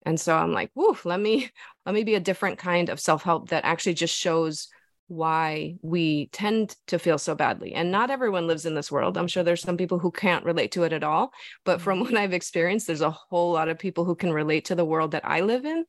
And 0.06 0.20
so 0.20 0.36
I'm 0.36 0.52
like, 0.52 0.72
woo, 0.76 0.98
let 1.06 1.20
me 1.20 1.50
let 1.86 1.96
me 1.96 2.04
be 2.04 2.16
a 2.16 2.20
different 2.20 2.58
kind 2.58 2.90
of 2.90 3.00
self-help 3.00 3.50
that 3.50 3.66
actually 3.66 3.94
just 3.94 4.16
shows 4.16 4.68
why 5.12 5.76
we 5.82 6.28
tend 6.28 6.76
to 6.88 6.98
feel 6.98 7.18
so 7.18 7.36
badly. 7.36 7.74
And 7.74 7.92
not 7.92 8.10
everyone 8.10 8.48
lives 8.48 8.66
in 8.66 8.76
this 8.76 8.92
world. 8.92 9.18
I'm 9.18 9.28
sure 9.28 9.44
there's 9.44 9.62
some 9.62 9.76
people 9.76 10.00
who 10.00 10.10
can't 10.10 10.46
relate 10.46 10.72
to 10.72 10.84
it 10.84 10.94
at 10.94 11.04
all. 11.04 11.34
But 11.66 11.82
from 11.82 12.00
mm-hmm. 12.00 12.14
what 12.14 12.22
I've 12.22 12.34
experienced, 12.34 12.88
there's 12.88 13.02
a 13.02 13.12
whole 13.12 13.52
lot 13.52 13.68
of 13.68 13.78
people 13.78 14.06
who 14.06 14.16
can 14.16 14.32
relate 14.32 14.66
to 14.66 14.76
the 14.76 14.86
world 14.86 15.12
that 15.12 15.26
I 15.26 15.42
live 15.42 15.66
in. 15.66 15.84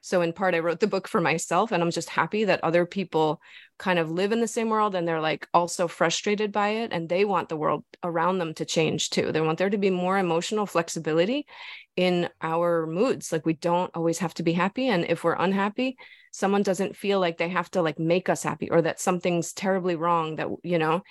So, 0.00 0.22
in 0.22 0.32
part, 0.32 0.54
I 0.54 0.60
wrote 0.60 0.80
the 0.80 0.88
book 0.88 1.06
for 1.06 1.20
myself, 1.20 1.70
and 1.70 1.80
I'm 1.80 1.92
just 1.92 2.08
happy 2.08 2.44
that 2.44 2.64
other 2.64 2.86
people 2.86 3.40
kind 3.78 4.00
of 4.00 4.10
live 4.10 4.32
in 4.32 4.40
the 4.40 4.48
same 4.48 4.68
world 4.68 4.94
and 4.94 5.06
they're 5.06 5.20
like 5.20 5.46
also 5.52 5.86
frustrated 5.86 6.50
by 6.50 6.68
it. 6.68 6.92
And 6.92 7.08
they 7.08 7.24
want 7.24 7.48
the 7.48 7.56
world 7.56 7.84
around 8.02 8.38
them 8.38 8.54
to 8.54 8.64
change 8.64 9.10
too. 9.10 9.32
They 9.32 9.40
want 9.40 9.58
there 9.58 9.70
to 9.70 9.78
be 9.78 9.90
more 9.90 10.18
emotional 10.18 10.66
flexibility 10.66 11.46
in 11.94 12.30
our 12.40 12.86
moods. 12.86 13.32
Like, 13.32 13.44
we 13.44 13.52
don't 13.52 13.90
always 13.94 14.18
have 14.18 14.34
to 14.34 14.42
be 14.42 14.52
happy. 14.54 14.88
And 14.88 15.04
if 15.04 15.24
we're 15.24 15.34
unhappy, 15.34 15.96
someone 16.32 16.62
doesn't 16.62 16.96
feel 16.96 17.20
like 17.20 17.38
they 17.38 17.50
have 17.50 17.70
to 17.70 17.82
like 17.82 17.98
make 17.98 18.28
us 18.28 18.42
happy 18.42 18.70
or 18.70 18.82
that 18.82 18.98
something's 18.98 19.52
terribly 19.52 19.94
wrong 19.94 20.36
that 20.36 20.48
you 20.64 20.78
know 20.78 21.02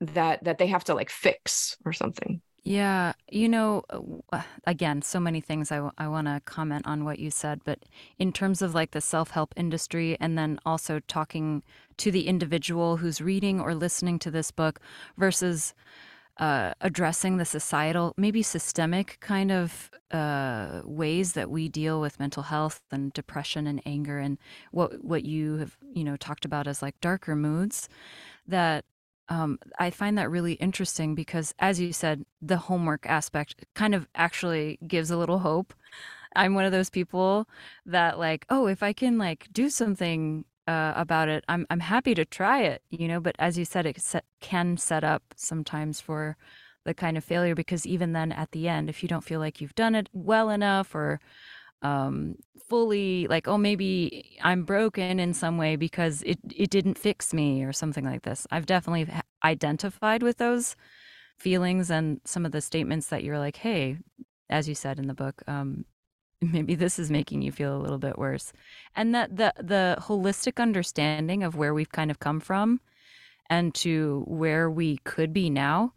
that 0.00 0.42
that 0.44 0.58
they 0.58 0.68
have 0.68 0.84
to 0.84 0.94
like 0.94 1.10
fix 1.10 1.76
or 1.84 1.92
something. 1.92 2.40
Yeah 2.62 3.12
you 3.30 3.48
know 3.48 3.82
uh, 4.32 4.42
again 4.66 5.02
so 5.02 5.20
many 5.20 5.42
things 5.42 5.70
I, 5.70 5.76
w- 5.76 5.92
I 5.98 6.08
want 6.08 6.28
to 6.28 6.40
comment 6.46 6.86
on 6.86 7.04
what 7.04 7.18
you 7.18 7.30
said 7.30 7.60
but 7.64 7.80
in 8.18 8.32
terms 8.32 8.62
of 8.62 8.74
like 8.74 8.92
the 8.92 9.02
self-help 9.02 9.52
industry 9.56 10.16
and 10.18 10.38
then 10.38 10.58
also 10.64 11.00
talking 11.00 11.62
to 11.98 12.10
the 12.10 12.26
individual 12.26 12.96
who's 12.96 13.20
reading 13.20 13.60
or 13.60 13.74
listening 13.74 14.18
to 14.20 14.30
this 14.30 14.50
book 14.50 14.80
versus 15.18 15.74
uh, 16.38 16.74
addressing 16.80 17.36
the 17.36 17.44
societal, 17.44 18.12
maybe 18.16 18.42
systemic 18.42 19.18
kind 19.20 19.52
of 19.52 19.90
uh, 20.10 20.82
ways 20.84 21.32
that 21.34 21.50
we 21.50 21.68
deal 21.68 22.00
with 22.00 22.18
mental 22.18 22.42
health 22.42 22.80
and 22.90 23.12
depression 23.12 23.66
and 23.66 23.80
anger, 23.86 24.18
and 24.18 24.38
what 24.72 25.04
what 25.04 25.24
you 25.24 25.56
have 25.58 25.76
you 25.92 26.04
know 26.04 26.16
talked 26.16 26.44
about 26.44 26.66
as 26.66 26.82
like 26.82 27.00
darker 27.00 27.36
moods. 27.36 27.88
That 28.46 28.84
um, 29.28 29.58
I 29.78 29.90
find 29.90 30.18
that 30.18 30.30
really 30.30 30.54
interesting 30.54 31.14
because, 31.14 31.54
as 31.58 31.80
you 31.80 31.92
said, 31.92 32.24
the 32.42 32.56
homework 32.56 33.06
aspect 33.06 33.64
kind 33.74 33.94
of 33.94 34.08
actually 34.14 34.78
gives 34.86 35.10
a 35.10 35.16
little 35.16 35.38
hope. 35.38 35.72
I'm 36.36 36.54
one 36.54 36.64
of 36.64 36.72
those 36.72 36.90
people 36.90 37.48
that 37.86 38.18
like, 38.18 38.44
oh, 38.50 38.66
if 38.66 38.82
I 38.82 38.92
can 38.92 39.18
like 39.18 39.48
do 39.52 39.70
something 39.70 40.44
uh, 40.66 40.92
about 40.96 41.28
it, 41.28 41.44
I'm 41.48 41.66
I'm 41.70 41.80
happy 41.80 42.14
to 42.14 42.24
try 42.24 42.62
it, 42.62 42.82
you 42.90 43.08
know. 43.08 43.20
But 43.20 43.36
as 43.38 43.58
you 43.58 43.64
said, 43.64 43.86
it 43.86 44.00
set, 44.00 44.24
can 44.40 44.76
set 44.76 45.04
up 45.04 45.22
sometimes 45.36 46.00
for 46.00 46.36
the 46.84 46.94
kind 46.94 47.16
of 47.16 47.24
failure 47.24 47.54
because 47.54 47.86
even 47.86 48.12
then, 48.12 48.32
at 48.32 48.52
the 48.52 48.68
end, 48.68 48.88
if 48.88 49.02
you 49.02 49.08
don't 49.08 49.24
feel 49.24 49.40
like 49.40 49.60
you've 49.60 49.74
done 49.74 49.94
it 49.94 50.08
well 50.12 50.50
enough 50.50 50.94
or 50.94 51.20
um, 51.82 52.36
fully 52.68 53.26
like, 53.28 53.46
oh, 53.46 53.58
maybe 53.58 54.38
I'm 54.42 54.64
broken 54.64 55.20
in 55.20 55.34
some 55.34 55.58
way 55.58 55.76
because 55.76 56.22
it 56.22 56.38
it 56.54 56.70
didn't 56.70 56.98
fix 56.98 57.34
me 57.34 57.62
or 57.64 57.72
something 57.72 58.04
like 58.04 58.22
this. 58.22 58.46
I've 58.50 58.66
definitely 58.66 59.06
identified 59.44 60.22
with 60.22 60.38
those 60.38 60.76
feelings 61.38 61.90
and 61.90 62.20
some 62.24 62.46
of 62.46 62.52
the 62.52 62.60
statements 62.60 63.08
that 63.08 63.22
you're 63.22 63.38
like, 63.38 63.56
hey, 63.56 63.98
as 64.48 64.68
you 64.68 64.74
said 64.74 64.98
in 64.98 65.08
the 65.08 65.14
book, 65.14 65.42
um, 65.46 65.84
maybe 66.52 66.74
this 66.74 66.98
is 66.98 67.10
making 67.10 67.42
you 67.42 67.52
feel 67.52 67.76
a 67.76 67.80
little 67.82 67.98
bit 67.98 68.18
worse. 68.18 68.52
And 68.96 69.14
that 69.14 69.36
the 69.36 69.52
the 69.58 69.96
holistic 70.00 70.60
understanding 70.60 71.42
of 71.42 71.56
where 71.56 71.74
we've 71.74 71.92
kind 71.92 72.10
of 72.10 72.20
come 72.20 72.40
from 72.40 72.80
and 73.50 73.74
to 73.74 74.24
where 74.26 74.70
we 74.70 74.98
could 75.04 75.32
be 75.32 75.50
now 75.50 75.92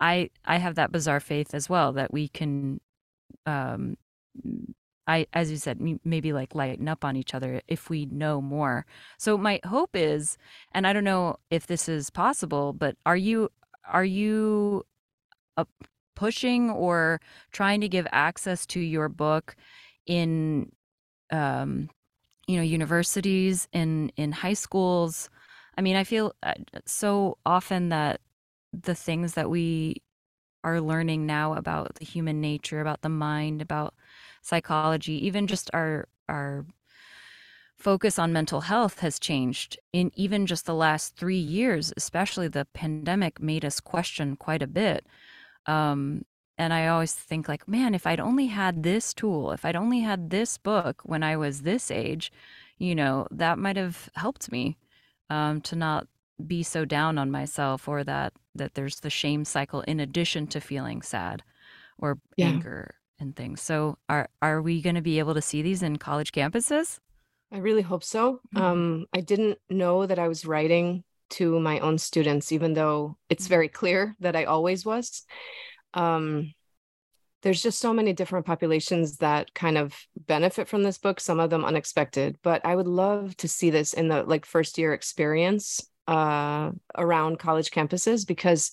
i 0.00 0.28
i 0.44 0.56
have 0.56 0.74
that 0.74 0.92
bizarre 0.92 1.20
faith 1.20 1.54
as 1.54 1.68
well 1.68 1.92
that 1.92 2.12
we 2.12 2.28
can 2.28 2.80
um 3.46 3.96
i 5.06 5.26
as 5.32 5.50
you 5.50 5.56
said 5.56 5.78
maybe 6.04 6.32
like 6.32 6.54
lighten 6.54 6.88
up 6.88 7.04
on 7.04 7.16
each 7.16 7.34
other 7.34 7.60
if 7.68 7.90
we 7.90 8.06
know 8.06 8.40
more. 8.40 8.86
So 9.18 9.36
my 9.38 9.60
hope 9.64 9.90
is 9.94 10.38
and 10.72 10.86
i 10.86 10.92
don't 10.92 11.04
know 11.04 11.36
if 11.50 11.66
this 11.66 11.88
is 11.88 12.10
possible 12.10 12.72
but 12.72 12.96
are 13.06 13.16
you 13.16 13.50
are 13.84 14.04
you 14.04 14.84
pushing 16.20 16.70
or 16.70 17.20
trying 17.52 17.80
to 17.82 17.88
give 17.88 18.06
access 18.12 18.66
to 18.66 18.80
your 18.80 19.08
book 19.08 19.56
in 20.06 20.70
um, 21.30 21.90
you 22.48 22.56
know 22.56 22.62
universities 22.62 23.68
in 23.72 24.10
in 24.16 24.32
high 24.32 24.54
schools? 24.66 25.30
I 25.78 25.82
mean 25.82 25.96
i 25.96 26.04
feel 26.04 26.32
uh, 26.42 26.54
so 26.86 27.38
often 27.46 27.90
that 27.90 28.20
the 28.72 28.94
things 28.94 29.34
that 29.34 29.50
we 29.50 29.96
are 30.64 30.80
learning 30.80 31.26
now 31.26 31.54
about 31.54 31.94
the 31.96 32.04
human 32.04 32.40
nature 32.40 32.80
about 32.80 33.02
the 33.02 33.08
mind 33.08 33.62
about 33.62 33.94
psychology 34.42 35.14
even 35.26 35.46
just 35.46 35.70
our 35.74 36.08
our 36.28 36.66
focus 37.76 38.18
on 38.18 38.32
mental 38.32 38.62
health 38.62 39.00
has 39.00 39.18
changed 39.18 39.78
in 39.92 40.10
even 40.14 40.46
just 40.46 40.66
the 40.66 40.74
last 40.74 41.16
3 41.16 41.36
years 41.36 41.92
especially 41.96 42.48
the 42.48 42.66
pandemic 42.74 43.40
made 43.40 43.64
us 43.64 43.80
question 43.80 44.36
quite 44.36 44.62
a 44.62 44.66
bit 44.66 45.06
um, 45.70 46.24
and 46.58 46.74
I 46.74 46.88
always 46.88 47.14
think 47.14 47.48
like, 47.48 47.68
man, 47.68 47.94
if 47.94 48.06
I'd 48.06 48.20
only 48.20 48.46
had 48.46 48.82
this 48.82 49.14
tool, 49.14 49.52
if 49.52 49.64
I'd 49.64 49.76
only 49.76 50.00
had 50.00 50.30
this 50.30 50.58
book 50.58 51.02
when 51.04 51.22
I 51.22 51.36
was 51.36 51.62
this 51.62 51.90
age, 51.90 52.32
you 52.78 52.94
know, 52.94 53.26
that 53.30 53.58
might 53.58 53.76
have 53.76 54.10
helped 54.14 54.50
me 54.50 54.76
um, 55.30 55.60
to 55.62 55.76
not 55.76 56.08
be 56.44 56.62
so 56.62 56.84
down 56.84 57.18
on 57.18 57.30
myself 57.30 57.86
or 57.86 58.02
that 58.04 58.32
that 58.54 58.74
there's 58.74 59.00
the 59.00 59.10
shame 59.10 59.44
cycle 59.44 59.82
in 59.82 60.00
addition 60.00 60.46
to 60.48 60.60
feeling 60.60 61.02
sad 61.02 61.42
or 61.98 62.18
yeah. 62.36 62.48
anger 62.48 62.94
and 63.20 63.36
things. 63.36 63.60
So 63.60 63.98
are 64.08 64.28
are 64.42 64.60
we 64.60 64.82
going 64.82 64.96
to 64.96 65.02
be 65.02 65.18
able 65.18 65.34
to 65.34 65.42
see 65.42 65.62
these 65.62 65.82
in 65.82 65.98
college 65.98 66.32
campuses? 66.32 66.98
I 67.52 67.58
really 67.58 67.82
hope 67.82 68.04
so. 68.04 68.40
Mm-hmm. 68.54 68.62
Um, 68.62 69.06
I 69.14 69.20
didn't 69.20 69.58
know 69.68 70.06
that 70.06 70.18
I 70.18 70.28
was 70.28 70.44
writing 70.44 71.04
to 71.30 71.58
my 71.60 71.78
own 71.80 71.98
students, 71.98 72.52
even 72.52 72.74
though 72.74 73.16
it's 73.28 73.44
mm-hmm. 73.44 73.50
very 73.54 73.68
clear 73.68 74.16
that 74.20 74.36
I 74.36 74.44
always 74.44 74.84
was 74.84 75.24
um, 75.94 76.52
there's 77.42 77.62
just 77.62 77.78
so 77.78 77.92
many 77.92 78.12
different 78.12 78.44
populations 78.44 79.16
that 79.18 79.54
kind 79.54 79.78
of 79.78 79.96
benefit 80.26 80.68
from 80.68 80.82
this 80.82 80.98
book 80.98 81.20
some 81.20 81.40
of 81.40 81.50
them 81.50 81.64
unexpected 81.64 82.36
but 82.42 82.64
i 82.64 82.74
would 82.74 82.86
love 82.86 83.36
to 83.36 83.48
see 83.48 83.70
this 83.70 83.92
in 83.92 84.08
the 84.08 84.22
like 84.24 84.44
first 84.44 84.78
year 84.78 84.92
experience 84.92 85.80
uh, 86.08 86.70
around 86.96 87.38
college 87.38 87.70
campuses 87.70 88.26
because 88.26 88.72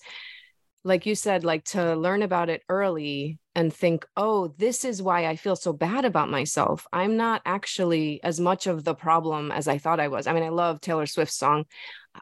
like 0.83 1.05
you 1.05 1.15
said 1.15 1.43
like 1.43 1.63
to 1.63 1.95
learn 1.95 2.21
about 2.23 2.49
it 2.49 2.61
early 2.67 3.39
and 3.57 3.73
think 3.73 4.07
oh 4.15 4.53
this 4.57 4.85
is 4.85 5.01
why 5.01 5.25
i 5.25 5.35
feel 5.35 5.57
so 5.57 5.73
bad 5.73 6.05
about 6.05 6.29
myself 6.29 6.87
i'm 6.93 7.17
not 7.17 7.41
actually 7.45 8.23
as 8.23 8.39
much 8.39 8.67
of 8.67 8.85
the 8.85 8.95
problem 8.95 9.51
as 9.51 9.67
i 9.67 9.77
thought 9.77 9.99
i 9.99 10.07
was 10.07 10.27
i 10.27 10.33
mean 10.33 10.43
i 10.43 10.49
love 10.49 10.79
taylor 10.79 11.05
swift's 11.05 11.35
song 11.35 11.65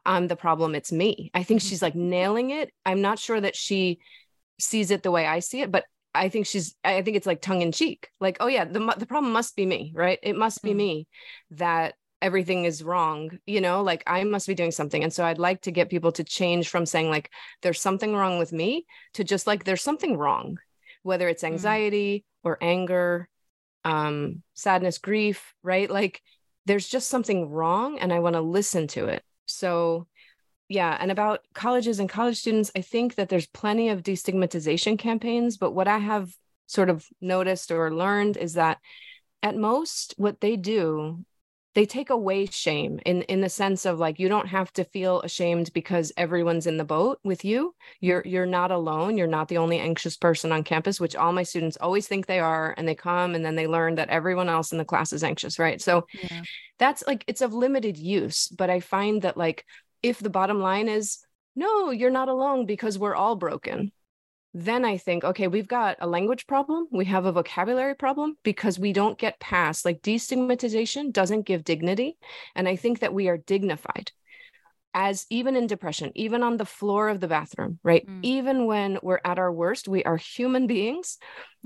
i'm 0.04 0.28
the 0.28 0.36
problem 0.36 0.74
it's 0.74 0.92
me 0.92 1.30
i 1.36 1.44
think 1.44 1.62
mm-hmm. 1.62 1.70
she's 1.70 1.84
like 1.84 1.96
nailing 1.96 2.50
it 2.50 2.72
i'm 2.88 3.02
not 3.02 3.20
sure 3.20 3.40
that 3.40 3.56
she 3.56 4.00
sees 4.60 4.92
it 4.92 5.04
the 5.04 5.12
way 5.12 5.26
I 5.26 5.40
see 5.40 5.62
it, 5.62 5.72
but 5.72 5.86
I 6.14 6.30
think 6.30 6.46
she's 6.46 6.76
I 6.84 7.02
think 7.02 7.18
it's 7.18 7.28
like 7.28 7.42
tongue 7.42 7.62
in 7.62 7.72
cheek. 7.72 8.10
Like, 8.20 8.38
oh 8.40 8.48
yeah, 8.48 8.66
the 8.66 8.80
the 8.98 9.06
problem 9.06 9.34
must 9.34 9.56
be 9.56 9.66
me, 9.66 9.92
right? 9.96 10.20
It 10.24 10.38
must 10.38 10.62
be 10.64 10.72
mm. 10.72 10.78
me 10.78 11.08
that 11.52 11.96
everything 12.22 12.66
is 12.66 12.84
wrong, 12.84 13.38
you 13.46 13.62
know, 13.62 13.84
like 13.84 14.02
I 14.08 14.24
must 14.24 14.48
be 14.48 14.56
doing 14.56 14.72
something. 14.72 15.04
And 15.04 15.14
so 15.14 15.26
I'd 15.26 15.38
like 15.38 15.62
to 15.64 15.72
get 15.72 15.90
people 15.90 16.12
to 16.14 16.24
change 16.24 16.70
from 16.70 16.86
saying 16.86 17.10
like 17.10 17.30
there's 17.62 17.82
something 17.82 18.16
wrong 18.16 18.40
with 18.40 18.54
me 18.54 18.86
to 19.14 19.24
just 19.24 19.46
like 19.46 19.66
there's 19.66 19.82
something 19.82 20.18
wrong, 20.18 20.58
whether 21.06 21.28
it's 21.30 21.44
mm. 21.44 21.48
anxiety 21.48 22.20
mm. 22.20 22.50
or 22.50 22.58
anger, 22.62 23.30
um 23.84 24.42
sadness, 24.54 24.98
grief, 24.98 25.54
right? 25.64 25.90
Like 25.90 26.22
there's 26.66 26.88
just 26.88 27.10
something 27.10 27.50
wrong 27.50 28.00
and 28.00 28.12
I 28.12 28.20
want 28.20 28.36
to 28.36 28.42
listen 28.42 28.88
to 28.88 29.06
it. 29.06 29.24
So 29.46 30.08
yeah 30.68 30.98
and 31.00 31.12
about 31.12 31.42
colleges 31.54 32.00
and 32.00 32.10
college 32.10 32.38
students 32.38 32.72
i 32.76 32.82
think 32.82 33.16
that 33.16 33.30
there's 33.30 33.48
plenty 33.48 33.90
of 33.90 34.02
destigmatization 34.02 34.98
campaigns 34.98 35.58
but 35.58 35.72
what 35.72 35.88
i 35.88 35.98
have 35.98 36.32
sort 36.68 36.90
of 36.90 37.06
noticed 37.22 37.72
or 37.72 37.94
learned 37.94 38.38
is 38.38 38.54
that 38.54 38.80
at 39.44 39.56
most 39.56 40.16
what 40.18 40.42
they 40.42 40.56
do 40.56 41.24
they 41.76 41.86
take 41.86 42.10
away 42.10 42.46
shame 42.48 43.00
in 43.06 43.22
in 43.24 43.42
the 43.42 43.50
sense 43.50 43.86
of 43.86 44.00
like 44.00 44.18
you 44.18 44.28
don't 44.28 44.48
have 44.48 44.72
to 44.74 44.84
feel 44.84 45.22
ashamed 45.22 45.72
because 45.74 46.12
everyone's 46.18 46.68
in 46.68 46.78
the 46.78 46.84
boat 46.86 47.20
with 47.24 47.46
you. 47.46 47.76
You're 48.00 48.24
you're 48.26 48.46
not 48.46 48.72
alone. 48.72 49.18
You're 49.18 49.28
not 49.28 49.50
the 49.50 49.58
only 49.58 49.80
anxious 49.80 50.18
person 50.18 50.52
on 50.52 50.64
campus 50.64 51.00
which 51.00 51.16
all 51.16 51.34
my 51.34 51.44
students 51.44 51.78
always 51.78 52.08
think 52.08 52.26
they 52.26 52.40
are 52.40 52.74
and 52.78 52.88
they 52.88 52.96
come 52.96 53.36
and 53.36 53.46
then 53.46 53.56
they 53.56 53.68
learn 53.68 53.96
that 53.96 54.10
everyone 54.10 54.50
else 54.50 54.72
in 54.72 54.78
the 54.78 54.86
class 54.86 55.14
is 55.14 55.24
anxious 55.24 55.60
right? 55.60 55.82
So 55.82 56.08
yeah. 56.14 56.42
that's 56.78 57.04
like 57.08 57.24
it's 57.28 57.42
of 57.42 57.54
limited 57.54 57.98
use 57.98 58.48
but 58.50 58.70
i 58.70 58.80
find 58.80 59.22
that 59.22 59.38
like 59.38 59.66
if 60.04 60.20
the 60.20 60.30
bottom 60.30 60.60
line 60.60 60.88
is 60.88 61.20
no 61.56 61.92
you're 61.92 62.12
not 62.12 62.30
alone 62.30 62.66
because 62.66 63.00
we're 63.00 63.16
all 63.16 63.36
broken 63.36 63.92
then 64.56 64.86
i 64.86 64.98
think 64.98 65.24
okay 65.26 65.48
we've 65.48 65.68
got 65.68 65.98
a 66.00 66.08
language 66.08 66.48
problem 66.48 66.88
we 66.90 67.04
have 67.04 67.26
a 67.26 67.32
vocabulary 67.32 67.94
problem 67.94 68.38
because 68.42 68.80
we 68.80 68.94
don't 68.94 69.20
get 69.20 69.40
past 69.40 69.84
like 69.84 70.02
destigmatization 70.02 71.12
doesn't 71.12 71.46
give 71.46 71.64
dignity 71.66 72.18
and 72.56 72.68
i 72.68 72.76
think 72.76 73.00
that 73.00 73.14
we 73.14 73.28
are 73.28 73.38
dignified 73.38 74.12
as 74.94 75.26
even 75.30 75.58
in 75.58 75.68
depression 75.68 76.10
even 76.16 76.42
on 76.42 76.56
the 76.56 76.66
floor 76.66 77.10
of 77.10 77.20
the 77.20 77.28
bathroom 77.28 77.78
right 77.84 78.08
mm. 78.08 78.20
even 78.24 78.66
when 78.66 78.98
we're 79.04 79.20
at 79.26 79.38
our 79.38 79.52
worst 79.52 79.90
we 79.90 80.02
are 80.06 80.16
human 80.16 80.68
beings 80.68 81.18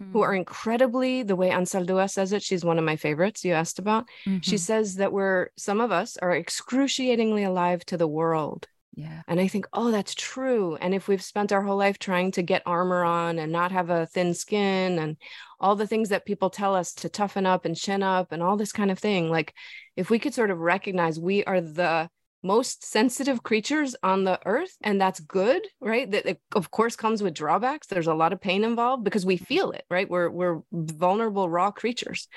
mm. 0.02 0.12
who 0.12 0.22
are 0.22 0.34
incredibly 0.34 1.22
the 1.22 1.36
way 1.36 1.52
Anzaldúa 1.52 2.10
says 2.10 2.34
it 2.34 2.42
she's 2.42 2.66
one 2.66 2.80
of 2.80 2.84
my 2.84 2.96
favorites 2.96 3.46
you 3.46 3.54
asked 3.54 3.78
about 3.78 4.06
mm-hmm. 4.26 4.40
she 4.42 4.58
says 4.58 4.96
that 4.96 5.14
we're 5.14 5.50
some 5.58 5.80
of 5.80 5.92
us 5.92 6.18
are 6.18 6.36
excruciatingly 6.36 7.44
alive 7.44 7.86
to 7.86 7.98
the 7.98 8.08
world 8.08 8.68
yeah. 8.96 9.22
And 9.28 9.40
I 9.40 9.48
think, 9.48 9.68
oh, 9.72 9.92
that's 9.92 10.16
true. 10.16 10.76
And 10.76 10.94
if 10.94 11.08
we've 11.08 11.22
spent 11.22 11.52
our 11.52 11.62
whole 11.62 11.78
life 11.78 12.00
trying 12.00 12.32
to 12.32 12.42
get 12.42 12.64
armor 12.66 13.04
on 13.04 13.40
and 13.40 13.52
not 13.52 13.72
have 13.72 13.90
a 13.90 14.08
thin 14.08 14.34
skin 14.34 15.00
and 15.00 15.18
all 15.60 15.76
the 15.76 15.88
things 15.88 16.10
that 16.10 16.26
people 16.26 16.50
tell 16.50 16.76
us 16.76 16.94
to 16.96 17.10
toughen 17.10 17.46
up 17.46 17.66
and 17.66 17.76
chin 17.76 18.02
up 18.04 18.32
and 18.32 18.42
all 18.42 18.58
this 18.58 18.72
kind 18.72 18.92
of 18.92 19.00
thing, 19.00 19.30
like 19.30 19.54
if 19.96 20.10
we 20.10 20.20
could 20.20 20.34
sort 20.34 20.52
of 20.52 20.60
recognize 20.60 21.20
we 21.20 21.44
are 21.44 21.62
the 21.62 22.10
most 22.42 22.86
sensitive 22.86 23.44
creatures 23.44 23.98
on 24.02 24.24
the 24.24 24.40
earth 24.46 24.76
and 24.82 25.00
that's 25.00 25.20
good 25.20 25.62
right? 25.82 26.10
That 26.10 26.26
it, 26.26 26.42
of 26.56 26.72
course 26.72 26.96
comes 26.96 27.22
with 27.22 27.34
drawbacks. 27.34 27.88
There's 27.88 28.08
a 28.08 28.14
lot 28.14 28.32
of 28.32 28.40
pain 28.40 28.64
involved 28.64 29.04
because 29.04 29.26
we 29.26 29.36
mm-hmm. 29.36 29.46
feel 29.46 29.72
it 29.72 29.84
right? 29.90 30.10
We're 30.10 30.30
we're 30.30 30.62
vulnerable 30.72 31.50
raw 31.50 31.72
creatures. 31.72 32.28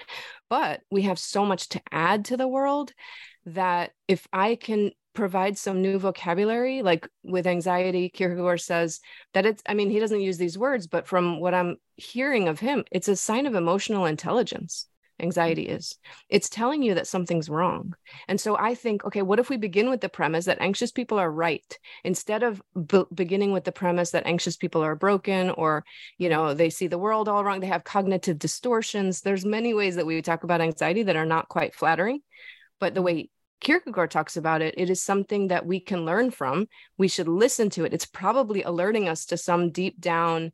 But 0.50 0.80
we 0.90 1.02
have 1.02 1.18
so 1.18 1.46
much 1.46 1.68
to 1.70 1.82
add 1.90 2.26
to 2.26 2.36
the 2.36 2.48
world 2.48 2.92
that 3.46 3.90
if 4.06 4.26
i 4.32 4.54
can 4.54 4.92
provide 5.14 5.58
some 5.58 5.82
new 5.82 5.98
vocabulary 5.98 6.82
like 6.82 7.08
with 7.22 7.46
anxiety 7.46 8.08
kierkegaard 8.08 8.60
says 8.60 9.00
that 9.34 9.46
it's 9.46 9.62
i 9.66 9.74
mean 9.74 9.90
he 9.90 9.98
doesn't 9.98 10.20
use 10.20 10.38
these 10.38 10.58
words 10.58 10.86
but 10.86 11.06
from 11.06 11.40
what 11.40 11.54
i'm 11.54 11.76
hearing 11.96 12.48
of 12.48 12.60
him 12.60 12.84
it's 12.90 13.08
a 13.08 13.16
sign 13.16 13.46
of 13.46 13.54
emotional 13.54 14.06
intelligence 14.06 14.86
anxiety 15.22 15.66
mm-hmm. 15.66 15.76
is. 15.76 15.96
It's 16.28 16.48
telling 16.48 16.82
you 16.82 16.94
that 16.94 17.06
something's 17.06 17.48
wrong. 17.48 17.94
And 18.28 18.40
so 18.40 18.56
i 18.56 18.74
think 18.74 19.04
okay 19.04 19.22
what 19.22 19.38
if 19.38 19.48
we 19.48 19.56
begin 19.56 19.88
with 19.88 20.00
the 20.00 20.08
premise 20.08 20.46
that 20.46 20.60
anxious 20.60 20.90
people 20.90 21.18
are 21.18 21.30
right? 21.30 21.78
Instead 22.04 22.42
of 22.42 22.62
b- 22.86 23.04
beginning 23.14 23.52
with 23.52 23.64
the 23.64 23.72
premise 23.72 24.10
that 24.10 24.26
anxious 24.26 24.56
people 24.56 24.82
are 24.82 24.96
broken 24.96 25.50
or 25.50 25.84
you 26.18 26.28
know 26.28 26.54
they 26.54 26.70
see 26.70 26.86
the 26.86 26.98
world 26.98 27.28
all 27.28 27.44
wrong 27.44 27.60
they 27.60 27.66
have 27.66 27.84
cognitive 27.84 28.38
distortions 28.38 29.20
there's 29.20 29.44
many 29.44 29.72
ways 29.74 29.96
that 29.96 30.06
we 30.06 30.20
talk 30.20 30.44
about 30.44 30.60
anxiety 30.60 31.04
that 31.04 31.16
are 31.16 31.26
not 31.26 31.48
quite 31.48 31.74
flattering. 31.74 32.20
But 32.80 32.94
the 32.94 33.00
mm-hmm. 33.00 33.06
way 33.06 33.30
Kierkegaard 33.62 34.10
talks 34.10 34.36
about 34.36 34.60
it, 34.60 34.74
it 34.76 34.90
is 34.90 35.00
something 35.00 35.48
that 35.48 35.64
we 35.64 35.80
can 35.80 36.04
learn 36.04 36.30
from. 36.30 36.66
We 36.98 37.08
should 37.08 37.28
listen 37.28 37.70
to 37.70 37.84
it. 37.84 37.94
It's 37.94 38.06
probably 38.06 38.62
alerting 38.62 39.08
us 39.08 39.24
to 39.26 39.36
some 39.36 39.70
deep 39.70 40.00
down 40.00 40.52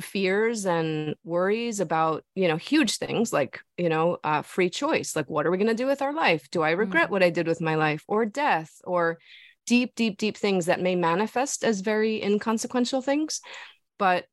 fears 0.00 0.66
and 0.66 1.14
worries 1.24 1.80
about 1.80 2.24
you 2.34 2.48
know 2.48 2.56
huge 2.56 2.96
things 2.96 3.32
like 3.32 3.60
you 3.76 3.88
know 3.88 4.18
uh, 4.24 4.42
free 4.42 4.70
choice 4.70 5.14
like 5.14 5.28
what 5.28 5.46
are 5.46 5.50
we 5.50 5.56
going 5.56 5.68
to 5.68 5.74
do 5.74 5.86
with 5.86 6.02
our 6.02 6.12
life 6.12 6.48
do 6.50 6.62
i 6.62 6.70
regret 6.70 7.04
mm-hmm. 7.04 7.12
what 7.12 7.22
i 7.22 7.30
did 7.30 7.46
with 7.46 7.60
my 7.60 7.76
life 7.76 8.02
or 8.08 8.24
death 8.24 8.80
or 8.84 9.18
deep 9.66 9.94
deep 9.94 10.18
deep 10.18 10.36
things 10.36 10.66
that 10.66 10.80
may 10.80 10.96
manifest 10.96 11.62
as 11.62 11.80
very 11.80 12.20
inconsequential 12.22 13.02
things 13.02 13.40
but 13.98 14.24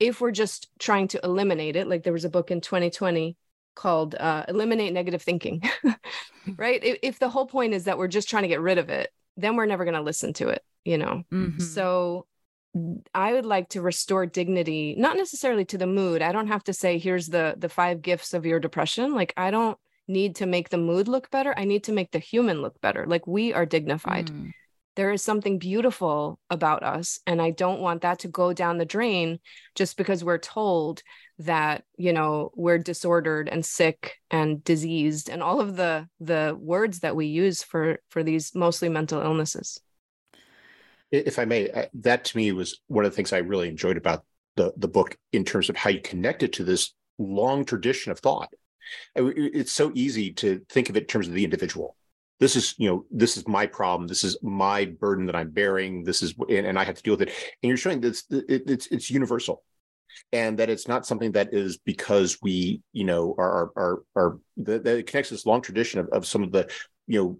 if 0.00 0.20
we're 0.20 0.32
just 0.32 0.68
trying 0.80 1.06
to 1.06 1.20
eliminate 1.22 1.76
it 1.76 1.86
like 1.86 2.02
there 2.02 2.12
was 2.12 2.24
a 2.24 2.30
book 2.30 2.50
in 2.50 2.60
2020 2.60 3.36
called 3.74 4.14
uh, 4.14 4.44
eliminate 4.48 4.92
negative 4.92 5.22
thinking 5.22 5.62
right 6.56 6.82
if, 6.84 6.98
if 7.02 7.18
the 7.18 7.28
whole 7.28 7.46
point 7.46 7.74
is 7.74 7.84
that 7.84 7.98
we're 7.98 8.08
just 8.08 8.28
trying 8.28 8.42
to 8.42 8.48
get 8.48 8.60
rid 8.60 8.78
of 8.78 8.88
it 8.88 9.10
then 9.36 9.56
we're 9.56 9.66
never 9.66 9.84
going 9.84 9.94
to 9.94 10.02
listen 10.02 10.32
to 10.32 10.48
it 10.48 10.62
you 10.84 10.98
know 10.98 11.22
mm-hmm. 11.32 11.60
so 11.60 12.26
I 13.14 13.32
would 13.32 13.46
like 13.46 13.68
to 13.70 13.82
restore 13.82 14.26
dignity, 14.26 14.96
not 14.98 15.16
necessarily 15.16 15.64
to 15.66 15.78
the 15.78 15.86
mood. 15.86 16.22
I 16.22 16.32
don't 16.32 16.48
have 16.48 16.64
to 16.64 16.72
say 16.72 16.98
here's 16.98 17.28
the 17.28 17.54
the 17.56 17.68
five 17.68 18.02
gifts 18.02 18.34
of 18.34 18.44
your 18.44 18.58
depression. 18.58 19.14
Like 19.14 19.32
I 19.36 19.50
don't 19.50 19.78
need 20.08 20.36
to 20.36 20.46
make 20.46 20.70
the 20.70 20.78
mood 20.78 21.08
look 21.08 21.30
better. 21.30 21.54
I 21.56 21.64
need 21.64 21.84
to 21.84 21.92
make 21.92 22.10
the 22.10 22.18
human 22.18 22.62
look 22.62 22.80
better. 22.80 23.06
Like 23.06 23.26
we 23.26 23.52
are 23.52 23.64
dignified. 23.64 24.26
Mm. 24.26 24.52
There 24.96 25.10
is 25.10 25.22
something 25.22 25.58
beautiful 25.58 26.38
about 26.50 26.82
us 26.82 27.20
and 27.26 27.42
I 27.42 27.50
don't 27.50 27.80
want 27.80 28.02
that 28.02 28.20
to 28.20 28.28
go 28.28 28.52
down 28.52 28.78
the 28.78 28.84
drain 28.84 29.40
just 29.74 29.96
because 29.96 30.22
we're 30.22 30.38
told 30.38 31.02
that, 31.38 31.84
you 31.96 32.12
know, 32.12 32.52
we're 32.54 32.78
disordered 32.78 33.48
and 33.48 33.64
sick 33.64 34.16
and 34.30 34.62
diseased 34.62 35.28
and 35.28 35.42
all 35.42 35.60
of 35.60 35.76
the 35.76 36.08
the 36.20 36.56
words 36.58 37.00
that 37.00 37.16
we 37.16 37.26
use 37.26 37.62
for 37.62 37.98
for 38.08 38.22
these 38.22 38.54
mostly 38.54 38.88
mental 38.88 39.20
illnesses 39.20 39.80
if 41.14 41.38
I 41.38 41.44
may, 41.44 41.88
that 41.94 42.24
to 42.24 42.36
me 42.36 42.50
was 42.52 42.80
one 42.88 43.04
of 43.04 43.12
the 43.12 43.16
things 43.16 43.32
I 43.32 43.38
really 43.38 43.68
enjoyed 43.68 43.96
about 43.96 44.24
the 44.56 44.72
the 44.76 44.88
book 44.88 45.16
in 45.32 45.44
terms 45.44 45.68
of 45.68 45.76
how 45.76 45.90
you 45.90 46.00
connect 46.00 46.42
it 46.42 46.52
to 46.54 46.64
this 46.64 46.92
long 47.18 47.64
tradition 47.64 48.12
of 48.12 48.18
thought. 48.18 48.52
It's 49.14 49.72
so 49.72 49.92
easy 49.94 50.32
to 50.34 50.62
think 50.68 50.90
of 50.90 50.96
it 50.96 51.02
in 51.02 51.06
terms 51.06 51.28
of 51.28 51.34
the 51.34 51.44
individual. 51.44 51.96
This 52.44 52.56
is, 52.56 52.74
you 52.76 52.90
know, 52.90 53.06
this 53.10 53.38
is 53.38 53.48
my 53.48 53.64
problem. 53.66 54.06
This 54.06 54.22
is 54.22 54.36
my 54.42 54.84
burden 54.84 55.24
that 55.24 55.34
I'm 55.34 55.48
bearing. 55.48 56.04
This 56.04 56.20
is, 56.22 56.34
and, 56.50 56.66
and 56.66 56.78
I 56.78 56.84
have 56.84 56.96
to 56.96 57.02
deal 57.02 57.14
with 57.14 57.22
it. 57.22 57.32
And 57.62 57.68
you're 57.68 57.78
showing 57.78 58.02
that 58.02 58.08
it's, 58.08 58.24
it's 58.30 58.86
it's 58.88 59.10
universal, 59.10 59.62
and 60.30 60.58
that 60.58 60.68
it's 60.68 60.86
not 60.86 61.06
something 61.06 61.32
that 61.32 61.54
is 61.54 61.78
because 61.78 62.36
we, 62.42 62.82
you 62.92 63.04
know, 63.04 63.34
are 63.38 63.70
are 63.74 64.02
are, 64.14 64.38
that, 64.58 64.84
that 64.84 64.98
it 64.98 65.06
connects 65.06 65.30
this 65.30 65.46
long 65.46 65.62
tradition 65.62 66.00
of, 66.00 66.08
of 66.10 66.26
some 66.26 66.42
of 66.42 66.52
the, 66.52 66.70
you 67.06 67.18
know, 67.18 67.38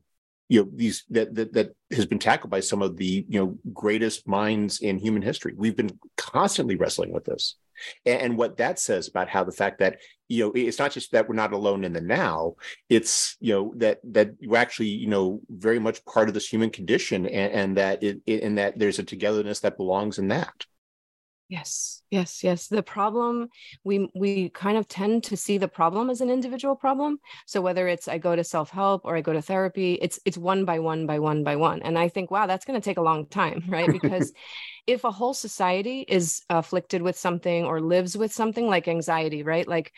you 0.48 0.62
know 0.62 0.70
these 0.74 1.04
that, 1.10 1.34
that 1.34 1.52
that 1.52 1.76
has 1.90 2.06
been 2.06 2.18
tackled 2.18 2.50
by 2.50 2.60
some 2.60 2.80
of 2.80 2.96
the 2.96 3.26
you 3.28 3.38
know 3.38 3.58
greatest 3.74 4.26
minds 4.26 4.80
in 4.80 4.98
human 4.98 5.20
history 5.20 5.52
we've 5.54 5.76
been 5.76 5.98
constantly 6.16 6.76
wrestling 6.76 7.12
with 7.12 7.26
this 7.26 7.56
and, 8.04 8.20
and, 8.20 8.38
what 8.38 8.56
that 8.56 8.78
says 8.78 9.08
about 9.08 9.28
how 9.28 9.44
the 9.44 9.52
fact 9.52 9.78
that 9.78 10.00
you 10.28 10.44
know 10.44 10.52
it's 10.54 10.78
not 10.78 10.92
just 10.92 11.12
that 11.12 11.28
we're 11.28 11.34
not 11.34 11.52
alone 11.52 11.84
in 11.84 11.92
the 11.92 12.00
now 12.00 12.54
it's 12.88 13.36
you 13.40 13.52
know 13.52 13.72
that 13.76 14.00
that 14.04 14.30
we're 14.42 14.58
actually 14.58 14.88
you 14.88 15.06
know 15.06 15.40
very 15.48 15.78
much 15.78 16.04
part 16.04 16.28
of 16.28 16.34
this 16.34 16.48
human 16.48 16.70
condition 16.70 17.26
and, 17.26 17.52
and 17.52 17.76
that 17.76 18.02
it, 18.02 18.20
it 18.26 18.42
and 18.42 18.58
that 18.58 18.78
there's 18.78 18.98
a 18.98 19.04
togetherness 19.04 19.60
that 19.60 19.76
belongs 19.76 20.18
in 20.18 20.28
that 20.28 20.66
Yes, 21.48 22.02
yes, 22.10 22.42
yes. 22.42 22.68
The 22.68 22.82
problem 22.82 23.48
we 23.84 24.08
we 24.14 24.48
kind 24.48 24.78
of 24.78 24.88
tend 24.88 25.24
to 25.24 25.36
see 25.36 25.58
the 25.58 25.68
problem 25.68 26.08
as 26.08 26.22
an 26.22 26.30
individual 26.30 26.74
problem. 26.74 27.18
So 27.46 27.60
whether 27.60 27.86
it's 27.86 28.08
I 28.08 28.16
go 28.16 28.34
to 28.34 28.42
self-help 28.42 29.02
or 29.04 29.14
I 29.14 29.20
go 29.20 29.34
to 29.34 29.42
therapy, 29.42 29.94
it's 30.00 30.18
it's 30.24 30.38
one 30.38 30.64
by 30.64 30.78
one 30.78 31.06
by 31.06 31.18
one 31.18 31.44
by 31.44 31.56
one. 31.56 31.82
And 31.82 31.98
I 31.98 32.08
think 32.08 32.30
wow, 32.30 32.46
that's 32.46 32.64
going 32.64 32.80
to 32.80 32.84
take 32.84 32.96
a 32.96 33.02
long 33.02 33.26
time, 33.26 33.64
right? 33.68 33.92
Because 33.92 34.32
if 34.86 35.04
a 35.04 35.10
whole 35.10 35.34
society 35.34 36.00
is 36.08 36.42
afflicted 36.48 37.02
with 37.02 37.16
something 37.18 37.64
or 37.64 37.80
lives 37.80 38.16
with 38.16 38.32
something 38.32 38.66
like 38.66 38.88
anxiety, 38.88 39.42
right? 39.42 39.68
Like 39.68 39.92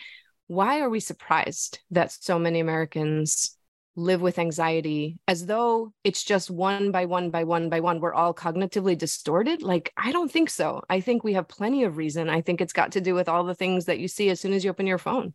why 0.48 0.80
are 0.80 0.90
we 0.90 1.00
surprised 1.00 1.80
that 1.90 2.12
so 2.12 2.38
many 2.38 2.61
Americans 2.61 3.56
live 3.96 4.20
with 4.20 4.38
anxiety 4.38 5.18
as 5.26 5.46
though 5.46 5.92
it's 6.04 6.22
just 6.22 6.50
one 6.50 6.92
by 6.92 7.06
one 7.06 7.30
by 7.30 7.44
one 7.44 7.70
by 7.70 7.80
one. 7.80 7.98
We're 7.98 8.14
all 8.14 8.35
cognitively 8.35 8.96
distorted? 8.96 9.62
Like 9.62 9.92
i 9.96 10.12
don't 10.12 10.30
think 10.30 10.50
so. 10.50 10.82
I 10.88 11.00
think 11.00 11.24
we 11.24 11.32
have 11.32 11.48
plenty 11.48 11.85
of 11.85 11.96
reason. 11.96 12.28
I 12.28 12.42
think 12.42 12.61
it's 12.61 12.74
got 12.74 12.92
to 12.92 13.00
do 13.00 13.14
with 13.14 13.28
all 13.28 13.44
the 13.44 13.54
things 13.54 13.87
that 13.87 13.98
you 13.98 14.06
see 14.06 14.28
as 14.28 14.38
soon 14.38 14.52
as 14.52 14.64
you 14.64 14.70
open 14.70 14.87
your 14.87 14.98
phone. 14.98 15.35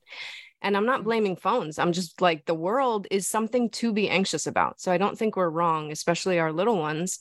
And 0.61 0.77
i'm 0.77 0.85
not 0.85 0.99
mm-hmm. 0.99 1.05
blaming 1.05 1.35
phones. 1.35 1.79
I'm 1.79 1.91
just 1.91 2.21
like 2.21 2.45
the 2.45 2.53
world 2.53 3.07
is 3.09 3.27
something 3.27 3.71
to 3.71 3.91
be 3.91 4.09
anxious 4.09 4.45
about. 4.45 4.79
So 4.79 4.91
i 4.91 4.97
don't 4.97 5.17
think 5.17 5.35
we're 5.35 5.49
wrong 5.49 5.91
especially 5.91 6.39
our 6.39 6.53
little 6.53 6.77
ones 6.77 7.19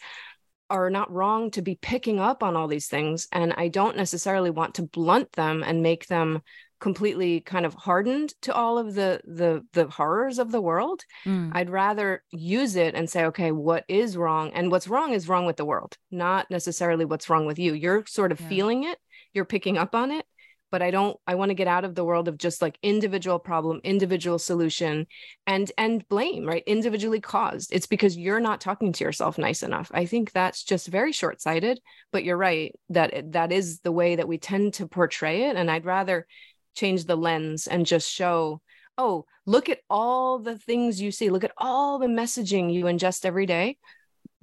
are 0.69 0.91
not 0.91 1.11
wrong 1.11 1.51
to 1.51 1.63
be 1.63 1.75
picking 1.75 2.21
up 2.21 2.45
on 2.45 2.55
all 2.55 2.69
these 2.69 2.89
things. 2.89 3.29
And 3.33 3.55
i 3.55 3.69
don't 3.69 3.97
necessarily 3.97 4.51
want 4.51 4.75
to 4.75 4.83
blunt 4.83 5.33
them 5.33 5.63
and 5.63 5.83
make 5.83 6.07
them 6.07 6.43
completely 6.81 7.41
kind 7.41 7.67
of 7.67 7.75
hardened 7.75 8.33
to 8.43 8.53
all 8.53 8.79
of 8.79 8.95
the 8.95 9.21
the 9.25 9.65
the 9.73 9.87
horrors 9.89 10.39
of 10.39 10.51
the 10.51 10.61
world 10.61 11.05
mm. 11.25 11.51
i'd 11.55 11.71
rather 11.71 12.23
use 12.31 12.77
it 12.77 12.95
and 12.95 13.09
say 13.09 13.25
okay 13.25 13.53
what 13.53 13.85
is 13.89 14.17
wrong? 14.17 14.51
And 14.55 14.71
what's 14.71 14.89
wrong 14.89 15.13
is 15.13 15.29
wrong 15.29 15.47
with 15.47 15.57
the 15.57 15.65
world 15.65 15.97
not 16.11 16.51
necessarily 16.51 17.05
what's 17.05 17.29
wrong 17.29 17.47
with 17.47 17.59
you. 17.59 17.75
You're 17.75 18.05
sort 18.07 18.33
of 18.33 18.41
yeah. 18.41 18.49
feeling 18.49 18.85
it 18.85 18.99
you're 19.33 19.45
picking 19.45 19.79
up 19.79 19.95
on 19.95 20.11
it 20.11 20.25
but 20.71 20.83
i 20.83 20.91
don't 20.91 21.19
i 21.27 21.35
want 21.35 21.51
to 21.51 21.55
get 21.55 21.69
out 21.69 21.85
of 21.85 21.95
the 21.95 22.05
world 22.05 22.29
of 22.29 22.39
just 22.39 22.63
like 22.63 22.79
individual 22.83 23.39
problem 23.39 23.81
individual 23.85 24.39
solution 24.39 25.07
and 25.47 25.71
and 25.79 26.07
blame 26.09 26.47
right? 26.47 26.65
Individually 26.67 27.21
caused. 27.21 27.73
It's 27.73 27.87
because 27.87 28.17
you're 28.17 28.41
not 28.41 28.61
talking 28.61 28.93
to 28.93 29.05
yourself 29.05 29.39
nice 29.39 29.63
enough. 29.63 29.91
I 29.93 30.07
think 30.07 30.33
that's 30.33 30.63
just 30.65 30.89
very 30.89 31.13
short-sighted 31.13 31.81
but 32.13 32.25
you're 32.25 32.37
right 32.37 32.75
that 32.91 33.33
that 33.33 33.53
is 33.53 33.81
the 33.81 33.93
way 33.93 34.17
that 34.17 34.29
we 34.29 34.39
tend 34.39 34.75
to 34.75 34.87
portray 34.87 35.45
it 35.45 35.57
and 35.57 35.71
i'd 35.71 35.85
rather 35.85 36.27
change 36.75 37.05
the 37.05 37.17
lens 37.17 37.67
and 37.67 37.87
just 37.87 38.11
show 38.11 38.61
oh 38.99 39.25
look 39.47 39.69
at 39.69 39.81
all 39.89 40.39
the 40.39 40.59
things 40.59 41.01
you 41.01 41.11
see. 41.11 41.31
Look 41.31 41.45
at 41.45 41.53
all 41.57 41.99
the 41.99 42.07
messaging 42.07 42.73
you 42.73 42.85
ingest 42.85 43.25
every 43.25 43.47
day. 43.47 43.79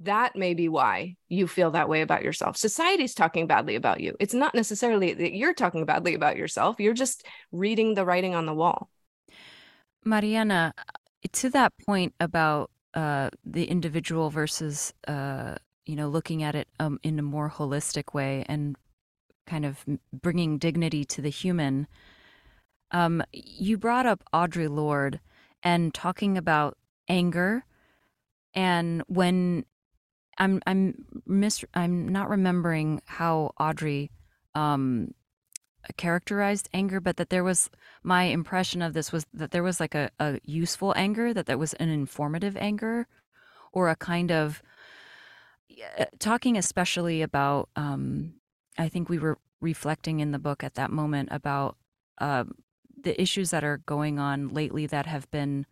That 0.00 0.36
may 0.36 0.54
be 0.54 0.68
why 0.68 1.16
you 1.28 1.48
feel 1.48 1.72
that 1.72 1.88
way 1.88 2.02
about 2.02 2.22
yourself. 2.22 2.56
Society's 2.56 3.14
talking 3.14 3.46
badly 3.46 3.74
about 3.74 4.00
you. 4.00 4.16
It's 4.20 4.34
not 4.34 4.54
necessarily 4.54 5.12
that 5.12 5.34
you're 5.34 5.54
talking 5.54 5.84
badly 5.84 6.14
about 6.14 6.36
yourself. 6.36 6.78
You're 6.78 6.94
just 6.94 7.24
reading 7.50 7.94
the 7.94 8.04
writing 8.04 8.34
on 8.34 8.46
the 8.46 8.54
wall. 8.54 8.90
Mariana 10.04 10.72
to 11.32 11.50
that 11.50 11.72
point 11.84 12.14
about 12.20 12.70
uh, 12.94 13.30
the 13.44 13.64
individual 13.64 14.30
versus 14.30 14.92
uh, 15.06 15.56
you 15.86 15.96
know 15.96 16.08
looking 16.08 16.42
at 16.42 16.54
it 16.54 16.68
um, 16.80 16.98
in 17.02 17.18
a 17.18 17.22
more 17.22 17.50
holistic 17.50 18.14
way 18.14 18.44
and 18.48 18.76
kind 19.46 19.64
of 19.64 19.84
bringing 20.12 20.58
dignity 20.58 21.04
to 21.04 21.22
the 21.22 21.30
human 21.30 21.86
um, 22.90 23.22
you 23.32 23.78
brought 23.78 24.06
up 24.06 24.22
Audre 24.32 24.68
Lorde 24.68 25.20
and 25.62 25.92
talking 25.92 26.38
about 26.38 26.76
anger, 27.08 27.64
and 28.54 29.02
when 29.08 29.64
I'm 30.38 30.62
I'm 30.66 31.04
mis 31.26 31.64
I'm 31.74 32.08
not 32.08 32.30
remembering 32.30 33.02
how 33.06 33.52
Audre 33.60 34.10
um, 34.54 35.14
characterized 35.96 36.68
anger, 36.72 37.00
but 37.00 37.16
that 37.16 37.30
there 37.30 37.44
was 37.44 37.70
my 38.02 38.24
impression 38.24 38.82
of 38.82 38.94
this 38.94 39.12
was 39.12 39.26
that 39.34 39.50
there 39.50 39.62
was 39.62 39.80
like 39.80 39.94
a, 39.94 40.10
a 40.18 40.40
useful 40.44 40.94
anger, 40.96 41.34
that 41.34 41.46
there 41.46 41.58
was 41.58 41.74
an 41.74 41.88
informative 41.88 42.56
anger, 42.56 43.06
or 43.72 43.88
a 43.88 43.96
kind 43.96 44.30
of 44.30 44.62
talking 46.18 46.56
especially 46.56 47.22
about. 47.22 47.68
Um, 47.76 48.34
I 48.78 48.88
think 48.88 49.08
we 49.08 49.18
were 49.18 49.38
reflecting 49.60 50.20
in 50.20 50.30
the 50.30 50.38
book 50.38 50.62
at 50.62 50.74
that 50.74 50.90
moment 50.92 51.30
about 51.32 51.76
uh, 52.18 52.44
the 53.02 53.20
issues 53.20 53.50
that 53.50 53.64
are 53.64 53.78
going 53.86 54.18
on 54.18 54.48
lately 54.48 54.86
that 54.86 55.06
have 55.06 55.30
been 55.30 55.66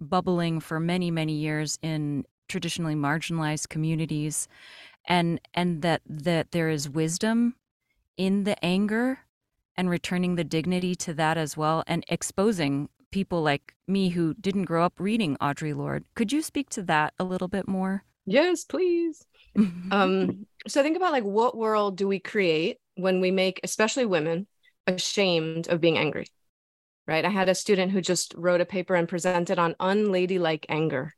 bubbling 0.00 0.60
for 0.60 0.80
many 0.80 1.10
many 1.10 1.34
years 1.34 1.78
in 1.82 2.24
traditionally 2.48 2.94
marginalized 2.94 3.68
communities 3.68 4.48
and 5.06 5.40
and 5.54 5.82
that 5.82 6.02
that 6.06 6.50
there 6.52 6.68
is 6.68 6.88
wisdom 6.88 7.54
in 8.16 8.44
the 8.44 8.62
anger 8.64 9.20
and 9.76 9.88
returning 9.88 10.34
the 10.34 10.44
dignity 10.44 10.94
to 10.94 11.14
that 11.14 11.38
as 11.38 11.56
well 11.56 11.82
and 11.86 12.04
exposing 12.08 12.88
people 13.10 13.42
like 13.42 13.74
me 13.86 14.10
who 14.10 14.34
didn't 14.34 14.64
grow 14.64 14.84
up 14.84 14.94
reading 14.98 15.36
Audre 15.40 15.76
Lorde. 15.76 16.04
Could 16.14 16.32
you 16.32 16.42
speak 16.42 16.70
to 16.70 16.82
that 16.82 17.12
a 17.18 17.24
little 17.24 17.48
bit 17.48 17.68
more? 17.68 18.04
Yes, 18.26 18.64
please. 18.64 19.24
um 19.90 20.46
so 20.66 20.82
think 20.82 20.96
about 20.96 21.12
like 21.12 21.24
what 21.24 21.56
world 21.56 21.96
do 21.96 22.08
we 22.08 22.18
create 22.18 22.78
when 22.96 23.20
we 23.20 23.30
make 23.30 23.60
especially 23.64 24.06
women 24.06 24.46
ashamed 24.86 25.68
of 25.68 25.80
being 25.80 25.98
angry? 25.98 26.26
Right? 27.06 27.24
I 27.24 27.30
had 27.30 27.48
a 27.48 27.54
student 27.54 27.92
who 27.92 28.00
just 28.00 28.34
wrote 28.36 28.60
a 28.60 28.66
paper 28.66 28.94
and 28.94 29.08
presented 29.08 29.58
on 29.58 29.76
unladylike 29.80 30.66
anger. 30.68 31.14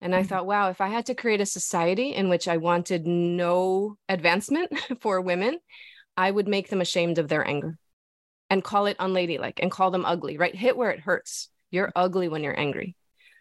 And 0.00 0.14
I 0.14 0.20
mm-hmm. 0.20 0.28
thought, 0.28 0.46
wow, 0.46 0.70
if 0.70 0.80
I 0.80 0.88
had 0.88 1.06
to 1.06 1.14
create 1.14 1.40
a 1.40 1.46
society 1.46 2.14
in 2.14 2.28
which 2.28 2.48
I 2.48 2.58
wanted 2.58 3.06
no 3.06 3.96
advancement 4.08 4.72
for 5.00 5.20
women, 5.20 5.58
I 6.16 6.30
would 6.30 6.48
make 6.48 6.68
them 6.68 6.80
ashamed 6.80 7.18
of 7.18 7.28
their 7.28 7.46
anger 7.46 7.78
and 8.48 8.62
call 8.62 8.86
it 8.86 8.96
unladylike 8.98 9.60
and 9.60 9.70
call 9.70 9.90
them 9.90 10.04
ugly, 10.04 10.38
right? 10.38 10.54
Hit 10.54 10.76
where 10.76 10.90
it 10.90 11.00
hurts. 11.00 11.48
You're 11.70 11.92
ugly 11.96 12.28
when 12.28 12.42
you're 12.42 12.58
angry. 12.58 12.94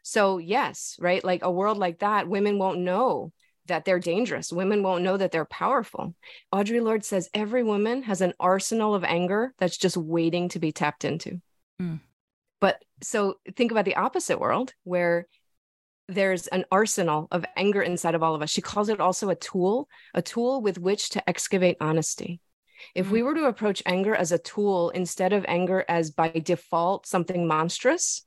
So, 0.03 0.37
yes, 0.37 0.97
right? 0.99 1.23
Like 1.23 1.43
a 1.43 1.51
world 1.51 1.77
like 1.77 1.99
that, 1.99 2.27
women 2.27 2.59
won't 2.59 2.79
know 2.79 3.31
that 3.67 3.85
they're 3.85 3.99
dangerous. 3.99 4.51
Women 4.51 4.83
won't 4.83 5.03
know 5.03 5.17
that 5.17 5.31
they're 5.31 5.45
powerful. 5.45 6.15
Audre 6.53 6.81
Lorde 6.81 7.05
says 7.05 7.29
every 7.33 7.63
woman 7.63 8.03
has 8.03 8.21
an 8.21 8.33
arsenal 8.39 8.93
of 8.93 9.03
anger 9.03 9.53
that's 9.57 9.77
just 9.77 9.97
waiting 9.97 10.49
to 10.49 10.59
be 10.59 10.71
tapped 10.71 11.05
into. 11.05 11.41
Mm. 11.81 11.99
But 12.61 12.83
so 13.01 13.35
think 13.55 13.71
about 13.71 13.85
the 13.85 13.95
opposite 13.95 14.39
world 14.39 14.73
where 14.83 15.27
there's 16.07 16.47
an 16.47 16.65
arsenal 16.71 17.27
of 17.31 17.45
anger 17.55 17.81
inside 17.81 18.15
of 18.15 18.23
all 18.23 18.35
of 18.35 18.41
us. 18.41 18.49
She 18.49 18.61
calls 18.61 18.89
it 18.89 18.99
also 18.99 19.29
a 19.29 19.35
tool, 19.35 19.89
a 20.13 20.21
tool 20.21 20.61
with 20.61 20.77
which 20.77 21.09
to 21.11 21.29
excavate 21.29 21.77
honesty. 21.81 22.41
If 22.93 23.09
we 23.09 23.21
mm. 23.21 23.25
were 23.25 23.35
to 23.35 23.45
approach 23.45 23.81
anger 23.85 24.15
as 24.15 24.31
a 24.31 24.37
tool 24.37 24.89
instead 24.91 25.33
of 25.33 25.45
anger 25.47 25.83
as 25.87 26.11
by 26.11 26.29
default 26.29 27.07
something 27.07 27.47
monstrous, 27.47 28.23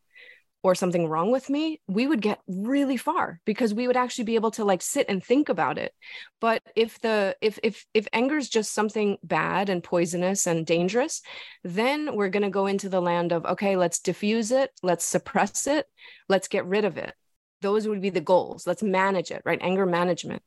or 0.62 0.74
something 0.74 1.06
wrong 1.06 1.30
with 1.30 1.48
me, 1.48 1.80
we 1.86 2.06
would 2.06 2.20
get 2.20 2.40
really 2.48 2.96
far 2.96 3.40
because 3.44 3.72
we 3.72 3.86
would 3.86 3.96
actually 3.96 4.24
be 4.24 4.34
able 4.34 4.50
to 4.50 4.64
like 4.64 4.82
sit 4.82 5.06
and 5.08 5.22
think 5.22 5.48
about 5.48 5.78
it. 5.78 5.92
But 6.40 6.62
if 6.74 7.00
the 7.00 7.36
if 7.40 7.58
if 7.62 7.86
if 7.94 8.08
anger 8.12 8.36
is 8.36 8.48
just 8.48 8.74
something 8.74 9.18
bad 9.22 9.68
and 9.68 9.82
poisonous 9.82 10.46
and 10.46 10.66
dangerous, 10.66 11.22
then 11.62 12.14
we're 12.16 12.28
going 12.28 12.42
to 12.42 12.50
go 12.50 12.66
into 12.66 12.88
the 12.88 13.02
land 13.02 13.32
of 13.32 13.44
okay, 13.46 13.76
let's 13.76 14.00
diffuse 14.00 14.50
it, 14.50 14.70
let's 14.82 15.04
suppress 15.04 15.66
it, 15.66 15.86
let's 16.28 16.48
get 16.48 16.66
rid 16.66 16.84
of 16.84 16.98
it. 16.98 17.14
Those 17.60 17.88
would 17.88 18.00
be 18.00 18.10
the 18.10 18.20
goals. 18.20 18.66
Let's 18.66 18.82
manage 18.82 19.30
it, 19.30 19.42
right? 19.44 19.58
Anger 19.60 19.86
management 19.86 20.42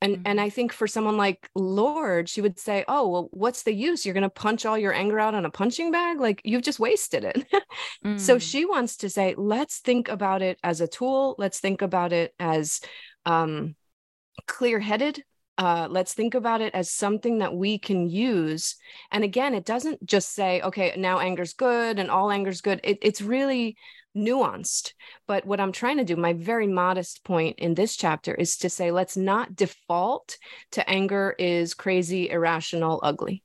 and 0.00 0.16
mm-hmm. 0.16 0.22
and 0.26 0.40
i 0.40 0.48
think 0.48 0.72
for 0.72 0.86
someone 0.86 1.16
like 1.16 1.48
Lorde 1.54 2.28
she 2.28 2.40
would 2.40 2.58
say 2.58 2.84
oh 2.88 3.08
well 3.08 3.28
what's 3.32 3.62
the 3.62 3.72
use 3.72 4.04
you're 4.04 4.14
going 4.14 4.22
to 4.22 4.30
punch 4.30 4.66
all 4.66 4.78
your 4.78 4.92
anger 4.92 5.18
out 5.18 5.34
on 5.34 5.44
a 5.44 5.50
punching 5.50 5.90
bag 5.90 6.20
like 6.20 6.40
you've 6.44 6.62
just 6.62 6.80
wasted 6.80 7.24
it 7.24 7.46
mm. 8.04 8.18
so 8.18 8.38
she 8.38 8.64
wants 8.64 8.98
to 8.98 9.10
say 9.10 9.34
let's 9.36 9.78
think 9.78 10.08
about 10.08 10.42
it 10.42 10.58
as 10.62 10.80
a 10.80 10.88
tool 10.88 11.34
let's 11.38 11.60
think 11.60 11.82
about 11.82 12.12
it 12.12 12.34
as 12.38 12.80
um, 13.24 13.74
clear-headed 14.46 15.22
uh, 15.58 15.88
let's 15.90 16.12
think 16.12 16.34
about 16.34 16.60
it 16.60 16.74
as 16.74 16.90
something 16.90 17.38
that 17.38 17.54
we 17.54 17.78
can 17.78 18.08
use 18.08 18.76
and 19.10 19.24
again 19.24 19.54
it 19.54 19.64
doesn't 19.64 20.04
just 20.04 20.34
say 20.34 20.60
okay 20.60 20.94
now 20.96 21.18
anger's 21.18 21.54
good 21.54 21.98
and 21.98 22.10
all 22.10 22.30
anger's 22.30 22.60
good 22.60 22.80
it, 22.84 22.98
it's 23.00 23.22
really 23.22 23.76
nuanced. 24.16 24.94
But 25.26 25.46
what 25.46 25.60
I'm 25.60 25.72
trying 25.72 25.98
to 25.98 26.04
do, 26.04 26.16
my 26.16 26.32
very 26.32 26.66
modest 26.66 27.22
point 27.24 27.58
in 27.58 27.74
this 27.74 27.96
chapter 27.96 28.34
is 28.34 28.56
to 28.58 28.70
say, 28.70 28.90
let's 28.90 29.16
not 29.16 29.54
default 29.54 30.38
to 30.72 30.88
anger 30.88 31.34
is 31.38 31.74
crazy, 31.74 32.30
irrational, 32.30 33.00
ugly. 33.02 33.42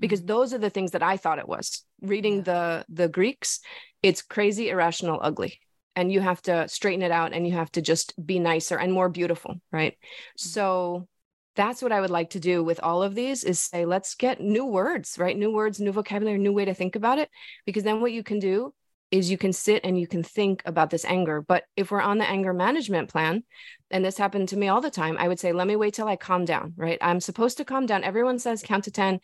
Because 0.00 0.20
mm-hmm. 0.20 0.28
those 0.28 0.54
are 0.54 0.58
the 0.58 0.70
things 0.70 0.92
that 0.92 1.02
I 1.02 1.16
thought 1.16 1.38
it 1.38 1.48
was. 1.48 1.84
Reading 2.00 2.42
the 2.42 2.84
the 2.88 3.08
Greeks, 3.08 3.60
it's 4.02 4.22
crazy, 4.22 4.70
irrational, 4.70 5.20
ugly. 5.22 5.60
And 5.94 6.12
you 6.12 6.20
have 6.20 6.42
to 6.42 6.68
straighten 6.68 7.02
it 7.02 7.10
out 7.10 7.32
and 7.32 7.46
you 7.46 7.54
have 7.54 7.72
to 7.72 7.80
just 7.80 8.12
be 8.24 8.38
nicer 8.38 8.76
and 8.76 8.92
more 8.92 9.08
beautiful, 9.08 9.60
right? 9.72 9.92
Mm-hmm. 9.92 10.48
So 10.48 11.08
that's 11.56 11.82
what 11.82 11.92
I 11.92 12.00
would 12.00 12.10
like 12.10 12.30
to 12.30 12.40
do 12.40 12.62
with 12.62 12.78
all 12.82 13.02
of 13.02 13.14
these 13.14 13.42
is 13.42 13.58
say, 13.58 13.84
let's 13.84 14.14
get 14.14 14.40
new 14.40 14.66
words, 14.66 15.18
right? 15.18 15.36
New 15.36 15.52
words, 15.52 15.80
new 15.80 15.92
vocabulary, 15.92 16.38
new 16.38 16.52
way 16.52 16.66
to 16.66 16.74
think 16.74 16.96
about 16.96 17.18
it. 17.18 17.30
Because 17.64 17.82
then 17.82 18.00
what 18.00 18.12
you 18.12 18.22
can 18.22 18.38
do 18.38 18.72
is 19.10 19.30
you 19.30 19.38
can 19.38 19.52
sit 19.52 19.84
and 19.84 19.98
you 19.98 20.06
can 20.06 20.22
think 20.22 20.62
about 20.66 20.90
this 20.90 21.04
anger. 21.04 21.40
But 21.40 21.64
if 21.76 21.90
we're 21.90 22.00
on 22.00 22.18
the 22.18 22.28
anger 22.28 22.52
management 22.52 23.08
plan, 23.08 23.44
and 23.90 24.04
this 24.04 24.18
happened 24.18 24.48
to 24.50 24.56
me 24.56 24.68
all 24.68 24.80
the 24.80 24.90
time, 24.90 25.16
I 25.18 25.28
would 25.28 25.38
say, 25.38 25.52
let 25.52 25.66
me 25.66 25.76
wait 25.76 25.94
till 25.94 26.08
I 26.08 26.16
calm 26.16 26.44
down, 26.44 26.74
right? 26.76 26.98
I'm 27.00 27.20
supposed 27.20 27.58
to 27.58 27.64
calm 27.64 27.86
down. 27.86 28.04
Everyone 28.04 28.38
says 28.38 28.62
count 28.62 28.84
to 28.84 28.90
10. 28.90 29.20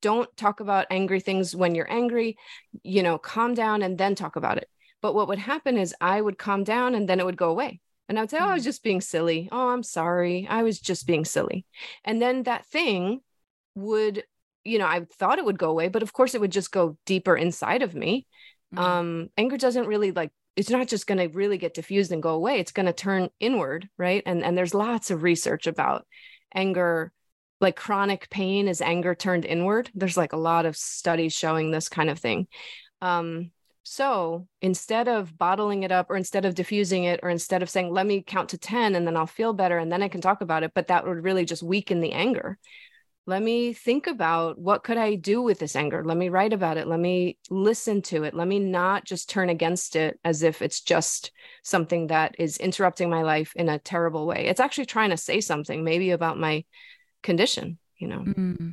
Don't 0.00 0.34
talk 0.36 0.60
about 0.60 0.86
angry 0.90 1.20
things 1.20 1.54
when 1.54 1.74
you're 1.74 1.90
angry, 1.90 2.36
you 2.82 3.02
know, 3.02 3.18
calm 3.18 3.54
down 3.54 3.82
and 3.82 3.98
then 3.98 4.14
talk 4.14 4.36
about 4.36 4.56
it. 4.56 4.68
But 5.02 5.14
what 5.14 5.28
would 5.28 5.38
happen 5.38 5.76
is 5.76 5.94
I 6.00 6.20
would 6.20 6.38
calm 6.38 6.64
down 6.64 6.94
and 6.94 7.08
then 7.08 7.20
it 7.20 7.26
would 7.26 7.36
go 7.36 7.50
away. 7.50 7.80
And 8.08 8.18
I 8.18 8.22
would 8.22 8.30
say, 8.30 8.38
oh, 8.38 8.46
I 8.46 8.54
was 8.54 8.62
mm-hmm. 8.62 8.68
just 8.68 8.82
being 8.82 9.00
silly. 9.00 9.48
Oh, 9.50 9.68
I'm 9.68 9.82
sorry. 9.82 10.46
I 10.48 10.62
was 10.62 10.78
just 10.78 11.06
being 11.06 11.24
silly. 11.24 11.66
And 12.04 12.22
then 12.22 12.44
that 12.44 12.66
thing 12.66 13.20
would, 13.74 14.24
you 14.64 14.78
know, 14.78 14.86
I 14.86 15.06
thought 15.18 15.38
it 15.38 15.44
would 15.44 15.58
go 15.58 15.70
away, 15.70 15.88
but 15.88 16.02
of 16.02 16.12
course 16.12 16.34
it 16.34 16.40
would 16.40 16.52
just 16.52 16.70
go 16.70 16.96
deeper 17.04 17.36
inside 17.36 17.82
of 17.82 17.94
me 17.94 18.26
mm-hmm. 18.74 18.84
um 18.84 19.28
anger 19.36 19.56
doesn't 19.56 19.86
really 19.86 20.12
like 20.12 20.30
it's 20.56 20.70
not 20.70 20.88
just 20.88 21.06
going 21.06 21.18
to 21.18 21.36
really 21.36 21.58
get 21.58 21.74
diffused 21.74 22.12
and 22.12 22.22
go 22.22 22.30
away 22.30 22.58
it's 22.58 22.72
going 22.72 22.86
to 22.86 22.92
turn 22.92 23.28
inward 23.40 23.88
right 23.98 24.22
and 24.26 24.42
and 24.42 24.56
there's 24.56 24.74
lots 24.74 25.10
of 25.10 25.22
research 25.22 25.66
about 25.66 26.06
anger 26.54 27.12
like 27.60 27.76
chronic 27.76 28.28
pain 28.30 28.68
is 28.68 28.80
anger 28.80 29.14
turned 29.14 29.44
inward 29.44 29.90
there's 29.94 30.16
like 30.16 30.32
a 30.32 30.38
lot 30.38 30.66
of 30.66 30.76
studies 30.76 31.32
showing 31.32 31.70
this 31.70 31.88
kind 31.88 32.10
of 32.10 32.18
thing 32.18 32.46
um 33.00 33.50
so 33.88 34.48
instead 34.60 35.06
of 35.06 35.38
bottling 35.38 35.84
it 35.84 35.92
up 35.92 36.10
or 36.10 36.16
instead 36.16 36.44
of 36.44 36.56
diffusing 36.56 37.04
it 37.04 37.20
or 37.22 37.30
instead 37.30 37.62
of 37.62 37.70
saying 37.70 37.88
let 37.88 38.04
me 38.04 38.20
count 38.20 38.48
to 38.48 38.58
10 38.58 38.96
and 38.96 39.06
then 39.06 39.16
i'll 39.16 39.26
feel 39.26 39.52
better 39.52 39.78
and 39.78 39.92
then 39.92 40.02
i 40.02 40.08
can 40.08 40.20
talk 40.20 40.40
about 40.40 40.64
it 40.64 40.72
but 40.74 40.88
that 40.88 41.06
would 41.06 41.22
really 41.22 41.44
just 41.44 41.62
weaken 41.62 42.00
the 42.00 42.12
anger. 42.12 42.58
Let 43.28 43.42
me 43.42 43.72
think 43.72 44.06
about 44.06 44.56
what 44.58 44.84
could 44.84 44.96
i 44.98 45.14
do 45.14 45.42
with 45.42 45.58
this 45.58 45.76
anger? 45.76 46.04
Let 46.04 46.16
me 46.16 46.28
write 46.28 46.52
about 46.52 46.76
it. 46.76 46.86
Let 46.86 47.00
me 47.00 47.38
listen 47.50 48.02
to 48.02 48.24
it. 48.24 48.34
Let 48.34 48.46
me 48.46 48.58
not 48.58 49.04
just 49.04 49.28
turn 49.28 49.50
against 49.50 49.96
it 49.96 50.18
as 50.24 50.42
if 50.42 50.62
it's 50.62 50.80
just 50.80 51.32
something 51.64 52.08
that 52.08 52.36
is 52.38 52.56
interrupting 52.58 53.10
my 53.10 53.22
life 53.22 53.52
in 53.56 53.68
a 53.68 53.78
terrible 53.80 54.26
way. 54.26 54.46
It's 54.46 54.60
actually 54.60 54.86
trying 54.86 55.10
to 55.10 55.16
say 55.16 55.40
something 55.40 55.82
maybe 55.82 56.10
about 56.10 56.38
my 56.38 56.64
condition 57.22 57.78
you 57.98 58.08
know? 58.08 58.18
Mm-hmm. 58.18 58.70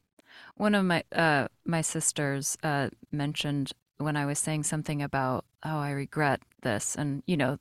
one 0.56 0.76
of 0.76 0.86
my 0.86 1.04
uh 1.12 1.48
my 1.66 1.82
sisters 1.82 2.58
uh 2.64 2.90
mentioned 3.12 3.72
when 4.04 4.18
i 4.18 4.26
was 4.26 4.40
saying 4.40 4.64
something 4.64 5.02
about 5.02 5.46
oh 5.64 5.78
i 5.78 5.92
regret 5.92 6.42
this 6.62 6.96
and 6.96 7.24
you 7.26 7.38
know 7.38 7.58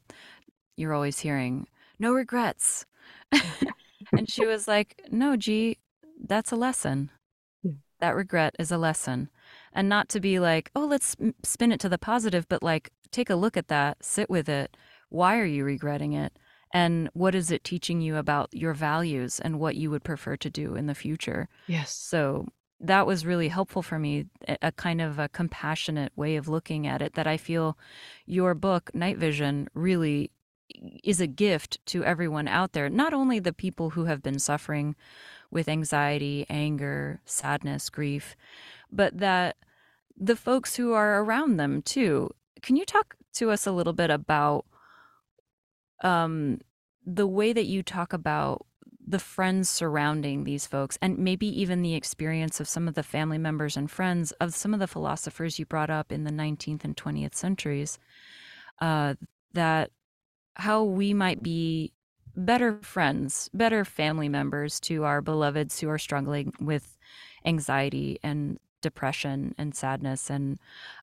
you're 0.76 0.94
always 0.94 1.18
hearing 1.20 1.66
no 1.98 2.12
regrets 2.12 2.84
and 4.12 4.28
she 4.28 4.44
was 4.46 4.66
like 4.66 5.00
no 5.10 5.36
g 5.36 5.78
that's 6.22 6.52
a 6.52 6.56
lesson. 6.56 7.10
Yeah. 7.62 7.72
That 8.00 8.16
regret 8.16 8.54
is 8.58 8.70
a 8.70 8.78
lesson. 8.78 9.30
And 9.72 9.88
not 9.88 10.08
to 10.10 10.20
be 10.20 10.38
like, 10.38 10.70
oh, 10.74 10.86
let's 10.86 11.16
spin 11.42 11.72
it 11.72 11.80
to 11.80 11.88
the 11.88 11.98
positive, 11.98 12.48
but 12.48 12.62
like, 12.62 12.90
take 13.10 13.30
a 13.30 13.34
look 13.34 13.56
at 13.56 13.68
that, 13.68 14.04
sit 14.04 14.30
with 14.30 14.48
it. 14.48 14.76
Why 15.08 15.38
are 15.38 15.46
you 15.46 15.64
regretting 15.64 16.12
it? 16.12 16.38
And 16.74 17.10
what 17.12 17.34
is 17.34 17.50
it 17.50 17.64
teaching 17.64 18.00
you 18.00 18.16
about 18.16 18.48
your 18.54 18.72
values 18.72 19.38
and 19.38 19.60
what 19.60 19.76
you 19.76 19.90
would 19.90 20.04
prefer 20.04 20.36
to 20.38 20.48
do 20.48 20.74
in 20.74 20.86
the 20.86 20.94
future? 20.94 21.48
Yes. 21.66 21.92
So 21.92 22.48
that 22.82 23.06
was 23.06 23.24
really 23.24 23.48
helpful 23.48 23.80
for 23.80 23.98
me, 23.98 24.26
a 24.60 24.72
kind 24.72 25.00
of 25.00 25.18
a 25.18 25.28
compassionate 25.28 26.12
way 26.16 26.36
of 26.36 26.48
looking 26.48 26.86
at 26.86 27.00
it 27.00 27.14
that 27.14 27.28
I 27.28 27.36
feel 27.36 27.78
your 28.26 28.54
book, 28.54 28.92
Night 28.94 29.18
Vision, 29.18 29.68
really 29.72 30.32
is 31.04 31.20
a 31.20 31.26
gift 31.26 31.78
to 31.86 32.04
everyone 32.04 32.48
out 32.48 32.72
there, 32.72 32.88
not 32.88 33.14
only 33.14 33.38
the 33.38 33.52
people 33.52 33.90
who 33.90 34.06
have 34.06 34.22
been 34.22 34.38
suffering 34.38 34.96
with 35.50 35.68
anxiety, 35.68 36.44
anger, 36.48 37.20
sadness, 37.24 37.88
grief, 37.88 38.34
but 38.90 39.18
that 39.18 39.56
the 40.16 40.36
folks 40.36 40.76
who 40.76 40.92
are 40.92 41.22
around 41.22 41.56
them 41.56 41.82
too. 41.82 42.30
Can 42.62 42.76
you 42.76 42.84
talk 42.84 43.16
to 43.34 43.50
us 43.50 43.66
a 43.66 43.72
little 43.72 43.92
bit 43.92 44.10
about 44.10 44.66
um, 46.02 46.60
the 47.06 47.26
way 47.26 47.52
that 47.52 47.66
you 47.66 47.82
talk 47.82 48.12
about 48.12 48.66
the 49.06 49.18
friends 49.18 49.68
surrounding 49.68 50.44
these 50.44 50.66
folks 50.66 50.96
and 51.02 51.18
maybe 51.18 51.46
even 51.60 51.82
the 51.82 51.94
experience 51.94 52.60
of 52.60 52.68
some 52.68 52.86
of 52.86 52.94
the 52.94 53.02
family 53.02 53.38
members 53.38 53.76
and 53.76 53.90
friends 53.90 54.32
of 54.32 54.54
some 54.54 54.72
of 54.72 54.80
the 54.80 54.86
philosophers 54.86 55.58
you 55.58 55.66
brought 55.66 55.90
up 55.90 56.12
in 56.12 56.24
the 56.24 56.30
19th 56.30 56.84
and 56.84 56.96
20th 56.96 57.34
centuries 57.34 57.98
uh, 58.80 59.14
that 59.52 59.90
how 60.54 60.84
we 60.84 61.14
might 61.14 61.42
be 61.42 61.92
better 62.36 62.78
friends, 62.82 63.50
better 63.52 63.84
family 63.84 64.28
members 64.28 64.80
to 64.80 65.04
our 65.04 65.20
beloveds 65.20 65.80
who 65.80 65.88
are 65.88 65.98
struggling 65.98 66.52
with 66.60 66.96
anxiety 67.44 68.18
and 68.22 68.58
depression 68.80 69.54
and 69.58 69.74
sadness 69.74 70.30
and 70.30 70.58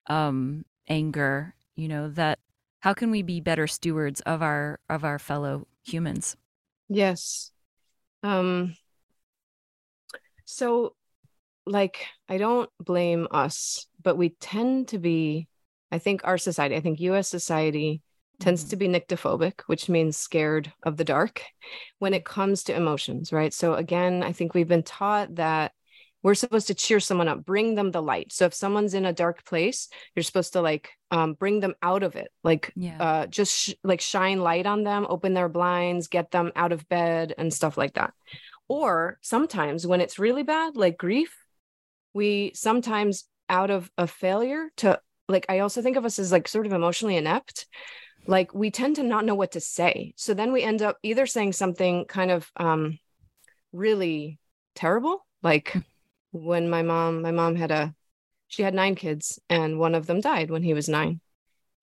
um, 0.08 0.66
anger. 0.88 1.56
You 1.76 1.88
know 1.88 2.10
that 2.10 2.40
how 2.80 2.94
can 2.94 3.12
we 3.12 3.22
be 3.22 3.40
better 3.40 3.68
stewards 3.68 4.22
of 4.22 4.42
our 4.42 4.80
of 4.90 5.04
our 5.04 5.20
fellow 5.20 5.68
humans? 5.84 6.36
Yes. 6.88 7.52
Um. 8.24 8.76
So, 10.46 10.96
like, 11.66 12.08
I 12.28 12.38
don't 12.38 12.70
blame 12.80 13.28
us, 13.32 13.88
but 14.02 14.18
we 14.18 14.30
tend 14.30 14.90
to 14.90 15.00
be. 15.00 15.48
I 15.92 15.98
think 15.98 16.22
our 16.24 16.38
society, 16.38 16.76
I 16.76 16.82
think 16.82 17.00
U.S. 17.02 17.28
society 17.28 18.02
tends 18.40 18.64
to 18.66 18.76
be 18.76 18.88
nyctophobic, 18.88 19.62
which 19.68 19.90
means 19.90 20.18
scared 20.18 20.72
of 20.84 20.98
the 20.98 21.04
dark 21.04 21.44
when 22.00 22.14
it 22.14 22.26
comes 22.26 22.64
to 22.64 22.76
emotions, 22.76 23.34
right? 23.34 23.54
So, 23.54 23.74
again, 23.74 24.24
I 24.24 24.32
think 24.32 24.54
we've 24.54 24.68
been 24.68 24.84
taught 24.84 25.36
that 25.36 25.74
we're 26.22 26.36
supposed 26.36 26.68
to 26.68 26.74
cheer 26.74 27.00
someone 27.00 27.28
up 27.28 27.46
bring 27.46 27.76
them 27.76 27.92
the 27.92 28.02
light. 28.02 28.34
So 28.34 28.46
if 28.46 28.54
someone's 28.54 28.94
in 28.94 29.06
a 29.06 29.14
dark 29.14 29.46
place 29.46 29.88
you're 30.16 30.24
supposed 30.24 30.54
to 30.54 30.62
like 30.62 30.90
um, 31.12 31.34
bring 31.34 31.60
them 31.60 31.76
out 31.82 32.04
of 32.04 32.16
it 32.16 32.30
like 32.44 32.72
Yeah. 32.76 32.98
uh, 33.02 33.28
just 33.28 33.54
sh- 33.58 33.74
like 33.84 34.02
shine 34.02 34.40
light 34.40 34.66
on 34.66 34.84
them 34.84 35.06
open 35.10 35.34
their 35.34 35.50
blinds 35.50 36.08
get 36.08 36.32
them 36.32 36.52
out 36.56 36.72
of 36.72 36.88
bed 36.90 37.34
and 37.38 37.54
stuff 37.54 37.78
like 37.78 37.94
that. 37.94 38.14
Or 38.68 39.18
sometimes 39.22 39.88
when 39.88 40.02
it's 40.02 40.20
really 40.20 40.44
bad 40.44 40.76
like 40.76 40.98
grief 40.98 41.36
we 42.14 42.52
sometimes 42.54 43.26
out 43.50 43.72
of 43.72 43.90
a 43.98 44.06
failure 44.08 44.70
to 44.78 45.00
like 45.28 45.46
i 45.50 45.60
also 45.60 45.82
think 45.82 45.96
of 45.96 46.06
us 46.06 46.20
as 46.20 46.32
like 46.32 46.48
sort 46.48 46.66
of 46.66 46.74
emotionally 46.74 47.16
inept. 47.18 47.66
Like 48.28 48.54
we 48.54 48.70
tend 48.70 48.98
to 48.98 49.04
not 49.04 49.26
know 49.26 49.34
what 49.36 49.54
to 49.54 49.60
say. 49.62 50.14
So 50.18 50.34
then 50.36 50.52
we 50.52 50.62
end 50.62 50.82
up 50.82 50.98
either 51.02 51.26
saying 51.26 51.54
something 51.54 52.06
kind 52.06 52.30
of 52.30 52.52
um 52.58 53.00
really 53.72 54.40
terrible 54.76 55.26
like 55.42 55.76
when 56.32 56.70
my 56.70 56.82
mom 56.82 57.22
my 57.22 57.32
mom 57.32 57.56
had 57.56 57.72
a 57.72 57.94
she 58.48 58.64
had 58.64 58.74
nine 58.74 58.96
kids 58.96 59.40
and 59.50 59.80
one 59.80 59.96
of 59.96 60.06
them 60.08 60.22
died 60.22 60.50
when 60.52 60.64
he 60.64 60.74
was 60.74 60.90
9 60.90 61.20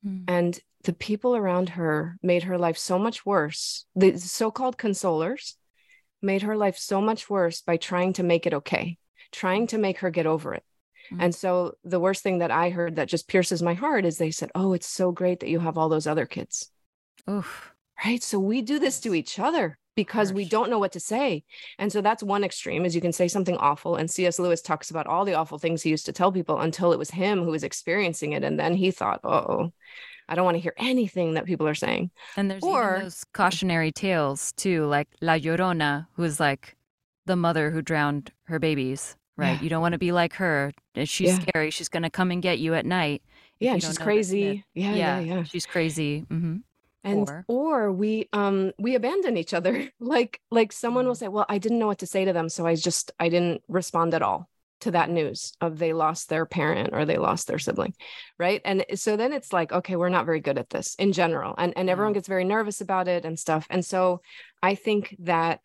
Mm. 0.04 0.24
and 0.28 0.60
the 0.84 0.92
people 0.92 1.34
around 1.34 1.70
her 1.70 2.16
made 2.22 2.44
her 2.44 2.58
life 2.58 2.76
so 2.78 2.96
much 2.98 3.24
worse. 3.26 3.86
The 3.96 4.18
so-called 4.18 4.76
consolers 4.76 5.54
made 6.22 6.42
her 6.42 6.56
life 6.56 6.76
so 6.78 7.00
much 7.00 7.28
worse 7.30 7.60
by 7.62 7.76
trying 7.76 8.12
to 8.14 8.22
make 8.22 8.46
it 8.46 8.54
okay 8.54 8.98
trying 9.32 9.66
to 9.68 9.78
make 9.78 9.98
her 9.98 10.10
get 10.10 10.26
over 10.26 10.54
it. 10.54 10.64
Mm. 11.10 11.16
and 11.22 11.34
so 11.34 11.74
the 11.84 11.98
worst 12.00 12.22
thing 12.22 12.38
that 12.38 12.50
i 12.50 12.70
heard 12.70 12.96
that 12.96 13.08
just 13.08 13.26
pierces 13.28 13.62
my 13.62 13.74
heart 13.74 14.04
is 14.04 14.18
they 14.18 14.30
said 14.30 14.50
oh 14.54 14.74
it's 14.74 14.86
so 14.86 15.10
great 15.12 15.40
that 15.40 15.48
you 15.50 15.60
have 15.60 15.76
all 15.78 15.88
those 15.88 16.06
other 16.06 16.26
kids. 16.26 16.70
Oof. 17.28 17.72
right? 18.04 18.22
So 18.22 18.38
we 18.38 18.62
do 18.62 18.78
this 18.78 19.00
to 19.00 19.14
each 19.14 19.38
other 19.38 19.78
because 19.96 20.32
we 20.32 20.44
don't 20.44 20.70
know 20.70 20.78
what 20.78 20.92
to 20.92 21.00
say 21.00 21.42
and 21.78 21.90
so 21.90 22.00
that's 22.00 22.22
one 22.22 22.44
extreme 22.44 22.84
is 22.84 22.94
you 22.94 23.00
can 23.00 23.12
say 23.12 23.26
something 23.26 23.56
awful 23.56 23.96
and 23.96 24.10
cs 24.10 24.38
lewis 24.38 24.60
talks 24.62 24.90
about 24.90 25.06
all 25.06 25.24
the 25.24 25.34
awful 25.34 25.58
things 25.58 25.82
he 25.82 25.90
used 25.90 26.06
to 26.06 26.12
tell 26.12 26.30
people 26.30 26.60
until 26.60 26.92
it 26.92 26.98
was 26.98 27.10
him 27.10 27.42
who 27.42 27.50
was 27.50 27.64
experiencing 27.64 28.32
it 28.32 28.44
and 28.44 28.60
then 28.60 28.74
he 28.74 28.90
thought 28.90 29.20
oh 29.24 29.72
i 30.28 30.34
don't 30.34 30.44
want 30.44 30.54
to 30.56 30.60
hear 30.60 30.74
anything 30.76 31.34
that 31.34 31.46
people 31.46 31.66
are 31.66 31.74
saying 31.74 32.10
And 32.36 32.50
there's 32.50 32.62
Or- 32.62 32.90
even 32.96 33.04
those 33.04 33.24
cautionary 33.32 33.90
tales 33.90 34.52
too, 34.52 34.84
like 34.86 35.08
La 35.22 35.34
Llorona, 35.38 36.06
who 36.14 36.24
is 36.24 36.38
like 36.38 36.76
the 37.24 37.36
mother 37.36 37.70
who 37.70 37.80
drowned 37.82 38.30
her 38.44 38.58
babies. 38.58 39.16
Right? 39.38 39.56
Yeah. 39.58 39.62
You 39.64 39.68
don't 39.70 39.82
want 39.82 39.92
to 39.92 39.98
be 39.98 40.12
like 40.12 40.32
her. 40.34 40.72
Uh, 40.96 41.04
She's 41.04 41.28
Yeah. 41.28 41.40
scary. 41.40 41.70
She's 41.70 41.88
gonna 41.90 42.08
come 42.10 42.30
and 42.30 42.40
get 42.42 42.58
you 42.58 42.72
at 42.74 42.86
night. 42.86 43.20
yeah 43.60 43.70
you 43.70 43.74
and 43.74 43.82
don't 43.82 43.90
she's 43.90 43.98
know 44.00 44.06
this 44.06 44.32
myth. 44.32 44.38
crazy 44.40 44.64
yeah 44.74 44.94
yeah 44.94 45.18
yeah 45.20 45.42
She's 45.44 45.66
crazy. 45.66 46.20
hmm 46.28 46.56
and 47.06 47.28
Or- 47.28 47.44
or, 47.48 47.92
we 47.92 48.28
um 48.32 48.72
we 48.78 48.94
abandon 48.96 49.36
each 49.36 49.54
other 49.54 49.88
like 50.00 50.40
like 50.50 50.72
someone 50.72 51.06
will 51.06 51.14
Mm. 51.14 51.18
say 51.18 51.28
well 51.28 51.46
i 51.48 51.58
didn't 51.58 51.78
know 51.78 51.86
what 51.86 51.98
to 51.98 52.06
say 52.06 52.24
to 52.24 52.32
them 52.32 52.48
so 52.48 52.66
i 52.66 52.74
just 52.74 53.12
i 53.18 53.28
didn't 53.28 53.62
respond 53.68 54.12
at 54.14 54.22
all 54.22 54.48
to 54.80 54.90
that 54.90 55.08
news 55.08 55.52
of 55.60 55.78
they 55.78 55.92
lost 55.94 56.28
their 56.28 56.44
parent 56.44 56.90
or 56.92 57.04
they 57.06 57.16
lost 57.16 57.46
their 57.46 57.58
sibling 57.58 57.94
right 58.38 58.60
and 58.64 58.84
so 58.94 59.16
then 59.16 59.32
it's 59.32 59.52
like 59.52 59.72
okay 59.72 59.96
we're 59.96 60.10
not 60.10 60.26
very 60.26 60.40
good 60.40 60.58
at 60.58 60.68
this 60.68 60.94
in 60.96 61.12
general 61.12 61.54
and 61.56 61.72
and 61.76 61.88
everyone 61.88 62.12
gets 62.12 62.28
very 62.28 62.44
nervous 62.44 62.80
about 62.82 63.08
it 63.08 63.24
and 63.24 63.38
stuff 63.38 63.66
and 63.70 63.84
so 63.84 64.20
i 64.62 64.74
think 64.74 65.16
that 65.20 65.60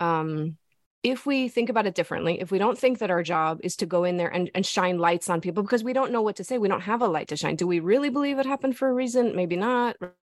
um 0.00 0.56
if 1.02 1.24
we 1.24 1.48
think 1.48 1.68
about 1.70 1.86
it 1.86 1.94
differently, 1.94 2.40
if 2.40 2.50
we 2.50 2.58
don't 2.58 2.76
think 2.76 2.98
that 2.98 3.12
our 3.12 3.22
job 3.22 3.60
is 3.62 3.76
to 3.76 3.86
go 3.86 4.02
in 4.02 4.16
there 4.16 4.26
and, 4.26 4.50
and 4.56 4.66
shine 4.66 4.98
lights 4.98 5.30
on 5.30 5.40
people 5.40 5.62
because 5.62 5.84
we 5.84 5.92
don't 5.92 6.10
know 6.10 6.22
what 6.22 6.34
to 6.36 6.42
say, 6.42 6.58
we 6.58 6.66
don't 6.66 6.80
have 6.80 7.00
a 7.00 7.06
light 7.06 7.28
to 7.28 7.36
shine. 7.36 7.54
Do 7.54 7.64
we 7.68 7.78
really 7.78 8.10
believe 8.10 8.40
it 8.40 8.46
happened 8.46 8.76
for 8.76 8.88
a 8.88 8.92
reason? 8.92 9.36
Maybe 9.36 9.54
not. 9.54 9.94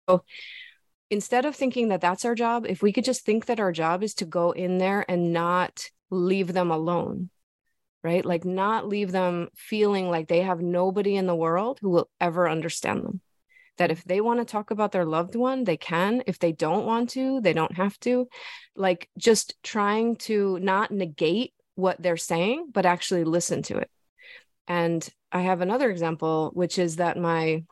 So 0.10 0.24
instead 1.10 1.46
of 1.46 1.56
thinking 1.56 1.90
that 1.90 2.02
that's 2.02 2.26
our 2.26 2.36
job, 2.36 2.66
if 2.68 2.82
we 2.82 2.94
could 2.94 3.04
just 3.04 3.26
think 3.26 3.46
that 3.46 3.60
our 3.60 3.72
job 3.72 4.04
is 4.04 4.14
to 4.16 4.26
go 4.26 4.52
in 4.52 4.78
there 4.78 5.06
and 5.08 5.34
not 5.34 5.90
leave 6.10 6.54
them 6.54 6.72
alone, 6.72 7.30
right? 8.04 8.26
Like 8.26 8.46
not 8.46 8.88
leave 8.88 9.12
them 9.12 9.50
feeling 9.56 10.10
like 10.10 10.28
they 10.28 10.42
have 10.42 10.62
nobody 10.62 11.16
in 11.16 11.28
the 11.28 11.36
world 11.36 11.80
who 11.82 11.90
will 11.90 12.10
ever 12.20 12.50
understand 12.50 13.04
them. 13.04 13.22
That 13.78 13.92
if 13.92 14.04
they 14.04 14.22
want 14.22 14.40
to 14.40 14.46
talk 14.46 14.70
about 14.72 14.92
their 14.92 15.06
loved 15.06 15.36
one, 15.36 15.64
they 15.64 15.78
can. 15.78 16.24
If 16.28 16.40
they 16.40 16.52
don't 16.52 16.86
want 16.86 17.12
to, 17.12 17.42
they 17.42 17.54
don't 17.54 17.76
have 17.76 18.00
to. 18.02 18.28
Like 18.76 19.10
just 19.18 19.56
trying 19.64 20.18
to 20.18 20.60
not 20.60 20.92
negate 20.92 21.54
what 21.76 22.02
they're 22.02 22.18
saying, 22.18 22.70
but 22.72 22.86
actually 22.86 23.24
listen 23.24 23.64
to 23.64 23.78
it. 23.78 23.90
And 24.68 25.08
I 25.32 25.42
have 25.42 25.62
another 25.62 25.90
example, 25.90 26.52
which 26.54 26.78
is 26.78 26.98
that 26.98 27.18
my 27.18 27.64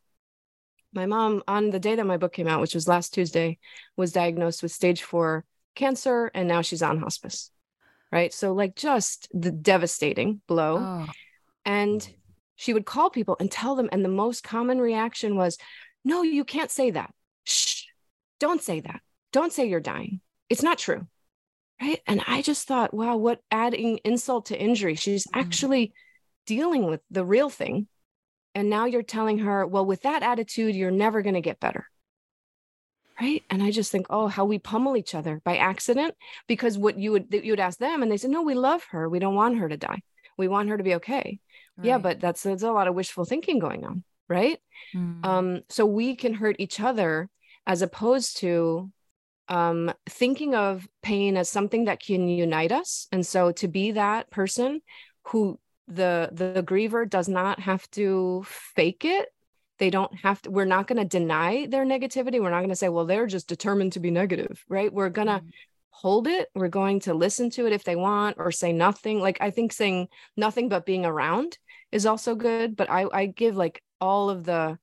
my 0.94 1.06
mom 1.06 1.44
on 1.48 1.70
the 1.70 1.80
day 1.80 1.96
that 1.96 2.06
my 2.06 2.18
book 2.18 2.34
came 2.34 2.48
out 2.48 2.62
which 2.62 2.74
was 2.76 2.88
last 2.88 3.14
tuesday 3.14 3.58
was 3.98 4.12
diagnosed 4.12 4.64
with 4.64 4.72
stage 4.72 5.04
four 5.04 5.46
cancer 5.76 6.32
and 6.34 6.48
now 6.48 6.62
she's 6.62 6.82
on 6.82 7.00
hospice 7.00 7.52
right? 8.12 8.34
So 8.34 8.54
like 8.54 8.76
just 8.76 9.28
the 9.34 9.52
devastating 9.52 10.42
blow. 10.48 10.78
Oh. 10.80 11.08
and 11.64 12.10
she 12.56 12.74
would 12.74 12.86
call 12.86 13.12
people 13.12 13.38
and 13.40 13.52
tell 13.52 13.76
them 13.76 13.88
and 13.92 14.04
the 14.04 14.10
most 14.10 14.44
common 14.44 14.80
reaction 14.82 15.36
was 15.36 15.60
no 16.04 16.24
you 16.24 16.44
can't 16.44 16.72
say 16.72 16.90
that. 16.92 17.14
Shh. 17.44 17.84
Don't 18.40 18.64
say 18.64 18.80
that. 18.80 19.02
Don't 19.32 19.54
say 19.54 19.68
you're 19.68 19.80
dying. 19.80 20.22
It's 20.50 20.64
not 20.64 20.80
true. 20.80 21.06
Right? 21.80 22.02
And 22.08 22.22
i 22.28 22.42
just 22.42 22.68
thought 22.68 22.96
wow 22.96 23.16
what 23.18 23.42
adding 23.52 24.00
insult 24.04 24.48
to 24.48 24.60
injury. 24.60 24.96
She's 24.96 25.28
Mhm. 25.28 25.40
actually 25.40 25.94
dealing 26.48 26.88
with 26.88 27.02
the 27.12 27.24
real 27.24 27.52
thing 27.52 27.88
and 28.56 28.70
now 28.70 28.86
you're 28.86 29.04
telling 29.04 29.40
her 29.40 29.66
well 29.66 29.86
with 29.86 30.02
that 30.02 30.24
attitude 30.24 30.76
you're 30.76 30.92
never 30.92 31.22
going 31.22 31.36
to 31.36 31.42
get 31.42 31.60
better. 31.60 31.86
Right? 33.20 33.44
And 33.50 33.62
i 33.62 33.70
just 33.70 33.92
think 33.92 34.08
oh 34.10 34.28
how 34.28 34.46
we 34.46 34.60
pummel 34.60 34.96
each 34.96 35.14
other 35.14 35.42
by 35.44 35.58
accident 35.58 36.16
because 36.48 36.78
what 36.78 36.98
you 36.98 37.12
would 37.12 37.28
you 37.32 37.52
would 37.52 37.60
ask 37.60 37.78
them 37.78 38.02
and 38.02 38.12
they 38.12 38.18
said 38.18 38.32
no 38.32 38.42
we 38.42 38.54
love 38.54 38.84
her. 38.92 39.10
We 39.10 39.20
don't 39.20 39.36
want 39.36 39.58
her 39.58 39.68
to 39.68 39.78
die. 39.78 40.02
We 40.38 40.48
want 40.48 40.70
her 40.70 40.78
to 40.78 40.84
be 40.84 40.96
okay. 40.96 41.40
Yeah 41.82 41.98
but 41.98 42.20
that's 42.20 42.44
there's 42.44 42.64
a 42.64 42.72
lot 42.72 42.88
of 42.88 42.96
wishful 42.96 43.26
thinking 43.26 43.60
going 43.60 43.86
on 43.86 44.04
right? 44.30 44.60
Mm. 44.96 45.26
um 45.26 45.62
so 45.70 45.86
we 45.86 46.16
can 46.16 46.34
hurt 46.34 46.56
each 46.60 46.80
other 46.80 47.30
as 47.68 47.82
opposed 47.82 48.38
to 48.38 48.90
um 49.50 49.92
thinking 50.08 50.56
of 50.56 50.88
pain 51.02 51.36
as 51.36 51.50
something 51.50 51.86
that 51.86 52.00
can 52.02 52.30
unite 52.30 52.72
us. 52.72 53.08
And 53.12 53.26
so 53.26 53.52
to 53.54 53.68
be 53.68 53.92
that 53.92 54.30
person 54.30 54.82
who 55.26 55.60
the 55.90 56.30
the 56.32 56.64
griever 56.64 57.10
does 57.10 57.28
not 57.28 57.60
have 57.60 57.90
to 57.92 58.44
fake 58.48 59.04
it. 59.06 59.30
They 59.80 59.90
don't 59.90 60.14
have 60.20 60.42
to 60.44 60.52
we're 60.52 60.66
not 60.66 60.88
going 60.88 61.00
to 61.02 61.06
deny 61.06 61.66
their 61.68 61.86
negativity. 61.86 62.40
We're 62.42 62.50
not 62.52 62.60
going 62.60 62.70
to 62.70 62.76
say 62.76 62.90
well 62.90 63.06
they're 63.06 63.28
just 63.28 63.48
determined 63.48 63.94
to 63.94 64.00
be 64.00 64.12
negative 64.12 64.64
right? 64.70 64.94
We're 64.94 65.10
going 65.10 65.28
to 65.28 65.40
Mm. 65.40 65.50
hold 65.90 66.28
it. 66.28 66.50
We're 66.56 66.70
going 66.70 67.02
to 67.02 67.14
listen 67.14 67.50
to 67.52 67.66
it 67.66 67.74
if 67.74 67.84
they 67.84 67.96
want 67.96 68.38
or 68.40 68.52
say 68.52 68.72
nothing. 68.72 69.20
Like 69.20 69.38
i 69.42 69.50
think 69.52 69.74
saying 69.74 70.08
nothing 70.38 70.70
but 70.70 70.86
being 70.86 71.06
around 71.06 71.58
is 71.92 72.06
also 72.06 72.36
good 72.36 72.76
but 72.76 72.90
i 72.90 73.06
i 73.12 73.26
give 73.26 73.58
like 73.58 73.82
all 74.00 74.30
of 74.30 74.44
the 74.46 74.78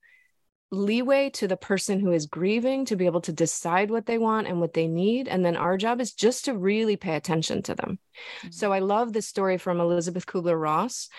leeway 0.69 1.29
to 1.29 1.47
the 1.47 1.55
person 1.55 1.99
who 1.99 2.11
is 2.11 2.25
grieving 2.25 2.83
to 2.85 2.95
be 2.97 3.05
able 3.05 3.21
to 3.21 3.31
decide 3.31 3.89
what 3.89 4.05
they 4.05 4.17
want 4.17 4.47
and 4.47 4.59
what 4.59 4.73
they 4.73 4.87
need 4.87 5.27
and 5.27 5.45
then 5.45 5.55
our 5.55 5.77
job 5.77 6.01
is 6.01 6.13
just 6.13 6.45
to 6.45 6.57
really 6.57 6.97
pay 6.97 7.15
attention 7.15 7.61
to 7.61 7.73
them. 7.73 7.99
Mhm. 8.43 8.53
so 8.53 8.73
i 8.73 8.79
love 8.79 9.13
this 9.13 9.27
story 9.27 9.57
from 9.57 9.79
elizabeth 9.79 10.25
kubler-ross. 10.25 11.09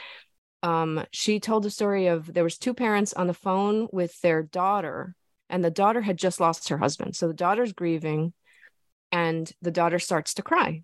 Um, 0.62 1.04
she 1.12 1.38
told 1.38 1.64
a 1.66 1.70
story 1.70 2.08
of 2.08 2.32
there 2.32 2.42
was 2.44 2.58
two 2.58 2.74
parents 2.74 3.12
on 3.12 3.28
the 3.28 3.34
phone 3.34 3.88
with 3.92 4.20
their 4.20 4.42
daughter 4.42 5.14
and 5.48 5.64
the 5.64 5.70
daughter 5.70 6.00
had 6.00 6.18
just 6.18 6.40
lost 6.40 6.68
her 6.68 6.78
husband. 6.78 7.16
So 7.16 7.28
the 7.28 7.34
daughter's 7.34 7.72
grieving 7.72 8.32
and 9.12 9.50
the 9.62 9.70
daughter 9.70 9.98
starts 9.98 10.34
to 10.34 10.42
cry. 10.42 10.82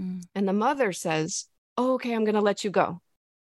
Mm. 0.00 0.22
and 0.36 0.46
the 0.46 0.52
mother 0.52 0.92
says, 0.92 1.46
oh, 1.76 1.94
okay, 1.94 2.14
I'm 2.14 2.22
going 2.24 2.36
to 2.36 2.40
let 2.40 2.62
you 2.62 2.70
go 2.70 3.02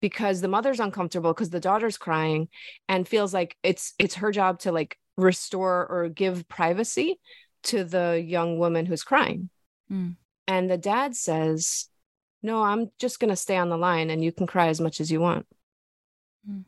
because 0.06 0.40
the 0.40 0.48
mother's 0.48 0.80
uncomfortable 0.80 1.34
because 1.34 1.50
the 1.50 1.60
daughter's 1.60 1.98
crying 1.98 2.48
and 2.88 3.08
feels 3.08 3.34
like 3.34 3.58
it's 3.64 3.96
it's 3.98 4.14
her 4.14 4.32
job 4.32 4.60
to 4.60 4.72
like 4.72 5.00
restore 5.18 5.88
or 5.88 6.10
give 6.10 6.48
privacy 6.48 7.20
to 7.64 7.84
the 7.84 8.24
young 8.24 8.60
woman 8.60 8.86
who's 8.86 9.02
crying. 9.02 9.50
Mm. 9.92 10.16
And 10.48 10.70
the 10.70 10.78
dad 10.78 11.16
says, 11.16 11.90
no, 12.44 12.62
I'm 12.62 12.92
just 13.00 13.20
going 13.20 13.32
to 13.32 13.36
stay 13.36 13.58
on 13.58 13.70
the 13.70 13.80
line 13.80 14.12
and 14.12 14.24
you 14.24 14.32
can 14.32 14.46
cry 14.46 14.68
as 14.68 14.80
much 14.80 15.02
as 15.02 15.12
you 15.12 15.20
want. 15.20 15.48
Mm. 16.48 16.66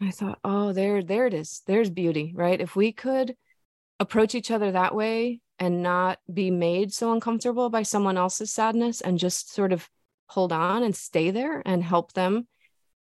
I 0.00 0.10
thought, 0.10 0.40
oh, 0.42 0.72
there, 0.72 1.00
there 1.00 1.28
it 1.28 1.34
is. 1.34 1.62
There's 1.68 1.90
beauty, 1.90 2.32
right? 2.34 2.60
If 2.60 2.74
we 2.74 2.90
could 2.90 3.36
approach 4.00 4.34
each 4.34 4.50
other 4.50 4.72
that 4.72 4.96
way 4.96 5.38
and 5.60 5.80
not 5.80 6.18
be 6.32 6.50
made 6.50 6.92
so 6.92 7.12
uncomfortable 7.12 7.70
by 7.70 7.84
someone 7.84 8.18
else's 8.18 8.52
sadness 8.52 9.00
and 9.00 9.16
just 9.16 9.54
sort 9.54 9.72
of 9.72 9.88
hold 10.26 10.52
on 10.52 10.82
and 10.82 10.96
stay 10.96 11.30
there 11.30 11.62
and 11.64 11.84
help 11.84 12.14
them 12.14 12.48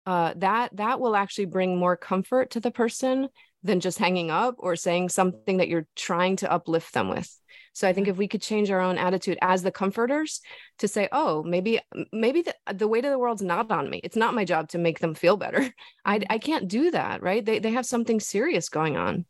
uh, 0.06 0.32
that 0.36 0.76
that 0.76 1.00
will 1.00 1.16
actually 1.16 1.46
bring 1.46 1.76
more 1.76 1.96
comfort 1.96 2.50
to 2.52 2.60
the 2.60 2.70
person 2.70 3.28
than 3.62 3.80
just 3.80 3.98
hanging 3.98 4.30
up 4.30 4.54
or 4.58 4.76
saying 4.76 5.08
something 5.08 5.56
that 5.56 5.68
you're 5.68 5.88
trying 5.96 6.36
to 6.36 6.50
uplift 6.50 6.94
them 6.94 7.08
with. 7.08 7.28
So 7.72 7.86
i 7.86 7.92
think 7.92 8.08
if 8.08 8.16
we 8.16 8.28
could 8.28 8.40
change 8.40 8.70
our 8.70 8.80
own 8.80 8.96
attitude 8.96 9.36
as 9.42 9.62
the 9.62 9.70
comforters 9.70 10.40
to 10.78 10.88
say 10.88 11.08
oh 11.12 11.42
maybe 11.42 11.80
maybe 12.12 12.42
the, 12.42 12.54
the 12.72 12.88
weight 12.88 13.04
of 13.04 13.10
the 13.10 13.18
world's 13.18 13.42
not 13.42 13.70
on 13.70 13.90
me. 13.90 14.00
It's 14.02 14.16
not 14.16 14.34
my 14.34 14.44
job 14.44 14.68
to 14.70 14.78
make 14.78 15.00
them 15.00 15.14
feel 15.14 15.36
better. 15.36 15.68
I, 16.04 16.20
I 16.30 16.38
can't 16.38 16.68
do 16.68 16.90
that 16.92 17.22
right? 17.22 17.44
They, 17.44 17.58
they 17.58 17.72
have 17.72 17.86
something 17.86 18.20
serious 18.20 18.68
going 18.68 18.96
on. 18.96 19.26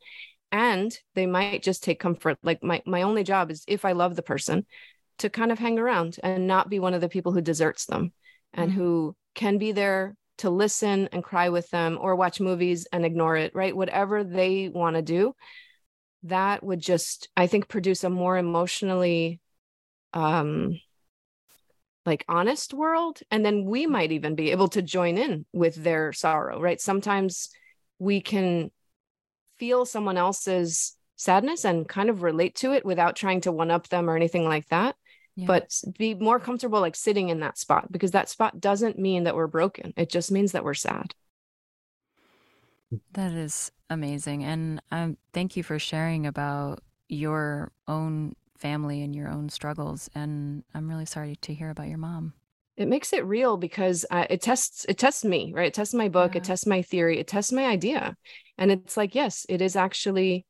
And 0.53 0.97
they 1.15 1.27
might 1.27 1.63
just 1.63 1.83
take 1.83 1.99
comfort 1.99 2.39
like 2.43 2.63
my, 2.63 2.81
my 2.87 3.03
only 3.03 3.25
job 3.25 3.51
is 3.51 3.65
if 3.67 3.85
i 3.85 3.93
love 3.93 4.15
the 4.15 4.23
person 4.23 4.65
to 5.19 5.31
kind 5.31 5.51
of 5.51 5.59
hang 5.59 5.79
around 5.79 6.19
and 6.23 6.47
not 6.47 6.69
be 6.69 6.79
one 6.79 6.95
of 6.95 7.01
the 7.01 7.09
people 7.09 7.33
who 7.33 7.41
deserts 7.41 7.87
them 7.87 8.13
and 8.53 8.71
mm-hmm. 8.71 8.81
who 8.81 9.17
can 9.35 9.59
be 9.59 9.73
there 9.73 10.15
to 10.39 10.51
listen 10.51 11.09
and 11.13 11.25
cry 11.25 11.49
with 11.49 11.69
them 11.71 11.99
or 12.01 12.15
watch 12.17 12.41
movies 12.41 12.87
and 12.93 13.05
ignore 13.05 13.37
it, 13.37 13.55
right? 13.55 13.77
Whatever 13.77 14.25
they 14.25 14.69
want 14.69 14.97
to 14.97 15.03
do, 15.03 15.35
that 16.25 16.63
would 16.63 16.81
just, 16.81 17.29
I 17.37 17.47
think, 17.47 17.69
produce 17.69 18.05
a 18.05 18.11
more 18.11 18.37
emotionally 18.37 19.41
um 20.13 20.79
like 22.07 22.25
honest 22.29 22.73
world 22.73 23.21
and 23.31 23.45
then 23.45 23.65
we 23.65 23.87
mm. 23.87 23.91
might 23.91 24.13
even 24.13 24.35
be 24.35 24.53
able 24.53 24.69
to 24.69 24.81
join 24.81 25.19
in 25.19 25.45
with 25.53 25.75
their 25.75 26.13
sorrow 26.13 26.61
right 26.61 26.81
sometimes 26.81 27.51
we 27.99 28.21
can 28.21 28.71
feel 29.59 29.85
someone 29.85 30.17
else's 30.17 30.97
sadness 31.17 31.65
and 31.65 31.89
kind 31.89 32.09
of 32.09 32.23
relate 32.23 32.55
to 32.55 32.73
it 32.73 32.85
without 32.85 33.17
trying 33.17 33.41
to 33.41 33.53
one 33.53 33.71
up 33.71 33.89
them 33.89 34.09
or 34.09 34.17
anything 34.17 34.45
like 34.45 34.67
that 34.69 34.95
yeah. 35.37 35.47
but 35.47 35.71
be 35.99 36.15
more 36.15 36.41
comfortable 36.41 36.81
like 36.81 36.97
sitting 36.97 37.29
in 37.29 37.41
that 37.41 37.59
spot 37.59 37.93
because 37.93 38.11
that 38.13 38.29
spot 38.29 38.59
doesn't 38.61 38.99
mean 38.99 39.25
that 39.25 39.37
we're 39.37 39.47
broken. 39.47 39.93
It 39.97 40.11
just 40.11 40.33
means 40.33 40.53
that 40.53 40.65
we're 40.65 40.75
sad. 40.75 41.15
That 43.13 43.33
is 43.33 43.71
amazing 43.91 44.43
and 44.45 44.81
um, 44.91 45.17
thank 45.33 45.57
you 45.57 45.63
for 45.63 45.79
sharing 45.79 46.27
about 46.27 46.83
your 47.09 47.71
own 47.87 48.35
family 48.59 49.03
and 49.03 49.15
your 49.15 49.29
own 49.29 49.49
struggles 49.49 50.11
and 50.15 50.65
i'm 50.75 50.89
really 50.89 51.05
sorry 51.05 51.37
to 51.37 51.55
hear 51.55 51.71
about 51.71 51.89
your 51.89 51.99
mom. 51.99 52.33
It 52.77 52.89
makes 52.89 53.13
it 53.13 53.25
real 53.25 53.57
because 53.57 54.05
uh, 54.11 54.27
it 54.29 54.43
tests 54.43 54.87
it 54.89 54.99
tests 54.99 55.25
me 55.25 55.53
right? 55.55 55.69
It 55.69 55.75
tests 55.75 55.95
my 55.95 56.09
book 56.09 56.35
yeah. 56.35 56.39
it 56.39 56.45
tests 56.45 56.67
my 56.67 56.83
theory 56.83 57.19
it 57.19 57.27
tests 57.27 57.53
my 57.53 57.65
idea 57.65 58.17
and 58.59 58.73
it's 58.73 58.97
like 58.97 59.15
yes 59.15 59.47
it 59.49 59.61
is 59.61 59.77
actually 59.77 60.47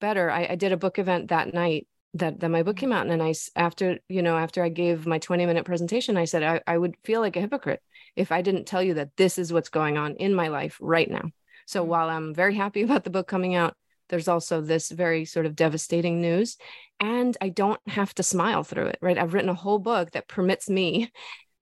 better. 0.00 0.30
I, 0.30 0.48
I 0.50 0.54
did 0.54 0.72
a 0.72 0.76
book 0.76 0.98
event 0.98 1.28
that 1.28 1.52
night 1.52 1.86
that, 2.18 2.40
that 2.40 2.48
my 2.48 2.62
book 2.62 2.76
came 2.76 2.92
out 2.92 3.06
and 3.06 3.22
I 3.22 3.34
after 3.56 3.98
you 4.08 4.22
know 4.22 4.36
after 4.36 4.62
I 4.62 4.68
gave 4.68 5.06
my 5.06 5.18
20 5.18 5.46
minute 5.46 5.64
presentation 5.64 6.16
I 6.16 6.24
said 6.24 6.42
I, 6.42 6.60
I 6.66 6.78
would 6.78 6.96
feel 7.04 7.20
like 7.20 7.36
a 7.36 7.40
hypocrite 7.40 7.82
if 8.16 8.32
I 8.32 8.42
didn't 8.42 8.66
tell 8.66 8.82
you 8.82 8.94
that 8.94 9.16
this 9.16 9.38
is 9.38 9.52
what's 9.52 9.68
going 9.68 9.96
on 9.96 10.16
in 10.16 10.34
my 10.34 10.48
life 10.48 10.78
right 10.80 11.10
now 11.10 11.30
so 11.66 11.80
mm-hmm. 11.80 11.90
while 11.90 12.08
I'm 12.08 12.34
very 12.34 12.54
happy 12.54 12.82
about 12.82 13.04
the 13.04 13.10
book 13.10 13.28
coming 13.28 13.54
out 13.54 13.74
there's 14.08 14.28
also 14.28 14.60
this 14.60 14.90
very 14.90 15.24
sort 15.24 15.46
of 15.46 15.56
devastating 15.56 16.20
news 16.20 16.56
and 17.00 17.36
I 17.40 17.50
don't 17.50 17.80
have 17.88 18.14
to 18.14 18.22
smile 18.22 18.64
through 18.64 18.86
it 18.86 18.98
right 19.00 19.18
I've 19.18 19.34
written 19.34 19.50
a 19.50 19.54
whole 19.54 19.78
book 19.78 20.12
that 20.12 20.28
permits 20.28 20.68
me 20.68 21.10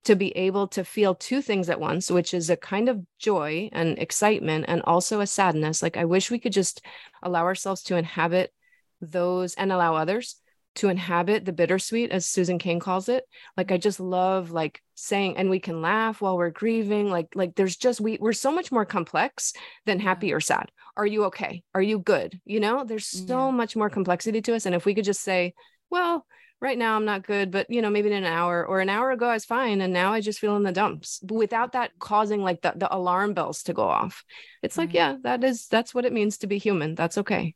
to 0.05 0.15
be 0.15 0.31
able 0.37 0.69
to 0.69 0.85
feel 0.85 1.17
two 1.17 1.43
things 1.43 1.69
at 1.69 1.81
once, 1.81 2.13
which 2.13 2.33
is 2.33 2.49
a 2.49 2.57
kind 2.57 2.89
of 2.89 3.05
joy 3.19 3.69
and 3.73 3.99
excitement 3.99 4.65
and 4.69 4.81
also 4.83 5.19
a 5.19 5.27
sadness. 5.27 5.83
Like, 5.83 5.97
I 5.97 6.05
wish 6.05 6.31
we 6.31 6.39
could 6.39 6.53
just 6.53 6.81
allow 7.25 7.43
ourselves 7.43 7.83
to 7.85 7.97
inhabit 7.97 8.53
those 9.01 9.55
and 9.55 9.73
allow 9.73 9.97
others 9.97 10.37
to 10.77 10.89
inhabit 10.89 11.45
the 11.45 11.53
bittersweet 11.53 12.11
as 12.11 12.27
susan 12.27 12.59
cain 12.59 12.79
calls 12.79 13.09
it 13.09 13.25
like 13.57 13.73
i 13.73 13.77
just 13.77 14.01
love 14.01 14.51
like 14.51 14.81
saying 14.95 15.37
and 15.37 15.51
we 15.51 15.61
can 15.61 15.83
laugh 15.83 16.21
while 16.21 16.37
we're 16.37 16.51
grieving 16.51 17.11
like 17.11 17.29
like 17.35 17.55
there's 17.55 17.77
just 17.77 18.01
we 18.01 18.19
we're 18.21 18.33
so 18.33 18.53
much 18.53 18.71
more 18.71 18.85
complex 18.85 19.53
than 19.85 20.01
happy 20.01 20.33
or 20.33 20.41
sad 20.41 20.71
are 20.97 21.07
you 21.07 21.25
okay 21.25 21.63
are 21.75 21.83
you 21.83 21.99
good 21.99 22.41
you 22.45 22.61
know 22.61 22.85
there's 22.85 23.07
so 23.07 23.47
yeah. 23.47 23.51
much 23.51 23.77
more 23.77 23.91
complexity 23.91 24.41
to 24.41 24.55
us 24.55 24.67
and 24.67 24.75
if 24.75 24.87
we 24.87 24.95
could 24.95 25.05
just 25.05 25.23
say 25.23 25.53
well 25.91 26.27
right 26.61 26.79
now 26.79 26.97
I'm 26.97 27.05
not 27.05 27.27
good, 27.27 27.51
but 27.51 27.69
you 27.71 27.83
know, 27.83 27.91
maybe 27.91 28.09
in 28.09 28.17
an 28.17 28.25
hour 28.25 28.67
or 28.67 28.81
an 28.81 28.89
hour 28.89 29.11
ago 29.11 29.29
I 29.29 29.35
was 29.35 29.45
fine. 29.45 29.81
And 29.81 29.93
now 29.93 30.13
I 30.13 30.21
just 30.21 30.39
feel 30.39 30.57
in 30.57 30.63
the 30.63 30.73
dumps 30.73 31.21
without 31.29 31.73
that 31.73 31.93
causing 31.99 32.43
like 32.43 32.63
the, 32.63 32.73
the 32.77 32.95
alarm 32.95 33.35
bells 33.35 33.65
to 33.65 33.73
go 33.73 33.85
off. 33.85 34.25
It's 34.63 34.79
like, 34.79 34.95
yeah, 34.95 35.17
that 35.23 35.45
is, 35.45 35.67
that's 35.69 35.95
what 35.95 36.05
it 36.05 36.13
means 36.13 36.39
to 36.39 36.47
be 36.47 36.59
human. 36.59 36.95
That's 36.95 37.19
okay. 37.19 37.55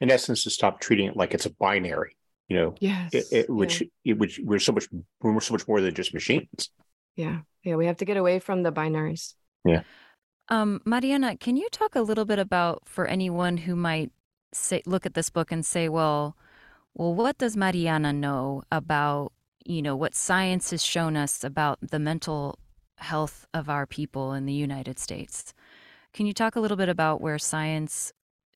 In 0.00 0.10
essence, 0.10 0.44
to 0.44 0.50
stop 0.50 0.80
treating 0.80 1.08
it 1.08 1.16
like 1.16 1.34
it's 1.34 1.46
a 1.46 1.50
binary, 1.50 2.16
you 2.48 2.56
know, 2.56 2.74
yes, 2.80 3.12
it, 3.12 3.26
it, 3.30 3.50
which, 3.50 3.80
yeah. 3.80 4.12
it, 4.12 4.18
which 4.18 4.40
we're 4.42 4.58
so 4.58 4.72
much, 4.72 4.88
we're 5.22 5.40
so 5.40 5.54
much 5.54 5.68
more 5.68 5.80
than 5.80 5.94
just 5.94 6.14
machines. 6.14 6.70
Yeah. 7.14 7.40
Yeah. 7.62 7.76
We 7.76 7.86
have 7.86 7.98
to 7.98 8.04
get 8.04 8.16
away 8.16 8.38
from 8.38 8.62
the 8.62 8.72
binaries. 8.72 9.34
Yeah. 9.64 9.82
Um, 10.48 10.80
Mariana, 10.86 11.36
can 11.36 11.56
you 11.56 11.68
talk 11.70 11.94
a 11.94 12.00
little 12.00 12.24
bit 12.24 12.38
about 12.38 12.82
for 12.86 13.06
anyone 13.06 13.58
who 13.58 13.76
might 13.76 14.10
say, 14.52 14.82
look 14.86 15.04
at 15.04 15.14
this 15.14 15.28
book 15.28 15.52
and 15.52 15.66
say, 15.66 15.88
well, 15.88 16.36
well, 16.94 17.14
what 17.14 17.36
does 17.36 17.56
Mariana 17.56 18.12
know 18.12 18.62
about, 18.72 19.32
you 19.66 19.82
know, 19.82 19.94
what 19.94 20.14
science 20.14 20.70
has 20.70 20.82
shown 20.82 21.16
us 21.16 21.44
about 21.44 21.78
the 21.82 21.98
mental 21.98 22.58
health 22.96 23.46
of 23.52 23.68
our 23.68 23.86
people 23.86 24.32
in 24.32 24.46
the 24.46 24.54
United 24.54 24.98
States? 24.98 25.52
Can 26.14 26.24
you 26.24 26.32
talk 26.32 26.56
a 26.56 26.60
little 26.60 26.78
bit 26.78 26.88
about 26.88 27.20
where 27.20 27.38
science 27.38 28.12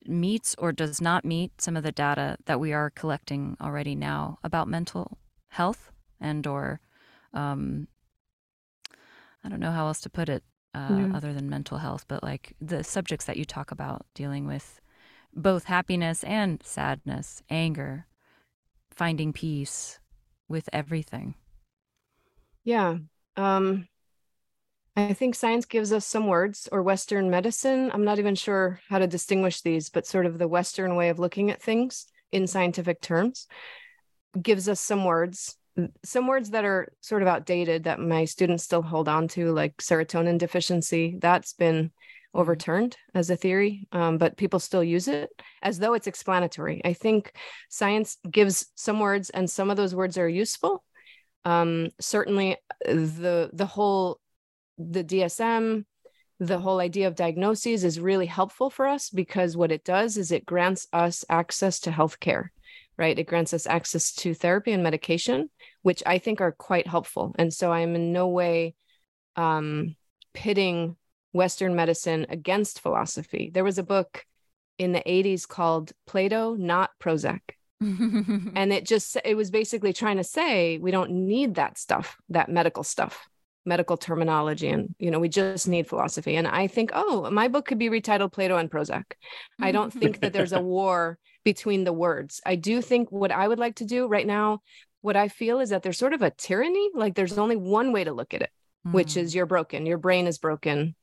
meets 0.07 0.55
or 0.57 0.71
does 0.71 1.01
not 1.01 1.25
meet 1.25 1.61
some 1.61 1.77
of 1.77 1.83
the 1.83 1.91
data 1.91 2.37
that 2.45 2.59
we 2.59 2.73
are 2.73 2.89
collecting 2.89 3.57
already 3.61 3.95
now 3.95 4.37
about 4.43 4.67
mental 4.67 5.17
health 5.49 5.91
and 6.19 6.45
or 6.47 6.79
um, 7.33 7.87
I 9.43 9.49
don't 9.49 9.59
know 9.59 9.71
how 9.71 9.87
else 9.87 10.01
to 10.01 10.09
put 10.09 10.29
it 10.29 10.43
uh, 10.73 11.07
other 11.13 11.33
than 11.33 11.49
mental 11.49 11.77
health, 11.77 12.05
but 12.07 12.23
like 12.23 12.55
the 12.61 12.83
subjects 12.83 13.25
that 13.25 13.37
you 13.37 13.45
talk 13.45 13.71
about 13.71 14.05
dealing 14.13 14.47
with 14.47 14.79
both 15.35 15.65
happiness 15.65 16.23
and 16.23 16.61
sadness, 16.63 17.41
anger, 17.49 18.07
finding 18.89 19.33
peace 19.33 19.99
with 20.47 20.69
everything? 20.71 21.35
Yeah. 22.63 22.97
Um, 23.35 23.87
I 24.95 25.13
think 25.13 25.33
science 25.33 25.65
gives 25.65 25.91
us 25.91 26.05
some 26.05 26.27
words 26.27 26.69
or 26.71 26.83
Western 26.83 27.29
medicine. 27.29 27.89
I'm 27.93 28.05
not 28.05 28.19
even 28.19 28.35
sure 28.35 28.79
how 28.89 28.99
to 28.99 29.07
distinguish 29.07 29.61
these, 29.61 29.89
but 29.89 30.05
sort 30.05 30.27
of 30.27 30.37
the 30.37 30.47
Western 30.47 30.95
way 30.95 31.09
of 31.09 31.17
looking 31.17 31.49
at 31.49 31.61
things 31.61 32.05
in 32.31 32.45
scientific 32.45 33.01
terms 33.01 33.47
gives 34.39 34.69
us 34.69 34.79
some 34.79 35.05
words, 35.05 35.57
some 36.03 36.27
words 36.27 36.51
that 36.51 36.65
are 36.65 36.91
sort 37.01 37.21
of 37.23 37.27
outdated 37.27 37.85
that 37.85 37.99
my 37.99 38.25
students 38.25 38.63
still 38.63 38.81
hold 38.83 39.07
on 39.07 39.27
to, 39.29 39.51
like 39.51 39.77
serotonin 39.77 40.37
deficiency. 40.37 41.17
That's 41.19 41.53
been 41.53 41.91
overturned 42.35 42.97
as 43.13 43.29
a 43.29 43.35
theory, 43.35 43.87
um, 43.91 44.17
but 44.17 44.37
people 44.37 44.59
still 44.59 44.83
use 44.83 45.07
it 45.07 45.29
as 45.61 45.79
though 45.79 45.93
it's 45.93 46.07
explanatory. 46.07 46.81
I 46.83 46.93
think 46.93 47.33
science 47.69 48.17
gives 48.29 48.67
some 48.75 48.99
words, 48.99 49.29
and 49.31 49.49
some 49.49 49.69
of 49.69 49.77
those 49.77 49.95
words 49.95 50.17
are 50.17 50.29
useful. 50.29 50.83
Um, 51.45 51.89
certainly, 51.99 52.57
the 52.85 53.49
the 53.53 53.65
whole 53.65 54.19
the 54.91 55.03
DSM, 55.03 55.85
the 56.39 56.59
whole 56.59 56.79
idea 56.79 57.07
of 57.07 57.15
diagnoses 57.15 57.83
is 57.83 57.99
really 57.99 58.25
helpful 58.25 58.69
for 58.69 58.87
us 58.87 59.09
because 59.09 59.55
what 59.55 59.71
it 59.71 59.83
does 59.83 60.17
is 60.17 60.31
it 60.31 60.45
grants 60.45 60.87
us 60.91 61.23
access 61.29 61.79
to 61.81 61.91
healthcare, 61.91 62.49
right? 62.97 63.17
It 63.17 63.27
grants 63.27 63.53
us 63.53 63.67
access 63.67 64.13
to 64.15 64.33
therapy 64.33 64.71
and 64.71 64.83
medication, 64.83 65.49
which 65.81 66.03
I 66.05 66.17
think 66.17 66.41
are 66.41 66.51
quite 66.51 66.87
helpful. 66.87 67.35
And 67.37 67.53
so 67.53 67.71
I'm 67.71 67.95
in 67.95 68.11
no 68.11 68.27
way 68.27 68.75
um, 69.35 69.95
pitting 70.33 70.97
Western 71.31 71.75
medicine 71.75 72.25
against 72.29 72.81
philosophy. 72.81 73.51
There 73.53 73.63
was 73.63 73.77
a 73.77 73.83
book 73.83 74.25
in 74.77 74.91
the 74.91 75.03
80s 75.05 75.47
called 75.47 75.91
Plato, 76.05 76.55
Not 76.55 76.91
Prozac. 76.99 77.41
and 77.81 78.71
it 78.71 78.85
just, 78.85 79.17
it 79.25 79.35
was 79.35 79.51
basically 79.51 79.93
trying 79.93 80.17
to 80.17 80.23
say 80.23 80.77
we 80.77 80.91
don't 80.91 81.11
need 81.11 81.55
that 81.55 81.77
stuff, 81.77 82.17
that 82.29 82.49
medical 82.49 82.83
stuff, 82.83 83.27
medical 83.65 83.97
terminology. 83.97 84.69
And, 84.69 84.93
you 84.99 85.11
know, 85.11 85.19
we 85.19 85.29
just 85.29 85.67
need 85.67 85.87
philosophy. 85.87 86.35
And 86.35 86.47
I 86.47 86.67
think, 86.67 86.91
oh, 86.93 87.29
my 87.31 87.47
book 87.47 87.65
could 87.65 87.79
be 87.79 87.89
retitled 87.89 88.33
Plato 88.33 88.57
and 88.57 88.69
Prozac. 88.69 89.03
I 89.59 89.71
don't 89.71 89.91
think 89.93 90.19
that 90.19 90.33
there's 90.33 90.53
a 90.53 90.61
war 90.61 91.17
between 91.43 91.83
the 91.83 91.93
words. 91.93 92.41
I 92.45 92.55
do 92.55 92.81
think 92.81 93.11
what 93.11 93.31
I 93.31 93.47
would 93.47 93.59
like 93.59 93.75
to 93.75 93.85
do 93.85 94.07
right 94.07 94.27
now, 94.27 94.61
what 95.01 95.15
I 95.15 95.27
feel 95.27 95.59
is 95.59 95.69
that 95.69 95.83
there's 95.83 95.97
sort 95.97 96.13
of 96.13 96.21
a 96.21 96.31
tyranny. 96.31 96.89
Like 96.93 97.15
there's 97.15 97.37
only 97.37 97.55
one 97.55 97.91
way 97.91 98.03
to 98.03 98.13
look 98.13 98.33
at 98.33 98.41
it, 98.41 98.51
mm. 98.87 98.93
which 98.93 99.17
is 99.17 99.35
you're 99.35 99.45
broken, 99.45 99.85
your 99.85 99.97
brain 99.97 100.27
is 100.27 100.37
broken 100.37 100.95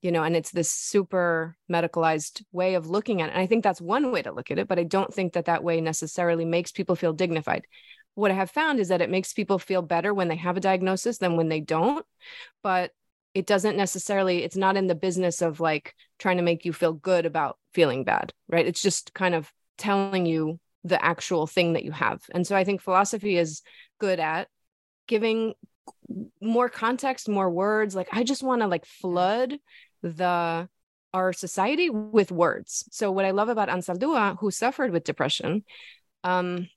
you 0.00 0.12
know, 0.12 0.22
and 0.22 0.36
it's 0.36 0.50
this 0.50 0.70
super 0.70 1.56
medicalized 1.70 2.44
way 2.52 2.74
of 2.74 2.88
looking 2.88 3.20
at 3.20 3.30
it. 3.30 3.32
And 3.32 3.42
I 3.42 3.46
think 3.46 3.64
that's 3.64 3.80
one 3.80 4.12
way 4.12 4.22
to 4.22 4.32
look 4.32 4.50
at 4.50 4.58
it, 4.58 4.68
but 4.68 4.78
I 4.78 4.84
don't 4.84 5.12
think 5.12 5.32
that 5.32 5.46
that 5.46 5.64
way 5.64 5.80
necessarily 5.80 6.44
makes 6.44 6.70
people 6.70 6.94
feel 6.94 7.12
dignified. 7.12 7.64
What 8.18 8.32
I 8.32 8.34
have 8.34 8.50
found 8.50 8.80
is 8.80 8.88
that 8.88 9.00
it 9.00 9.10
makes 9.10 9.32
people 9.32 9.60
feel 9.60 9.80
better 9.80 10.12
when 10.12 10.26
they 10.26 10.36
have 10.36 10.56
a 10.56 10.60
diagnosis 10.60 11.18
than 11.18 11.36
when 11.36 11.48
they 11.48 11.60
don't. 11.60 12.04
But 12.64 12.90
it 13.32 13.46
doesn't 13.46 13.76
necessarily, 13.76 14.42
it's 14.42 14.56
not 14.56 14.76
in 14.76 14.88
the 14.88 14.96
business 14.96 15.40
of 15.40 15.60
like 15.60 15.94
trying 16.18 16.38
to 16.38 16.42
make 16.42 16.64
you 16.64 16.72
feel 16.72 16.92
good 16.92 17.26
about 17.26 17.58
feeling 17.72 18.02
bad, 18.02 18.32
right? 18.48 18.66
It's 18.66 18.82
just 18.82 19.14
kind 19.14 19.36
of 19.36 19.52
telling 19.76 20.26
you 20.26 20.58
the 20.82 21.02
actual 21.02 21.46
thing 21.46 21.74
that 21.74 21.84
you 21.84 21.92
have. 21.92 22.20
And 22.34 22.44
so 22.44 22.56
I 22.56 22.64
think 22.64 22.80
philosophy 22.80 23.36
is 23.36 23.62
good 24.00 24.18
at 24.18 24.48
giving 25.06 25.54
more 26.40 26.68
context, 26.68 27.28
more 27.28 27.48
words. 27.48 27.94
Like 27.94 28.08
I 28.10 28.24
just 28.24 28.42
want 28.42 28.62
to 28.62 28.66
like 28.66 28.84
flood 28.84 29.58
the 30.02 30.68
our 31.14 31.32
society 31.32 31.88
with 31.88 32.32
words. 32.32 32.84
So 32.90 33.12
what 33.12 33.24
I 33.24 33.30
love 33.30 33.48
about 33.48 33.68
Anzaldúa, 33.68 34.38
who 34.40 34.50
suffered 34.50 34.90
with 34.90 35.04
depression, 35.04 35.64
um, 36.24 36.68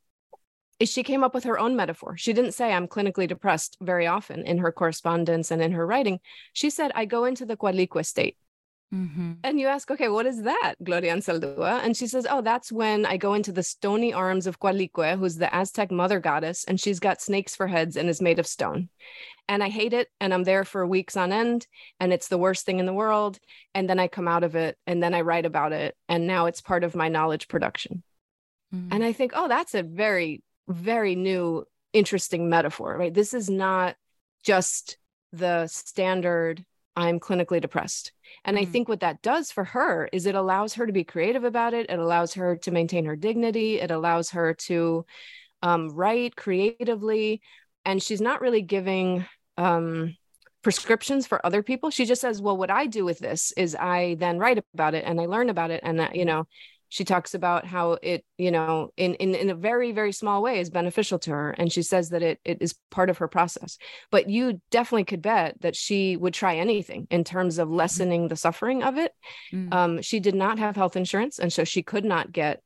she 0.90 1.04
came 1.04 1.24
up 1.24 1.34
with 1.34 1.44
her 1.44 1.60
own 1.60 1.76
metaphor. 1.76 2.18
She 2.18 2.34
didn't 2.34 2.54
say 2.54 2.72
I'm 2.72 2.88
clinically 2.88 3.28
depressed 3.28 3.78
very 3.82 4.08
often 4.08 4.44
in 4.44 4.58
her 4.60 4.72
correspondence 4.72 5.52
and 5.52 5.62
in 5.62 5.72
her 5.74 5.86
writing. 5.86 6.20
She 6.54 6.70
said 6.70 6.92
I 6.96 7.06
go 7.06 7.26
into 7.26 7.46
the 7.46 7.58
Coatlicue 7.58 8.06
state. 8.06 8.38
Mm-hmm. 8.94 9.34
And 9.46 9.58
you 9.58 9.68
ask, 9.68 9.90
okay, 9.90 10.10
what 10.10 10.26
is 10.26 10.42
that, 10.44 10.76
Gloria 10.84 11.16
Anzaldúa? 11.16 11.82
And 11.82 11.96
she 11.96 12.08
says, 12.08 12.28
oh, 12.30 12.42
that's 12.42 12.74
when 12.74 13.06
I 13.06 13.16
go 13.16 13.36
into 13.36 13.54
the 13.54 13.64
stony 13.64 14.12
arms 14.12 14.48
of 14.48 14.60
Coatlicue, 14.60 15.18
who's 15.18 15.38
the 15.38 15.54
Aztec 15.56 15.92
mother 15.92 16.20
goddess, 16.20 16.66
and 16.66 16.78
she's 16.78 17.00
got 17.00 17.22
snakes 17.22 17.56
for 17.56 17.68
heads 17.68 17.96
and 17.96 18.10
is 18.10 18.22
made 18.22 18.38
of 18.38 18.46
stone. 18.46 18.90
And 19.48 19.64
I 19.64 19.70
hate 19.70 19.94
it, 19.94 20.10
and 20.20 20.34
I'm 20.34 20.44
there 20.44 20.66
for 20.66 20.86
weeks 20.86 21.16
on 21.16 21.32
end, 21.32 21.68
and 22.02 22.12
it's 22.12 22.28
the 22.28 22.38
worst 22.38 22.66
thing 22.66 22.80
in 22.80 22.86
the 22.86 22.94
world. 22.94 23.40
And 23.74 23.90
then 23.90 23.98
I 23.98 24.10
come 24.10 24.28
out 24.28 24.44
of 24.44 24.56
it, 24.56 24.78
and 24.86 25.02
then 25.02 25.14
I 25.14 25.22
write 25.22 25.46
about 25.46 25.72
it, 25.72 25.96
and 26.10 26.28
now 26.28 26.48
it's 26.48 26.60
part 26.60 26.84
of 26.84 26.94
my 26.94 27.08
knowledge 27.08 27.48
production. 27.48 28.04
Mm-hmm. 28.76 28.94
And 28.94 29.06
I 29.06 29.14
think, 29.14 29.32
oh, 29.36 29.48
that's 29.48 29.74
a 29.74 29.84
very, 29.84 30.44
very 30.72 31.16
new, 31.16 31.66
interesting 31.94 32.50
metaphor, 32.50 32.98
right? 32.98 33.14
This 33.14 33.34
is 33.34 33.50
not 33.50 33.96
just 34.44 34.98
the 35.32 35.68
standard 35.68 36.66
I'm 36.96 37.20
clinically 37.20 37.62
depressed. 37.62 38.12
And 38.44 38.58
mm 38.58 38.62
I 38.62 38.66
think 38.66 38.90
what 38.90 39.00
that 39.02 39.22
does 39.22 39.52
for 39.52 39.64
her 39.64 40.10
is 40.12 40.26
it 40.26 40.36
allows 40.36 40.74
her 40.76 40.86
to 40.86 40.94
be 40.94 41.04
creative 41.04 41.44
about 41.44 41.74
it. 41.74 41.90
It 41.90 42.00
allows 42.00 42.34
her 42.36 42.58
to 42.58 42.72
maintain 42.72 43.06
her 43.06 43.16
dignity. 43.16 43.80
It 43.80 43.92
allows 43.92 44.32
her 44.32 44.54
to 44.54 45.06
um, 45.62 45.90
write 45.90 46.36
creatively. 46.36 47.42
And 47.86 48.02
she's 48.02 48.22
not 48.22 48.42
really 48.42 48.62
giving 48.62 49.26
um, 49.58 50.16
prescriptions 50.64 51.28
for 51.28 51.44
other 51.46 51.64
people. 51.64 51.90
She 51.90 52.06
just 52.06 52.22
says, 52.22 52.42
well, 52.42 52.58
what 52.58 52.70
I 52.72 52.88
do 52.88 53.06
with 53.06 53.20
this 53.20 53.52
is 53.58 53.76
I 53.76 54.16
then 54.20 54.38
write 54.38 54.64
about 54.74 54.94
it 54.94 55.04
and 55.06 55.20
I 55.20 55.26
learn 55.26 55.50
about 55.50 55.72
it. 55.72 55.82
And, 55.84 56.00
uh, 56.00 56.10
you 56.14 56.26
know, 56.26 56.48
she 56.92 57.06
talks 57.06 57.34
about 57.34 57.66
how 57.66 57.98
it 58.04 58.24
you 58.38 58.52
know 58.52 58.92
in, 58.98 59.16
in 59.16 59.34
in 59.34 59.50
a 59.50 59.56
very 59.56 59.94
very 59.94 60.12
small 60.12 60.44
way 60.44 60.60
is 60.60 60.70
beneficial 60.70 61.18
to 61.18 61.32
her 61.32 61.52
and 61.52 61.72
she 61.72 61.82
says 61.82 62.10
that 62.10 62.22
it 62.22 62.40
it 62.46 62.58
is 62.62 62.76
part 62.92 63.10
of 63.10 63.18
her 63.18 63.28
process 63.28 63.78
but 64.12 64.30
you 64.30 64.62
definitely 64.70 65.06
could 65.06 65.22
bet 65.22 65.60
that 65.62 65.76
she 65.76 66.18
would 66.18 66.34
try 66.34 66.58
anything 66.58 67.08
in 67.10 67.24
terms 67.24 67.58
of 67.58 67.68
mm-hmm. 67.68 67.78
lessening 67.78 68.28
the 68.28 68.36
suffering 68.36 68.84
of 68.84 68.98
it 68.98 69.14
mm. 69.52 69.74
um, 69.74 70.02
she 70.02 70.20
did 70.20 70.36
not 70.36 70.60
have 70.60 70.76
health 70.76 70.96
insurance 70.96 71.40
and 71.40 71.52
so 71.52 71.64
she 71.64 71.82
could 71.82 72.06
not 72.06 72.32
get 72.32 72.62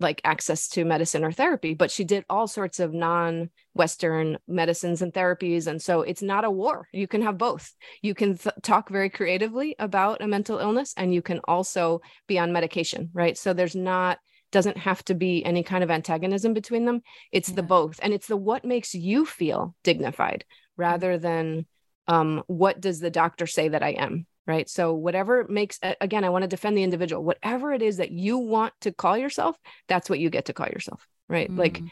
like 0.00 0.20
access 0.24 0.68
to 0.68 0.84
medicine 0.84 1.24
or 1.24 1.32
therapy, 1.32 1.74
but 1.74 1.90
she 1.90 2.04
did 2.04 2.24
all 2.28 2.46
sorts 2.46 2.78
of 2.80 2.94
non 2.94 3.50
Western 3.74 4.38
medicines 4.46 5.02
and 5.02 5.12
therapies. 5.12 5.66
And 5.66 5.80
so 5.80 6.02
it's 6.02 6.22
not 6.22 6.44
a 6.44 6.50
war. 6.50 6.88
You 6.92 7.08
can 7.08 7.22
have 7.22 7.38
both. 7.38 7.72
You 8.02 8.14
can 8.14 8.36
th- 8.36 8.54
talk 8.62 8.88
very 8.88 9.10
creatively 9.10 9.74
about 9.78 10.22
a 10.22 10.28
mental 10.28 10.58
illness 10.58 10.94
and 10.96 11.12
you 11.12 11.22
can 11.22 11.40
also 11.44 12.00
be 12.26 12.38
on 12.38 12.52
medication, 12.52 13.10
right? 13.12 13.36
So 13.36 13.52
there's 13.52 13.76
not, 13.76 14.18
doesn't 14.50 14.78
have 14.78 15.04
to 15.04 15.14
be 15.14 15.44
any 15.44 15.62
kind 15.62 15.84
of 15.84 15.90
antagonism 15.90 16.54
between 16.54 16.84
them. 16.84 17.02
It's 17.32 17.50
yeah. 17.50 17.56
the 17.56 17.62
both. 17.62 17.98
And 18.02 18.12
it's 18.12 18.26
the 18.26 18.36
what 18.36 18.64
makes 18.64 18.94
you 18.94 19.26
feel 19.26 19.74
dignified 19.84 20.44
rather 20.76 21.18
than 21.18 21.66
um, 22.06 22.42
what 22.46 22.80
does 22.80 23.00
the 23.00 23.10
doctor 23.10 23.46
say 23.46 23.68
that 23.68 23.82
I 23.82 23.90
am, 23.90 24.26
right? 24.48 24.68
So 24.68 24.94
whatever 24.94 25.46
makes 25.48 25.78
again 26.00 26.24
i 26.24 26.30
want 26.30 26.42
to 26.42 26.48
defend 26.48 26.76
the 26.76 26.82
individual. 26.82 27.22
Whatever 27.22 27.72
it 27.72 27.82
is 27.82 27.98
that 27.98 28.10
you 28.10 28.38
want 28.38 28.72
to 28.80 28.90
call 28.90 29.16
yourself 29.16 29.56
that's 29.86 30.10
what 30.10 30.18
you 30.18 30.30
get 30.30 30.46
to 30.46 30.52
call 30.52 30.66
yourself 30.66 31.06
right? 31.28 31.48
Mm-hmm. 31.48 31.60
like 31.60 31.82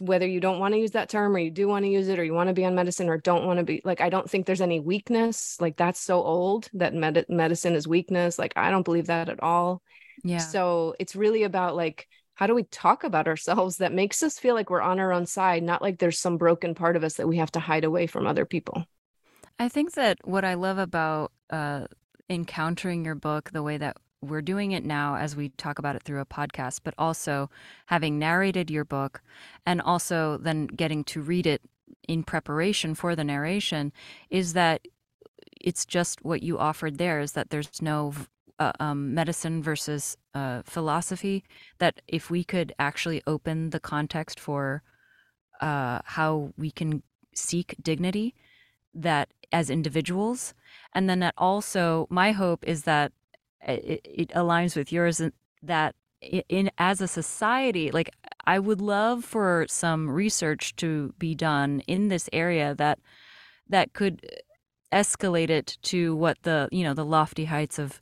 whether 0.00 0.26
you 0.26 0.40
don't 0.40 0.58
want 0.58 0.74
to 0.74 0.80
use 0.80 0.90
that 0.90 1.08
term 1.08 1.34
or 1.34 1.38
you 1.38 1.50
do 1.50 1.66
want 1.68 1.84
to 1.84 1.88
use 1.88 2.08
it 2.08 2.18
or 2.18 2.24
you 2.24 2.34
want 2.34 2.48
to 2.48 2.54
be 2.54 2.64
on 2.64 2.74
medicine 2.74 3.08
or 3.08 3.16
don't 3.16 3.46
want 3.46 3.58
to 3.58 3.64
be 3.64 3.80
like 3.84 4.00
i 4.00 4.10
don't 4.10 4.28
think 4.28 4.44
there's 4.44 4.60
any 4.60 4.78
weakness. 4.78 5.56
Like 5.60 5.76
that's 5.76 6.00
so 6.00 6.22
old 6.22 6.68
that 6.74 6.94
med- 6.94 7.26
medicine 7.28 7.74
is 7.74 7.88
weakness. 7.88 8.38
Like 8.38 8.52
i 8.56 8.70
don't 8.70 8.84
believe 8.84 9.06
that 9.06 9.28
at 9.28 9.42
all. 9.42 9.82
Yeah. 10.22 10.38
So 10.38 10.94
it's 10.98 11.16
really 11.16 11.44
about 11.44 11.76
like 11.76 12.08
how 12.34 12.46
do 12.46 12.54
we 12.54 12.64
talk 12.64 13.04
about 13.04 13.28
ourselves 13.28 13.78
that 13.78 13.94
makes 13.94 14.22
us 14.22 14.38
feel 14.38 14.54
like 14.54 14.70
we're 14.70 14.80
on 14.80 15.00
our 15.00 15.12
own 15.12 15.26
side 15.26 15.62
not 15.62 15.82
like 15.82 15.98
there's 15.98 16.18
some 16.18 16.36
broken 16.36 16.74
part 16.74 16.96
of 16.96 17.04
us 17.04 17.14
that 17.14 17.28
we 17.28 17.38
have 17.38 17.52
to 17.52 17.60
hide 17.60 17.84
away 17.84 18.06
from 18.06 18.26
other 18.26 18.44
people 18.44 18.84
I 19.58 19.68
think 19.68 19.92
that 19.92 20.18
what 20.24 20.44
I 20.44 20.54
love 20.54 20.78
about 20.78 21.32
uh, 21.50 21.86
encountering 22.28 23.04
your 23.04 23.14
book 23.14 23.50
the 23.52 23.62
way 23.62 23.78
that 23.78 23.96
we're 24.20 24.42
doing 24.42 24.72
it 24.72 24.84
now 24.84 25.16
as 25.16 25.36
we 25.36 25.50
talk 25.50 25.78
about 25.78 25.96
it 25.96 26.02
through 26.02 26.20
a 26.20 26.26
podcast, 26.26 26.80
but 26.84 26.94
also 26.98 27.50
having 27.86 28.18
narrated 28.18 28.70
your 28.70 28.84
book 28.84 29.22
and 29.64 29.80
also 29.80 30.36
then 30.38 30.66
getting 30.66 31.04
to 31.04 31.20
read 31.20 31.46
it 31.46 31.62
in 32.08 32.22
preparation 32.22 32.94
for 32.94 33.14
the 33.14 33.24
narration 33.24 33.92
is 34.30 34.52
that 34.54 34.86
it's 35.60 35.86
just 35.86 36.24
what 36.24 36.42
you 36.42 36.58
offered 36.58 36.98
there 36.98 37.20
is 37.20 37.32
that 37.32 37.50
there's 37.50 37.80
no 37.80 38.12
uh, 38.58 38.72
um, 38.80 39.14
medicine 39.14 39.62
versus 39.62 40.16
uh, 40.34 40.62
philosophy. 40.64 41.44
That 41.78 42.00
if 42.08 42.30
we 42.30 42.44
could 42.44 42.74
actually 42.78 43.22
open 43.26 43.70
the 43.70 43.80
context 43.80 44.40
for 44.40 44.82
uh, 45.60 46.00
how 46.04 46.52
we 46.56 46.70
can 46.70 47.02
seek 47.34 47.74
dignity, 47.82 48.34
that 48.94 49.28
as 49.52 49.70
individuals 49.70 50.54
and 50.94 51.08
then 51.08 51.20
that 51.20 51.34
also 51.36 52.06
my 52.10 52.32
hope 52.32 52.64
is 52.66 52.82
that 52.82 53.12
it, 53.66 54.00
it 54.04 54.28
aligns 54.30 54.76
with 54.76 54.92
yours 54.92 55.20
that 55.62 55.94
in 56.20 56.70
as 56.78 57.00
a 57.00 57.08
society 57.08 57.90
like 57.90 58.10
i 58.46 58.58
would 58.58 58.80
love 58.80 59.24
for 59.24 59.66
some 59.68 60.08
research 60.08 60.74
to 60.76 61.14
be 61.18 61.34
done 61.34 61.80
in 61.86 62.08
this 62.08 62.28
area 62.32 62.74
that 62.74 62.98
that 63.68 63.92
could 63.92 64.24
escalate 64.92 65.50
it 65.50 65.78
to 65.82 66.14
what 66.16 66.38
the 66.42 66.68
you 66.72 66.84
know 66.84 66.94
the 66.94 67.04
lofty 67.04 67.44
heights 67.44 67.78
of 67.78 68.00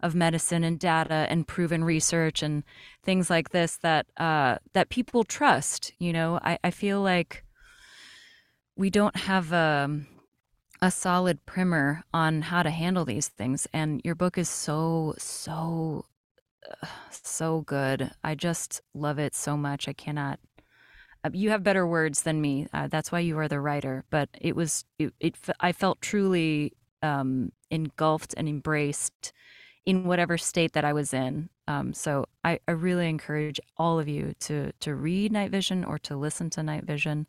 of 0.00 0.14
medicine 0.14 0.64
and 0.64 0.78
data 0.78 1.26
and 1.28 1.48
proven 1.48 1.82
research 1.82 2.42
and 2.42 2.64
things 3.02 3.30
like 3.30 3.50
this 3.50 3.76
that 3.78 4.06
uh, 4.16 4.56
that 4.72 4.88
people 4.88 5.24
trust. 5.24 5.92
You 5.98 6.12
know, 6.12 6.38
I, 6.42 6.58
I 6.62 6.70
feel 6.70 7.00
like 7.00 7.44
we 8.76 8.90
don't 8.90 9.16
have 9.16 9.52
um, 9.52 10.06
a 10.82 10.90
solid 10.90 11.44
primer 11.46 12.02
on 12.12 12.42
how 12.42 12.62
to 12.62 12.70
handle 12.70 13.04
these 13.04 13.28
things. 13.28 13.66
And 13.72 14.00
your 14.04 14.14
book 14.14 14.38
is 14.38 14.48
so, 14.48 15.14
so, 15.18 16.06
uh, 16.70 16.86
so 17.10 17.62
good. 17.62 18.10
I 18.22 18.34
just 18.34 18.80
love 18.94 19.18
it 19.18 19.34
so 19.34 19.56
much. 19.56 19.88
I 19.88 19.92
cannot. 19.92 20.38
Uh, 21.24 21.30
you 21.32 21.50
have 21.50 21.62
better 21.62 21.86
words 21.86 22.22
than 22.22 22.40
me. 22.40 22.68
Uh, 22.72 22.88
that's 22.88 23.10
why 23.10 23.20
you 23.20 23.38
are 23.38 23.48
the 23.48 23.60
writer. 23.60 24.04
But 24.10 24.28
it 24.40 24.54
was, 24.54 24.84
it, 24.98 25.12
it 25.20 25.36
I 25.60 25.72
felt 25.72 26.00
truly 26.00 26.72
um, 27.02 27.52
engulfed 27.70 28.34
and 28.36 28.48
embraced 28.48 29.32
in 29.86 30.04
whatever 30.04 30.36
state 30.36 30.72
that 30.72 30.84
I 30.84 30.92
was 30.92 31.14
in. 31.14 31.48
Um, 31.68 31.94
so 31.94 32.26
I, 32.44 32.58
I 32.68 32.72
really 32.72 33.08
encourage 33.08 33.60
all 33.76 33.98
of 33.98 34.08
you 34.08 34.34
to 34.40 34.72
to 34.80 34.94
read 34.94 35.32
Night 35.32 35.50
Vision 35.50 35.84
or 35.84 35.98
to 36.00 36.16
listen 36.16 36.50
to 36.50 36.62
Night 36.62 36.84
Vision. 36.84 37.26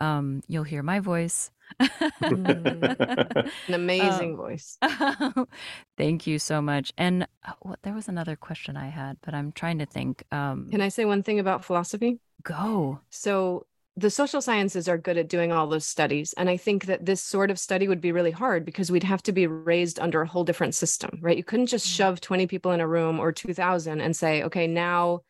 Um, 0.00 0.42
you'll 0.48 0.64
hear 0.64 0.82
my 0.82 1.00
voice. 1.00 1.50
An 2.20 3.50
amazing 3.68 4.32
um, 4.32 4.36
voice. 4.36 4.78
thank 5.98 6.26
you 6.26 6.38
so 6.38 6.62
much. 6.62 6.92
And 6.96 7.26
what, 7.60 7.80
there 7.82 7.94
was 7.94 8.08
another 8.08 8.36
question 8.36 8.76
I 8.76 8.88
had, 8.88 9.18
but 9.22 9.34
I'm 9.34 9.52
trying 9.52 9.78
to 9.78 9.86
think. 9.86 10.24
Um, 10.30 10.68
Can 10.70 10.80
I 10.80 10.88
say 10.88 11.04
one 11.04 11.22
thing 11.22 11.40
about 11.40 11.64
philosophy? 11.64 12.20
Go. 12.42 13.00
So 13.10 13.66
the 13.96 14.10
social 14.10 14.40
sciences 14.40 14.88
are 14.88 14.98
good 14.98 15.16
at 15.16 15.28
doing 15.28 15.52
all 15.52 15.68
those 15.68 15.86
studies. 15.86 16.34
And 16.36 16.50
I 16.50 16.56
think 16.56 16.86
that 16.86 17.06
this 17.06 17.22
sort 17.22 17.50
of 17.50 17.58
study 17.58 17.86
would 17.86 18.00
be 18.00 18.12
really 18.12 18.32
hard 18.32 18.64
because 18.64 18.90
we'd 18.90 19.04
have 19.04 19.22
to 19.24 19.32
be 19.32 19.46
raised 19.46 20.00
under 20.00 20.22
a 20.22 20.26
whole 20.26 20.42
different 20.42 20.74
system, 20.74 21.18
right? 21.22 21.36
You 21.36 21.44
couldn't 21.44 21.66
just 21.66 21.86
mm. 21.86 21.96
shove 21.96 22.20
20 22.20 22.48
people 22.48 22.72
in 22.72 22.80
a 22.80 22.88
room 22.88 23.20
or 23.20 23.30
2000 23.30 24.00
and 24.00 24.16
say, 24.16 24.42
okay, 24.42 24.66
now 24.66 25.20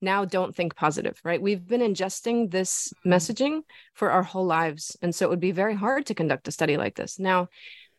now 0.00 0.24
don't 0.24 0.54
think 0.54 0.76
positive, 0.76 1.20
right? 1.24 1.40
We've 1.40 1.66
been 1.66 1.80
ingesting 1.80 2.50
this 2.50 2.92
mm-hmm. 2.98 3.12
messaging 3.12 3.60
for 3.94 4.10
our 4.10 4.22
whole 4.22 4.46
lives. 4.46 4.96
And 5.02 5.14
so 5.14 5.26
it 5.26 5.30
would 5.30 5.40
be 5.40 5.52
very 5.52 5.74
hard 5.74 6.06
to 6.06 6.14
conduct 6.14 6.48
a 6.48 6.52
study 6.52 6.76
like 6.76 6.96
this. 6.96 7.18
Now, 7.18 7.48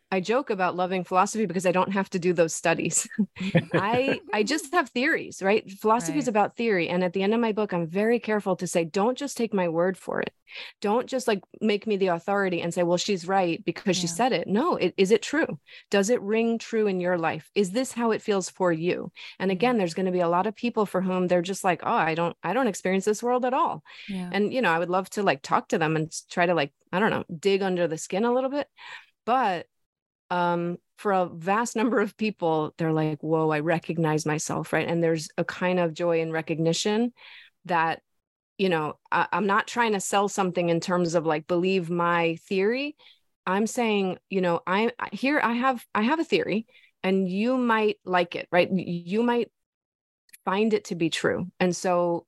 I 0.09 0.21
joke 0.21 0.49
about 0.49 0.77
loving 0.77 1.03
philosophy 1.03 1.45
because 1.45 1.65
I 1.65 1.73
don't 1.73 1.91
have 1.91 2.09
to 2.11 2.19
do 2.19 2.31
those 2.31 2.53
studies. 2.53 3.09
I 3.73 4.21
I 4.33 4.43
just 4.43 4.71
have 4.73 4.89
theories, 4.89 5.41
right? 5.41 5.69
Philosophy 5.69 6.13
right. 6.13 6.19
is 6.19 6.27
about 6.29 6.55
theory 6.55 6.87
and 6.87 7.03
at 7.03 7.11
the 7.11 7.23
end 7.23 7.33
of 7.33 7.41
my 7.41 7.51
book 7.51 7.73
I'm 7.73 7.87
very 7.87 8.19
careful 8.19 8.55
to 8.57 8.67
say 8.67 8.85
don't 8.85 9.17
just 9.17 9.35
take 9.35 9.53
my 9.53 9.67
word 9.67 9.97
for 9.97 10.21
it. 10.21 10.31
Don't 10.79 11.07
just 11.07 11.27
like 11.27 11.41
make 11.59 11.85
me 11.85 11.97
the 11.97 12.07
authority 12.07 12.61
and 12.61 12.73
say 12.73 12.83
well 12.83 12.97
she's 12.97 13.27
right 13.27 13.63
because 13.65 13.97
yeah. 13.97 14.01
she 14.01 14.07
said 14.07 14.31
it. 14.31 14.47
No, 14.47 14.77
it, 14.77 14.93
is 14.95 15.11
it 15.11 15.21
true? 15.21 15.59
Does 15.91 16.09
it 16.09 16.21
ring 16.21 16.57
true 16.57 16.87
in 16.87 17.01
your 17.01 17.17
life? 17.17 17.51
Is 17.53 17.71
this 17.71 17.91
how 17.91 18.11
it 18.11 18.21
feels 18.21 18.49
for 18.49 18.71
you? 18.71 19.11
And 19.39 19.51
again 19.51 19.77
there's 19.77 19.93
going 19.93 20.05
to 20.05 20.11
be 20.13 20.21
a 20.21 20.29
lot 20.29 20.47
of 20.47 20.55
people 20.55 20.85
for 20.85 21.01
whom 21.01 21.27
they're 21.27 21.41
just 21.41 21.65
like 21.65 21.81
oh 21.83 21.91
I 21.91 22.15
don't 22.15 22.37
I 22.41 22.53
don't 22.53 22.67
experience 22.67 23.03
this 23.03 23.21
world 23.21 23.43
at 23.43 23.53
all. 23.53 23.83
Yeah. 24.07 24.29
And 24.31 24.53
you 24.53 24.61
know 24.61 24.71
I 24.71 24.79
would 24.79 24.89
love 24.89 25.09
to 25.11 25.23
like 25.23 25.41
talk 25.41 25.67
to 25.69 25.77
them 25.77 25.97
and 25.97 26.09
try 26.29 26.45
to 26.45 26.53
like 26.53 26.71
I 26.93 26.99
don't 26.99 27.11
know 27.11 27.25
dig 27.37 27.61
under 27.61 27.89
the 27.89 27.97
skin 27.97 28.23
a 28.23 28.33
little 28.33 28.49
bit. 28.49 28.67
But 29.25 29.67
um, 30.29 30.77
for 30.97 31.11
a 31.11 31.25
vast 31.27 31.75
number 31.75 31.99
of 31.99 32.17
people, 32.17 32.73
they're 32.77 32.93
like, 32.93 33.21
whoa, 33.21 33.49
I 33.49 33.59
recognize 33.59 34.25
myself, 34.25 34.73
right? 34.73 34.87
And 34.87 35.03
there's 35.03 35.29
a 35.37 35.45
kind 35.45 35.79
of 35.79 35.93
joy 35.93 36.21
and 36.21 36.33
recognition 36.33 37.13
that, 37.65 38.01
you 38.57 38.69
know, 38.69 38.97
I, 39.11 39.27
I'm 39.31 39.47
not 39.47 39.67
trying 39.67 39.93
to 39.93 39.99
sell 39.99 40.27
something 40.27 40.69
in 40.69 40.79
terms 40.79 41.15
of 41.15 41.25
like, 41.25 41.47
believe 41.47 41.89
my 41.89 42.37
theory. 42.47 42.95
I'm 43.45 43.67
saying, 43.67 44.17
you 44.29 44.41
know, 44.41 44.59
I 44.67 44.91
here 45.13 45.39
I 45.41 45.53
have 45.53 45.85
I 45.95 46.01
have 46.01 46.19
a 46.19 46.25
theory 46.25 46.67
and 47.01 47.29
you 47.29 47.57
might 47.57 47.97
like 48.03 48.35
it, 48.35 48.47
right? 48.51 48.69
You 48.69 49.23
might 49.23 49.49
find 50.43 50.73
it 50.73 50.85
to 50.85 50.95
be 50.95 51.09
true. 51.09 51.47
And 51.59 51.75
so 51.75 52.26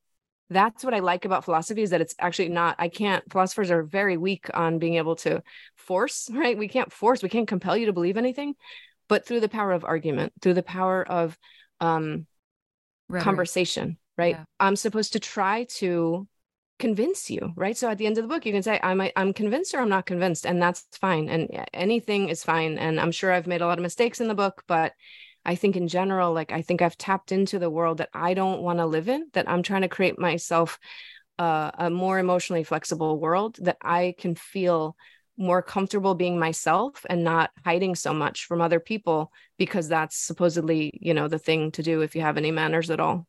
that's 0.49 0.83
what 0.83 0.93
I 0.93 0.99
like 0.99 1.25
about 1.25 1.45
philosophy 1.45 1.81
is 1.83 1.91
that 1.91 2.01
it's 2.01 2.15
actually 2.19 2.49
not, 2.49 2.75
I 2.79 2.89
can't, 2.89 3.23
philosophers 3.31 3.69
are 3.71 3.83
very 3.83 4.17
weak 4.17 4.47
on 4.53 4.79
being 4.79 4.95
able 4.95 5.15
to 5.17 5.43
force, 5.75 6.29
right? 6.33 6.57
We 6.57 6.67
can't 6.67 6.91
force, 6.91 7.21
we 7.21 7.29
can't 7.29 7.47
compel 7.47 7.77
you 7.77 7.85
to 7.85 7.93
believe 7.93 8.17
anything. 8.17 8.55
but 9.09 9.25
through 9.25 9.41
the 9.41 9.49
power 9.49 9.71
of 9.71 9.83
argument, 9.83 10.33
through 10.41 10.53
the 10.53 10.63
power 10.63 11.03
of 11.03 11.37
um, 11.81 12.27
conversation, 13.19 13.97
right? 14.17 14.35
Yeah. 14.37 14.43
I'm 14.59 14.75
supposed 14.75 15.13
to 15.13 15.19
try 15.19 15.65
to 15.77 16.27
convince 16.77 17.29
you, 17.29 17.51
right? 17.55 17.75
So 17.75 17.89
at 17.89 17.97
the 17.97 18.05
end 18.05 18.17
of 18.17 18.23
the 18.23 18.27
book, 18.29 18.45
you 18.45 18.53
can 18.53 18.63
say, 18.63 18.79
I'm, 18.81 19.01
I'm 19.15 19.33
convinced 19.33 19.73
or 19.73 19.79
I'm 19.79 19.89
not 19.89 20.05
convinced, 20.05 20.45
and 20.45 20.61
that's 20.61 20.85
fine. 21.01 21.27
And 21.27 21.65
anything 21.73 22.29
is 22.29 22.43
fine. 22.43 22.77
And 22.77 22.99
I'm 22.99 23.11
sure 23.11 23.33
I've 23.33 23.47
made 23.47 23.61
a 23.61 23.65
lot 23.67 23.79
of 23.79 23.83
mistakes 23.83 24.21
in 24.21 24.27
the 24.27 24.35
book, 24.35 24.63
but 24.67 24.93
I 25.49 25.55
think 25.55 25.75
in 25.75 25.87
general, 25.87 26.31
like 26.31 26.51
I 26.51 26.61
think 26.61 26.83
I've 26.83 26.95
tapped 26.95 27.31
into 27.31 27.57
the 27.57 27.71
world 27.71 27.97
that 27.97 28.09
I 28.13 28.35
don't 28.35 28.61
want 28.61 28.77
to 28.77 28.85
live 28.85 29.09
in, 29.09 29.29
that 29.33 29.49
I'm 29.49 29.63
trying 29.63 29.81
to 29.81 29.87
create 29.87 30.19
myself 30.19 30.77
uh, 31.39 31.71
a 31.73 31.89
more 31.89 32.19
emotionally 32.19 32.63
flexible 32.63 33.19
world 33.19 33.57
that 33.61 33.77
I 33.81 34.13
can 34.19 34.35
feel 34.35 34.95
more 35.37 35.63
comfortable 35.63 36.13
being 36.13 36.37
myself 36.37 37.03
and 37.09 37.23
not 37.23 37.49
hiding 37.65 37.95
so 37.95 38.13
much 38.13 38.45
from 38.45 38.61
other 38.61 38.79
people 38.79 39.31
because 39.57 39.87
that's 39.87 40.15
supposedly, 40.15 40.99
you 41.01 41.15
know, 41.15 41.27
the 41.27 41.39
thing 41.39 41.71
to 41.71 41.81
do 41.81 42.01
if 42.01 42.15
you 42.15 42.21
have 42.21 42.37
any 42.37 42.51
manners 42.51 42.91
at 42.91 42.99
all. 42.99 43.25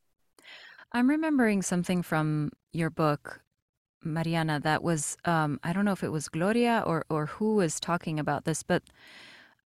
I'm 0.92 1.08
remembering 1.08 1.62
something 1.62 2.02
from 2.02 2.50
your 2.74 2.90
book, 2.90 3.40
Mariana, 4.04 4.60
that 4.60 4.82
was 4.82 5.16
um, 5.24 5.58
I 5.64 5.72
don't 5.72 5.86
know 5.86 5.92
if 5.92 6.04
it 6.04 6.12
was 6.12 6.28
Gloria 6.28 6.84
or 6.86 7.06
or 7.08 7.26
who 7.26 7.54
was 7.54 7.80
talking 7.80 8.20
about 8.20 8.44
this, 8.44 8.62
but 8.62 8.82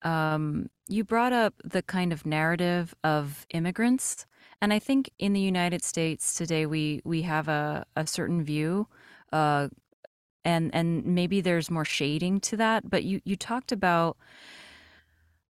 um, 0.04 0.68
you 0.86 1.02
brought 1.02 1.32
up 1.32 1.54
the 1.64 1.82
kind 1.82 2.12
of 2.12 2.26
narrative 2.26 2.94
of 3.02 3.46
immigrants, 3.50 4.26
and 4.60 4.72
I 4.72 4.78
think 4.78 5.10
in 5.18 5.32
the 5.32 5.40
United 5.40 5.82
States 5.82 6.34
today 6.34 6.66
we 6.66 7.00
we 7.04 7.22
have 7.22 7.48
a, 7.48 7.86
a 7.96 8.06
certain 8.06 8.44
view, 8.44 8.86
uh, 9.32 9.68
and 10.44 10.74
and 10.74 11.04
maybe 11.06 11.40
there's 11.40 11.70
more 11.70 11.84
shading 11.86 12.40
to 12.40 12.56
that. 12.58 12.88
But 12.88 13.04
you 13.04 13.20
you 13.24 13.36
talked 13.36 13.72
about 13.72 14.18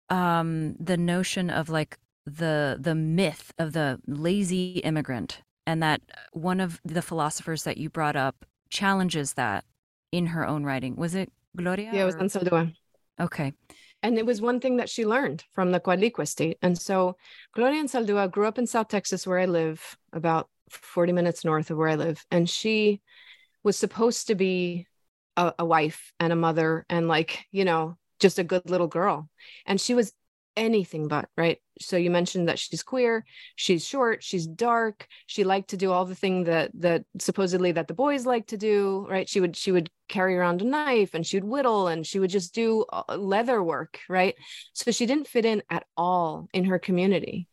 um, 0.10 0.76
the 0.80 0.98
notion 0.98 1.50
of 1.50 1.70
like 1.70 1.98
the 2.26 2.78
the 2.80 2.96
myth 2.96 3.52
of 3.58 3.74
the 3.74 4.00
lazy 4.08 4.78
immigrant, 4.80 5.42
and 5.66 5.82
that 5.82 6.02
one 6.34 6.60
of 6.60 6.80
the 6.86 7.02
philosophers 7.02 7.64
that 7.64 7.78
you 7.78 7.90
brought 7.90 8.16
up 8.16 8.46
challenges 8.70 9.34
that 9.34 9.66
in 10.12 10.28
her 10.28 10.46
own 10.46 10.64
writing. 10.64 10.96
Was 10.96 11.16
it 11.16 11.32
Gloria? 11.56 11.90
Yeah, 11.92 12.04
it 12.04 12.06
was 12.06 12.16
Anzaldúa. 12.16 12.74
Okay 13.20 13.54
and 14.06 14.20
it 14.20 14.26
was 14.26 14.40
one 14.40 14.60
thing 14.60 14.78
that 14.78 14.90
she 14.90 15.04
learned 15.04 15.44
from 15.52 15.72
the 15.72 15.80
Coatlicue 15.80 16.28
state. 16.28 16.60
And 16.62 16.78
so 16.78 17.18
Gloria 17.56 17.84
Anzaldúa 17.84 18.30
grew 18.30 18.48
up 18.48 18.60
in 18.60 18.68
South 18.68 18.88
Texas, 18.88 19.26
where 19.26 19.40
I 19.40 19.46
live, 19.46 19.98
about 20.14 20.48
40 20.70 21.12
minutes 21.12 21.44
north 21.44 21.72
of 21.72 21.78
where 21.78 21.90
I 21.90 21.96
live. 21.96 22.24
And 22.30 22.48
she 22.48 23.02
was 23.64 23.78
supposed 23.78 24.28
to 24.28 24.36
be 24.36 24.86
a, 25.36 25.54
a 25.58 25.66
wife 25.66 26.14
and 26.20 26.32
a 26.32 26.36
mother 26.36 26.86
and 26.88 27.08
like, 27.08 27.46
you 27.52 27.66
know, 27.66 27.98
just 28.20 28.38
a 28.38 28.44
good 28.44 28.70
little 28.70 28.88
girl. 28.88 29.28
And 29.66 29.82
she 29.82 29.96
was 29.96 30.14
anything 30.58 31.08
but 31.08 31.30
right? 31.38 31.60
So 31.82 31.98
you 31.98 32.10
mentioned 32.10 32.48
that 32.48 32.60
she's 32.60 32.84
queer 32.84 33.26
she's 33.56 33.86
short 33.86 34.24
she's 34.24 34.48
dark 34.48 35.08
she 35.28 35.44
liked 35.44 35.70
to 35.72 35.78
do 35.78 35.92
all 35.92 36.06
the 36.06 36.16
thing 36.16 36.46
that 36.46 36.72
that 36.76 37.04
supposedly 37.20 37.72
that 37.74 37.88
the 37.88 37.94
boys 37.94 38.26
like 38.26 38.48
to 38.48 38.58
do 38.58 39.06
right? 39.10 39.28
She 39.28 39.40
would 39.40 39.56
she 39.56 39.72
would 39.72 39.90
carry 40.08 40.36
around 40.36 40.62
a 40.62 40.66
knife 40.66 41.14
and 41.14 41.26
she 41.26 41.38
would 41.38 41.50
whittle 41.50 41.88
and 41.88 42.06
she 42.06 42.20
would 42.20 42.30
just 42.30 42.54
do 42.54 42.86
uh, 42.92 43.16
leather 43.18 43.62
work 43.62 44.00
right? 44.10 44.36
So 44.74 44.92
she 44.92 45.06
didn't 45.06 45.28
fit 45.28 45.46
in 45.46 45.64
at 45.70 45.86
all 45.98 46.50
in 46.54 46.66
her 46.66 46.80
community. 46.80 47.48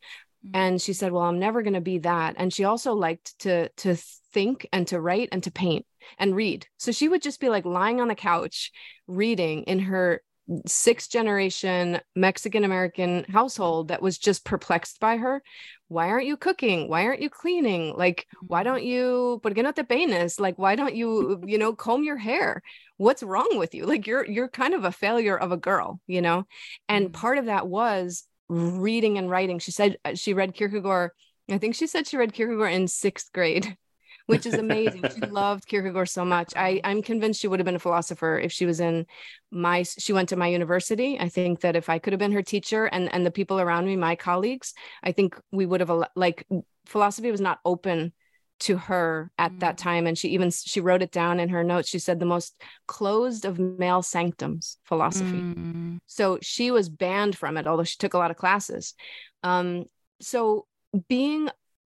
Mm-hmm. 0.45 0.55
and 0.55 0.81
she 0.81 0.91
said 0.91 1.13
well 1.13 1.23
i'm 1.23 1.39
never 1.39 1.61
going 1.61 1.73
to 1.73 1.81
be 1.81 1.99
that. 1.99 2.35
And 2.37 2.53
she 2.53 2.65
also 2.65 2.93
liked 2.93 3.39
to 3.39 3.69
to 3.69 3.95
think 4.33 4.67
and 4.73 4.85
to 4.87 4.99
write 4.99 5.29
and 5.31 5.41
to 5.43 5.51
paint 5.51 5.85
and 6.17 6.35
read. 6.35 6.67
So 6.77 6.91
she 6.91 7.07
would 7.07 7.21
just 7.21 7.39
be 7.39 7.49
like 7.49 7.65
lying 7.65 8.01
on 8.01 8.09
the 8.09 8.15
couch 8.15 8.71
reading 9.07 9.63
in 9.63 9.79
her 9.79 10.21
sixth 10.65 11.09
generation 11.09 11.99
Mexican 12.15 12.63
American 12.63 13.23
household 13.25 13.87
that 13.87 14.01
was 14.01 14.17
just 14.17 14.43
perplexed 14.45 14.99
by 14.99 15.17
her. 15.17 15.41
Why 15.87 16.09
aren't 16.09 16.25
you 16.25 16.37
cooking? 16.37 16.89
Why 16.89 17.05
aren't 17.05 17.21
you 17.21 17.29
cleaning? 17.29 17.93
Like, 17.95 18.27
why 18.41 18.59
mm-hmm. 18.59 18.69
don't 18.69 18.83
you, 18.83 19.39
¿por 19.41 19.51
qué 19.51 19.63
no 19.63 19.71
te 19.71 19.83
peines? 19.83 20.39
Like, 20.39 20.57
why 20.57 20.75
don't 20.75 20.95
you, 20.95 21.41
you 21.45 21.57
know, 21.57 21.73
comb 21.73 22.03
your 22.03 22.17
hair? 22.17 22.61
What's 22.97 23.23
wrong 23.23 23.57
with 23.57 23.73
you? 23.73 23.85
Like, 23.85 24.07
you're, 24.07 24.25
you're 24.25 24.49
kind 24.49 24.73
of 24.73 24.83
a 24.85 24.91
failure 24.91 25.37
of 25.37 25.51
a 25.51 25.57
girl, 25.57 25.99
you 26.07 26.21
know? 26.21 26.45
And 26.89 27.05
mm-hmm. 27.05 27.13
part 27.13 27.37
of 27.37 27.45
that 27.45 27.67
was 27.67 28.23
reading 28.49 29.17
and 29.17 29.29
writing. 29.29 29.59
She 29.59 29.71
said 29.71 29.97
uh, 30.03 30.15
she 30.15 30.33
read 30.33 30.53
Kierkegaard. 30.53 31.11
I 31.49 31.57
think 31.57 31.75
she 31.75 31.87
said 31.87 32.07
she 32.07 32.17
read 32.17 32.33
Kierkegaard 32.33 32.73
in 32.73 32.87
sixth 32.87 33.31
grade 33.33 33.77
which 34.25 34.45
is 34.45 34.53
amazing. 34.53 35.03
she 35.13 35.21
loved 35.27 35.67
Kierkegaard 35.67 36.09
so 36.09 36.23
much. 36.23 36.53
I, 36.55 36.79
I'm 36.83 37.01
convinced 37.01 37.41
she 37.41 37.47
would 37.47 37.59
have 37.59 37.65
been 37.65 37.75
a 37.75 37.79
philosopher 37.79 38.39
if 38.39 38.51
she 38.51 38.65
was 38.65 38.79
in 38.79 39.05
my, 39.51 39.83
she 39.83 40.13
went 40.13 40.29
to 40.29 40.35
my 40.35 40.47
university. 40.47 41.19
I 41.19 41.29
think 41.29 41.61
that 41.61 41.75
if 41.75 41.89
I 41.89 41.99
could 41.99 42.13
have 42.13 42.19
been 42.19 42.31
her 42.31 42.41
teacher 42.41 42.85
and, 42.85 43.13
and 43.13 43.25
the 43.25 43.31
people 43.31 43.59
around 43.59 43.85
me, 43.85 43.95
my 43.95 44.15
colleagues, 44.15 44.73
I 45.03 45.11
think 45.11 45.39
we 45.51 45.65
would 45.65 45.81
have, 45.81 45.91
like, 46.15 46.47
philosophy 46.85 47.31
was 47.31 47.41
not 47.41 47.59
open 47.65 48.13
to 48.59 48.77
her 48.77 49.31
at 49.37 49.51
mm. 49.51 49.59
that 49.59 49.77
time 49.77 50.07
and 50.07 50.17
she 50.17 50.29
even 50.29 50.49
she 50.51 50.79
wrote 50.79 51.01
it 51.01 51.11
down 51.11 51.39
in 51.39 51.49
her 51.49 51.63
notes 51.63 51.89
she 51.89 51.99
said 51.99 52.19
the 52.19 52.25
most 52.25 52.61
closed 52.87 53.45
of 53.45 53.59
male 53.59 54.01
sanctums 54.01 54.77
philosophy 54.85 55.31
mm. 55.31 55.99
so 56.05 56.37
she 56.41 56.71
was 56.71 56.87
banned 56.87 57.35
from 57.35 57.57
it 57.57 57.67
although 57.67 57.83
she 57.83 57.97
took 57.97 58.13
a 58.13 58.17
lot 58.17 58.31
of 58.31 58.37
classes 58.37 58.93
um 59.41 59.85
so 60.21 60.65
being 61.09 61.49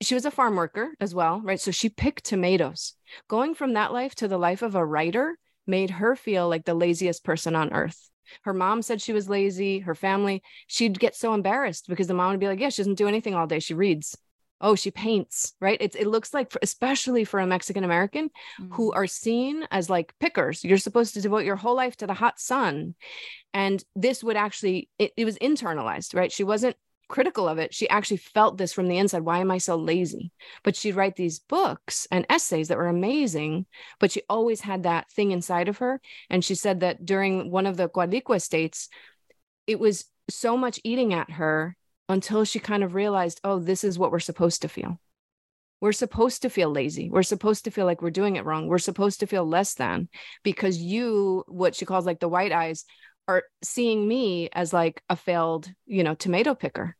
she 0.06 0.16
was 0.16 0.26
a 0.26 0.32
farm 0.32 0.56
worker 0.56 0.93
as 0.99 1.14
well, 1.14 1.41
right? 1.41 1.60
So 1.60 1.72
she 1.72 1.89
picked 1.89 2.26
tomatoes. 2.26 2.93
Going 3.28 3.56
from 3.56 3.74
that 3.74 3.93
life 3.93 4.16
to 4.16 4.28
the 4.28 4.38
life 4.38 4.62
of 4.62 4.76
a 4.76 4.86
writer 4.86 5.38
made 5.68 5.91
her 5.91 6.16
feel 6.16 6.49
like 6.49 6.66
the 6.66 6.74
laziest 6.74 7.24
person 7.24 7.56
on 7.56 7.74
earth. 7.74 8.10
Her 8.43 8.54
mom 8.54 8.82
said 8.82 9.01
she 9.01 9.14
was 9.14 9.30
lazy, 9.30 9.80
her 9.80 9.95
family, 9.95 10.41
she'd 10.68 10.99
get 10.99 11.16
so 11.16 11.34
embarrassed 11.34 11.88
because 11.88 12.08
the 12.08 12.14
mom 12.14 12.32
would 12.32 12.39
be 12.39 12.47
like, 12.47 12.60
Yeah, 12.60 12.70
she 12.70 12.82
doesn't 12.82 12.95
do 12.95 13.08
anything 13.08 13.36
all 13.36 13.47
day. 13.47 13.60
She 13.60 13.74
reads. 13.74 14.18
Oh, 14.62 14.76
she 14.76 14.91
paints, 14.91 15.56
right? 15.60 15.78
It, 15.82 15.93
it 15.93 16.08
looks 16.08 16.34
like, 16.34 16.56
especially 16.62 17.26
for 17.26 17.41
a 17.41 17.45
Mexican 17.45 17.84
American 17.84 18.30
mm-hmm. 18.62 18.74
who 18.74 18.93
are 18.93 19.08
seen 19.08 19.68
as 19.72 19.89
like 19.89 20.14
pickers, 20.22 20.64
you're 20.64 20.78
supposed 20.78 21.16
to 21.16 21.22
devote 21.22 21.43
your 21.43 21.58
whole 21.58 21.76
life 21.76 21.97
to 21.97 22.08
the 22.08 22.14
hot 22.14 22.39
sun. 22.39 22.95
And 23.54 23.84
this 23.93 24.24
would 24.24 24.38
actually, 24.38 24.89
it, 24.97 25.12
it 25.18 25.26
was 25.26 25.38
internalized, 25.39 26.16
right? 26.16 26.32
She 26.32 26.45
wasn't 26.45 26.78
critical 27.08 27.47
of 27.47 27.58
it, 27.58 27.74
she 27.74 27.89
actually 27.89 28.18
felt 28.18 28.58
this 28.58 28.74
from 28.74 28.88
the 28.88 28.97
inside. 28.97 29.22
Why 29.22 29.39
am 29.39 29.51
I 29.51 29.58
so 29.58 29.76
lazy? 29.76 30.32
But 30.64 30.76
she'd 30.76 30.95
write 30.95 31.16
these 31.16 31.39
books 31.39 32.08
and 32.12 32.26
essays 32.30 32.68
that 32.68 32.78
were 32.78 32.88
amazing, 32.88 33.66
but 33.99 34.12
she 34.12 34.22
always 34.30 34.62
had 34.62 34.84
that 34.84 35.12
thing 35.12 35.32
inside 35.32 35.68
of 35.68 35.78
her. 35.78 36.01
And 36.30 36.43
she 36.43 36.56
said 36.56 36.80
that 36.80 37.06
during 37.06 37.51
one 37.51 37.66
of 37.66 37.78
the 37.78 37.89
Coatlicue 37.89 38.41
states, 38.41 38.89
it 39.68 39.80
was 39.80 40.06
so 40.30 40.58
much 40.58 40.80
eating 40.84 41.14
at 41.14 41.32
her 41.32 41.76
until 42.10 42.43
she 42.45 42.60
kind 42.60 42.84
of 42.84 42.95
realized, 42.95 43.39
oh, 43.43 43.60
this 43.60 43.84
is 43.84 43.97
what 43.99 44.12
we're 44.12 44.20
supposed 44.20 44.62
to 44.62 44.68
feel. 44.68 44.99
We're 45.82 45.91
supposed 45.91 46.43
to 46.43 46.49
feel 46.49 46.70
lazy. 46.70 47.10
We're 47.10 47.24
supposed 47.24 47.66
to 47.66 47.72
feel 47.72 47.86
like 47.86 48.01
we're 48.01 48.10
doing 48.10 48.38
it 48.38 48.45
wrong. 48.45 48.68
We're 48.68 48.78
supposed 48.78 49.20
to 49.20 49.28
feel 49.28 49.45
less 49.45 49.74
than 49.74 50.08
because 50.41 50.78
you, 50.78 51.43
what 51.47 51.76
she 51.76 51.86
calls 51.86 52.06
like 52.06 52.22
the 52.22 52.30
white 52.30 52.54
eyes, 52.54 52.86
are 53.28 53.43
seeing 53.63 54.07
me 54.07 54.49
as 54.53 54.74
like 54.74 55.01
a 55.09 55.15
failed, 55.15 55.71
you 55.86 56.03
know, 56.03 56.15
tomato 56.15 56.55
picker. 56.55 56.95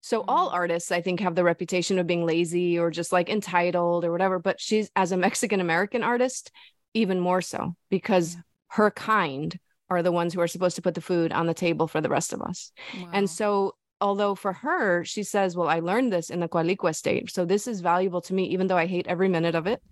So 0.00 0.24
all 0.28 0.46
mm-hmm. 0.46 0.54
artists, 0.54 0.92
I 0.92 1.00
think, 1.00 1.20
have 1.20 1.34
the 1.34 1.44
reputation 1.44 1.98
of 1.98 2.06
being 2.06 2.24
lazy 2.24 2.78
or 2.78 2.90
just 2.90 3.12
like 3.12 3.28
entitled 3.28 4.04
or 4.04 4.12
whatever. 4.12 4.38
But 4.38 4.60
she's 4.60 4.90
as 4.94 5.12
a 5.12 5.16
Mexican 5.16 5.60
American 5.60 6.02
artist, 6.02 6.52
even 6.94 7.18
more 7.18 7.42
so 7.42 7.74
because 7.90 8.34
yeah. 8.34 8.40
her 8.68 8.90
kind 8.90 9.58
are 9.88 10.02
the 10.02 10.12
ones 10.12 10.34
who 10.34 10.40
are 10.40 10.48
supposed 10.48 10.76
to 10.76 10.82
put 10.82 10.94
the 10.94 11.00
food 11.00 11.32
on 11.32 11.46
the 11.46 11.54
table 11.54 11.86
for 11.88 12.00
the 12.00 12.08
rest 12.08 12.32
of 12.32 12.42
us. 12.42 12.72
Wow. 13.00 13.10
And 13.12 13.30
so 13.30 13.74
although 14.00 14.34
for 14.34 14.52
her, 14.52 15.04
she 15.04 15.22
says, 15.22 15.56
Well, 15.56 15.68
I 15.68 15.80
learned 15.80 16.12
this 16.12 16.30
in 16.30 16.40
the 16.40 16.48
Coatlicue 16.48 16.94
state. 16.94 17.30
So 17.30 17.44
this 17.44 17.66
is 17.66 17.80
valuable 17.80 18.20
to 18.22 18.34
me, 18.34 18.44
even 18.50 18.68
though 18.68 18.76
I 18.76 18.86
hate 18.86 19.06
every 19.08 19.28
minute 19.28 19.54
of 19.54 19.66
it 19.66 19.82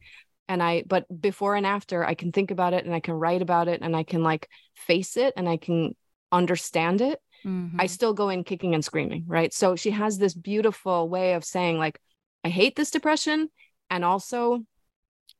and 0.48 0.62
i 0.62 0.82
but 0.86 1.04
before 1.20 1.54
and 1.54 1.66
after 1.66 2.04
i 2.04 2.14
can 2.14 2.32
think 2.32 2.50
about 2.50 2.72
it 2.72 2.84
and 2.84 2.94
i 2.94 3.00
can 3.00 3.14
write 3.14 3.42
about 3.42 3.68
it 3.68 3.80
and 3.82 3.96
i 3.96 4.02
can 4.02 4.22
like 4.22 4.48
face 4.74 5.16
it 5.16 5.32
and 5.36 5.48
i 5.48 5.56
can 5.56 5.94
understand 6.32 7.00
it 7.00 7.20
mm-hmm. 7.44 7.80
i 7.80 7.86
still 7.86 8.12
go 8.12 8.28
in 8.28 8.44
kicking 8.44 8.74
and 8.74 8.84
screaming 8.84 9.24
right 9.26 9.52
so 9.52 9.76
she 9.76 9.90
has 9.90 10.18
this 10.18 10.34
beautiful 10.34 11.08
way 11.08 11.34
of 11.34 11.44
saying 11.44 11.78
like 11.78 12.00
i 12.44 12.48
hate 12.48 12.76
this 12.76 12.90
depression 12.90 13.48
and 13.90 14.04
also 14.04 14.64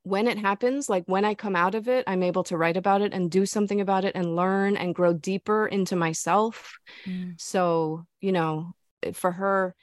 when 0.03 0.29
it 0.29 0.39
happens 0.39 0.89
like 0.89 1.05
when 1.07 1.25
i 1.25 1.35
come 1.35 1.57
out 1.57 1.75
of 1.75 1.89
it 1.89 2.05
i'm 2.07 2.23
able 2.23 2.45
to 2.45 2.57
write 2.57 2.77
about 2.77 3.03
it 3.03 3.13
and 3.13 3.31
do 3.31 3.47
something 3.47 3.81
about 3.81 4.05
it 4.05 4.15
and 4.15 4.37
learn 4.37 4.77
and 4.77 4.95
grow 4.95 5.13
deeper 5.13 5.67
into 5.67 5.97
myself 5.97 6.79
mm. 7.07 7.35
so 7.41 8.05
you 8.21 8.33
know 8.33 8.73
for 9.13 9.33
her 9.33 9.75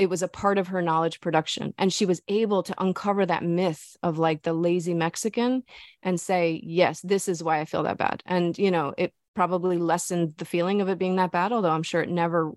it 0.00 0.08
was 0.08 0.22
a 0.22 0.28
part 0.28 0.56
of 0.56 0.68
her 0.68 0.80
knowledge 0.80 1.20
production 1.20 1.74
and 1.76 1.92
she 1.92 2.06
was 2.06 2.22
able 2.26 2.62
to 2.62 2.82
uncover 2.82 3.26
that 3.26 3.44
myth 3.44 3.98
of 4.02 4.18
like 4.18 4.42
the 4.42 4.54
lazy 4.54 4.94
mexican 4.94 5.62
and 6.02 6.18
say 6.18 6.58
yes 6.64 7.02
this 7.02 7.28
is 7.28 7.42
why 7.42 7.60
i 7.60 7.66
feel 7.66 7.82
that 7.82 7.98
bad. 7.98 8.22
And 8.24 8.56
you 8.58 8.70
know 8.70 8.94
it 8.96 9.12
probably 9.34 9.76
lessened 9.76 10.34
the 10.38 10.46
feeling 10.46 10.80
of 10.80 10.88
it 10.88 10.98
being 10.98 11.16
that 11.16 11.30
bad 11.30 11.52
although 11.52 11.70
i'm 11.70 11.82
sure 11.82 12.00
it 12.00 12.08
never 12.08 12.52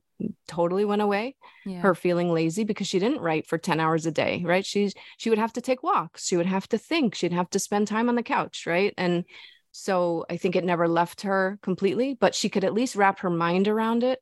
totally 0.47 0.85
went 0.85 1.01
away 1.01 1.35
yeah. 1.65 1.81
her 1.81 1.93
feeling 1.93 2.31
lazy 2.31 2.63
because 2.63 2.87
she 2.87 2.97
didn't 2.97 3.19
write 3.19 3.45
for 3.45 3.57
10 3.57 3.81
hours 3.81 4.05
a 4.05 4.11
day 4.11 4.41
right? 4.45 4.65
She's 4.65 4.93
she 5.17 5.29
would 5.29 5.39
have 5.39 5.53
to 5.53 5.61
take 5.61 5.83
walks 5.83 6.25
she 6.25 6.37
would 6.37 6.45
have 6.45 6.67
to 6.69 6.77
think 6.77 7.13
she'd 7.13 7.33
have 7.33 7.49
to 7.49 7.59
spend 7.59 7.87
time 7.87 8.07
on 8.07 8.15
the 8.15 8.23
couch 8.23 8.63
right? 8.65 8.93
And 8.97 9.25
so 9.75 10.23
i 10.29 10.37
think 10.37 10.55
it 10.55 10.63
never 10.63 10.87
left 10.87 11.21
her 11.21 11.57
completely 11.63 12.15
but 12.19 12.35
she 12.35 12.47
could 12.47 12.63
at 12.63 12.75
least 12.75 12.95
wrap 12.95 13.19
her 13.19 13.29
mind 13.31 13.67
around 13.67 14.03
it 14.03 14.19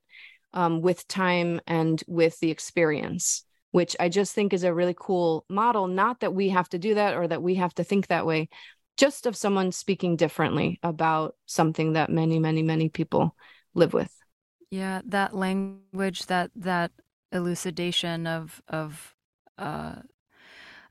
um, 0.54 0.80
with 0.80 1.06
time 1.08 1.60
and 1.66 2.02
with 2.06 2.38
the 2.40 2.50
experience 2.50 3.44
which 3.70 3.96
i 4.00 4.08
just 4.08 4.34
think 4.34 4.52
is 4.52 4.64
a 4.64 4.74
really 4.74 4.94
cool 4.96 5.44
model 5.48 5.86
not 5.86 6.20
that 6.20 6.34
we 6.34 6.48
have 6.48 6.68
to 6.68 6.78
do 6.78 6.94
that 6.94 7.14
or 7.14 7.26
that 7.26 7.42
we 7.42 7.54
have 7.54 7.74
to 7.74 7.84
think 7.84 8.06
that 8.06 8.26
way 8.26 8.48
just 8.96 9.26
of 9.26 9.36
someone 9.36 9.72
speaking 9.72 10.16
differently 10.16 10.78
about 10.82 11.34
something 11.46 11.94
that 11.94 12.10
many 12.10 12.38
many 12.38 12.62
many 12.62 12.88
people 12.88 13.34
live 13.74 13.92
with 13.94 14.12
yeah 14.70 15.00
that 15.04 15.34
language 15.34 16.26
that 16.26 16.50
that 16.54 16.90
elucidation 17.32 18.26
of 18.26 18.62
of 18.68 19.14
uh 19.58 19.96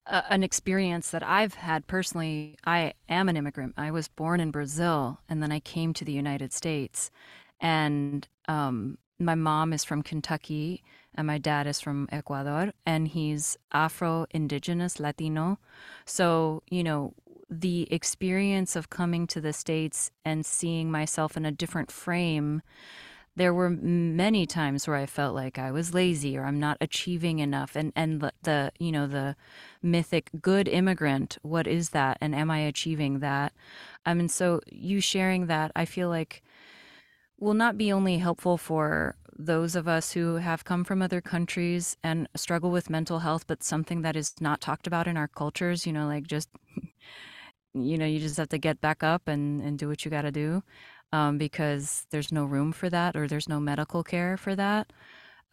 an 0.08 0.44
experience 0.44 1.12
that 1.12 1.24
I've 1.24 1.54
had 1.54 1.88
personally. 1.88 2.58
I 2.66 2.94
am 3.08 3.30
an 3.30 3.38
immigrant. 3.38 3.74
I 3.78 3.92
was 3.92 4.08
born 4.08 4.40
in 4.40 4.52
Brazil 4.52 5.20
and 5.30 5.42
then 5.42 5.52
I 5.52 5.60
came 5.60 5.94
to 5.94 6.06
the 6.06 6.12
United 6.12 6.52
States. 6.54 7.12
And 7.60 8.28
um, 8.48 8.98
my 9.22 9.36
mom 9.36 9.74
is 9.74 9.84
from 9.84 10.02
Kentucky 10.02 10.84
and 11.16 11.28
my 11.28 11.38
dad 11.38 11.68
is 11.68 11.80
from 11.80 12.08
Ecuador 12.12 12.72
and 12.86 13.08
he's 13.08 13.58
Afro 13.72 14.26
Indigenous 14.32 15.00
Latino. 15.00 15.60
So, 16.06 16.64
you 16.70 16.84
know, 16.84 17.14
the 17.50 17.92
experience 17.92 18.76
of 18.76 18.90
coming 18.90 19.28
to 19.28 19.42
the 19.42 19.54
States 19.54 20.12
and 20.24 20.46
seeing 20.46 20.90
myself 20.90 21.36
in 21.36 21.46
a 21.46 21.52
different 21.52 21.92
frame 21.92 22.62
there 23.36 23.54
were 23.54 23.70
many 23.70 24.46
times 24.46 24.88
where 24.88 24.98
I 24.98 25.06
felt 25.06 25.34
like 25.34 25.58
I 25.58 25.72
was 25.72 25.94
lazy 25.94 26.38
or 26.38 26.44
I'm 26.44 26.60
not 26.60 26.78
achieving 26.82 27.40
enough. 27.40 27.76
And 27.76 27.94
and 27.96 28.30
the, 28.44 28.72
you 28.78 28.92
know 28.92 29.08
the 29.08 29.36
mythic 29.82 30.30
good 30.42 30.68
immigrant, 30.68 31.38
what 31.42 31.66
is 31.66 31.92
that? 31.92 32.18
And 32.20 32.36
am 32.36 32.52
I 32.52 32.60
achieving 32.60 33.20
that? 33.20 33.54
Um, 34.06 34.12
I 34.12 34.14
mean, 34.16 34.30
so 34.30 34.60
you 34.70 35.00
sharing 35.00 35.48
that, 35.48 35.72
I 35.76 35.86
feel 35.86 36.10
like 36.10 36.44
will 37.42 37.56
not 37.56 37.78
be 37.78 37.92
only 37.92 38.20
helpful 38.20 38.58
for 38.58 39.18
those 39.38 39.76
of 39.76 39.88
us 39.88 40.14
who 40.14 40.36
have 40.36 40.66
come 40.66 40.86
from 40.86 41.02
other 41.02 41.22
countries 41.22 41.98
and 42.04 42.30
struggle 42.36 42.72
with 42.72 42.90
mental 42.90 43.20
health, 43.20 43.48
but 43.48 43.64
something 43.64 44.04
that 44.04 44.16
is 44.16 44.36
not 44.42 44.62
talked 44.62 44.88
about 44.88 45.08
in 45.08 45.18
our 45.18 45.28
cultures. 45.28 45.88
You 45.88 45.94
know, 45.94 46.08
like 46.08 46.28
just 46.28 46.50
you 47.74 47.98
know, 47.98 48.06
you 48.06 48.20
just 48.20 48.38
have 48.38 48.50
to 48.50 48.60
get 48.60 48.82
back 48.82 49.04
up 49.04 49.28
and 49.28 49.62
and 49.62 49.80
do 49.80 49.90
what 49.90 50.06
you 50.06 50.12
got 50.12 50.24
to 50.24 50.32
do 50.32 50.64
um, 51.14 51.38
because 51.38 52.08
there's 52.12 52.32
no 52.32 52.46
room 52.46 52.72
for 52.72 52.90
that 52.90 53.16
or 53.18 53.28
there's 53.28 53.50
no 53.50 53.60
medical 53.60 54.04
care 54.04 54.38
for 54.38 54.56
that 54.56 54.94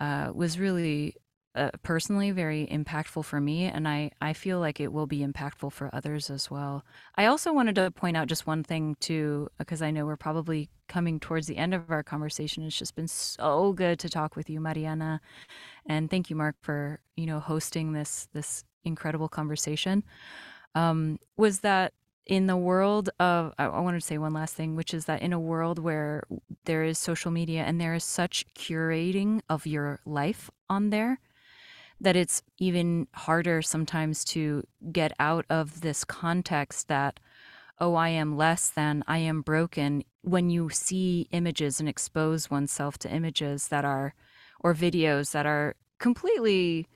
uh, 0.01 0.30
was 0.34 0.59
really 0.59 1.14
uh, 1.59 1.70
personally 1.82 2.30
very 2.30 2.66
impactful 2.66 3.24
for 3.24 3.40
me 3.40 3.64
and 3.64 3.88
I, 3.88 4.12
I 4.20 4.32
feel 4.32 4.61
like 4.61 4.80
it 4.80 4.92
will 4.92 5.06
be 5.06 5.26
impactful 5.26 5.72
for 5.72 5.90
others 5.92 6.30
as 6.30 6.50
well. 6.50 6.84
I 7.16 7.26
also 7.26 7.52
wanted 7.52 7.74
to 7.74 7.90
point 7.90 8.16
out 8.16 8.28
just 8.28 8.46
one 8.46 8.62
thing 8.62 8.96
too 9.00 9.48
because 9.59 9.82
i 9.82 9.90
know 9.90 10.06
we're 10.06 10.16
probably 10.16 10.70
coming 10.86 11.18
towards 11.20 11.46
the 11.46 11.56
end 11.56 11.74
of 11.74 11.90
our 11.90 12.02
conversation. 12.02 12.64
It's 12.64 12.78
just 12.78 12.94
been 12.94 13.09
so 13.09 13.72
good 13.72 13.98
to 13.98 14.09
talk 14.09 14.36
with 14.36 14.48
you 14.48 14.61
mariana 14.61 15.20
and 15.86 16.09
thank 16.11 16.30
you 16.30 16.36
mark 16.36 16.56
for 16.61 17.00
you 17.16 17.26
know 17.26 17.40
hosting 17.40 17.92
this 17.92 18.28
this 18.32 18.64
incredible 18.84 19.28
conversation. 19.28 20.04
Um, 20.74 21.18
was 21.36 21.61
that 21.61 21.92
in 22.26 22.46
the 22.46 22.56
world 22.56 23.11
of 23.18 23.52
I, 23.59 23.64
I 23.64 23.80
wanted 23.80 24.00
to 24.00 24.06
say 24.06 24.18
one 24.18 24.34
last 24.34 24.54
thing 24.54 24.76
which 24.76 24.94
is 24.94 25.06
that 25.06 25.22
in 25.22 25.32
a 25.32 25.40
world 25.40 25.78
where 25.78 26.22
there 26.66 26.84
is 26.84 26.98
social 26.98 27.30
media 27.30 27.62
and 27.64 27.80
there 27.80 27.94
is 27.94 28.04
such 28.04 28.46
curating 28.54 29.40
of 29.48 29.66
your 29.66 30.00
life 30.06 30.50
on 30.68 30.90
there 30.90 31.18
that 32.01 32.16
it's 32.16 32.42
even 32.59 33.07
harder 33.14 33.62
sometimes 33.62 34.24
to 34.24 34.62
get 34.92 35.12
out 35.18 35.44
of 35.51 35.80
this 35.80 36.05
context 36.05 36.88
that 36.88 37.20
oh 37.80 37.94
i 37.94 38.09
am 38.09 38.36
less 38.36 38.70
than 38.70 39.03
i 39.07 39.18
am 39.18 39.40
broken 39.40 40.03
when 40.22 40.51
you 40.51 40.68
see 40.70 41.28
images 41.32 41.80
and 41.80 41.88
expose 41.88 42.51
oneself 42.51 42.99
to 42.99 43.11
images 43.12 43.68
that 43.68 43.84
are 43.84 44.14
or 44.61 44.74
videos 44.74 45.32
that 45.32 45.46
are 45.46 45.74
completely 45.99 46.86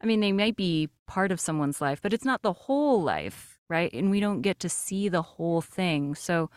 i 0.00 0.06
mean 0.06 0.20
they 0.20 0.32
might 0.32 0.56
be 0.56 0.88
part 1.06 1.32
of 1.32 1.40
someone's 1.40 1.80
life 1.80 2.00
but 2.02 2.12
it's 2.12 2.24
not 2.24 2.42
the 2.42 2.52
whole 2.52 3.02
life 3.02 3.52
right? 3.72 3.92
And 3.94 4.10
we 4.10 4.20
don't 4.20 4.42
get 4.42 4.60
to 4.60 4.68
see 4.68 5.08
the 5.08 5.22
whole 5.22 5.62
thing. 5.62 6.14
So, 6.14 6.50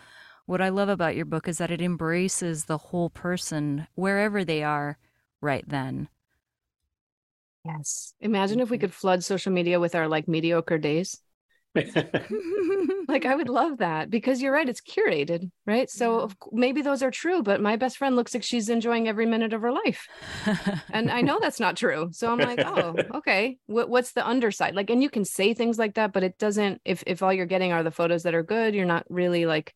what 0.47 0.61
I 0.61 0.69
love 0.69 0.89
about 0.89 1.15
your 1.15 1.25
book 1.25 1.47
is 1.47 1.57
that 1.57 1.71
it 1.71 1.81
embraces 1.81 2.65
the 2.65 2.77
whole 2.77 3.09
person 3.09 3.87
wherever 3.95 4.43
they 4.43 4.63
are 4.63 4.97
right 5.41 5.63
then. 5.67 6.09
Yes. 7.65 8.13
Imagine 8.21 8.59
if 8.59 8.69
we 8.69 8.77
could 8.77 8.93
flood 8.93 9.23
social 9.23 9.51
media 9.51 9.79
with 9.79 9.95
our 9.95 10.07
like 10.07 10.27
mediocre 10.27 10.77
days. 10.77 11.19
like 13.07 13.25
I 13.25 13.35
would 13.35 13.49
love 13.49 13.79
that 13.79 14.09
because 14.09 14.41
you're 14.41 14.53
right, 14.53 14.67
it's 14.67 14.81
curated, 14.81 15.49
right? 15.65 15.89
So 15.89 16.29
maybe 16.51 16.81
those 16.81 17.03
are 17.03 17.11
true, 17.11 17.43
but 17.43 17.61
my 17.61 17.75
best 17.75 17.97
friend 17.97 18.15
looks 18.15 18.33
like 18.33 18.43
she's 18.43 18.69
enjoying 18.69 19.07
every 19.07 19.25
minute 19.25 19.53
of 19.53 19.61
her 19.61 19.71
life, 19.71 20.07
and 20.91 21.11
I 21.11 21.21
know 21.21 21.39
that's 21.41 21.59
not 21.59 21.75
true. 21.75 22.09
So 22.11 22.31
I'm 22.31 22.39
like, 22.39 22.59
oh, 22.59 22.95
okay. 23.15 23.57
What, 23.65 23.89
what's 23.89 24.13
the 24.13 24.25
underside? 24.25 24.75
Like, 24.75 24.89
and 24.89 25.03
you 25.03 25.09
can 25.09 25.25
say 25.25 25.53
things 25.53 25.77
like 25.77 25.95
that, 25.95 26.13
but 26.13 26.23
it 26.23 26.37
doesn't. 26.37 26.81
If 26.85 27.03
if 27.07 27.21
all 27.21 27.33
you're 27.33 27.45
getting 27.45 27.71
are 27.71 27.83
the 27.83 27.91
photos 27.91 28.23
that 28.23 28.35
are 28.35 28.43
good, 28.43 28.73
you're 28.73 28.85
not 28.85 29.05
really 29.09 29.45
like 29.45 29.73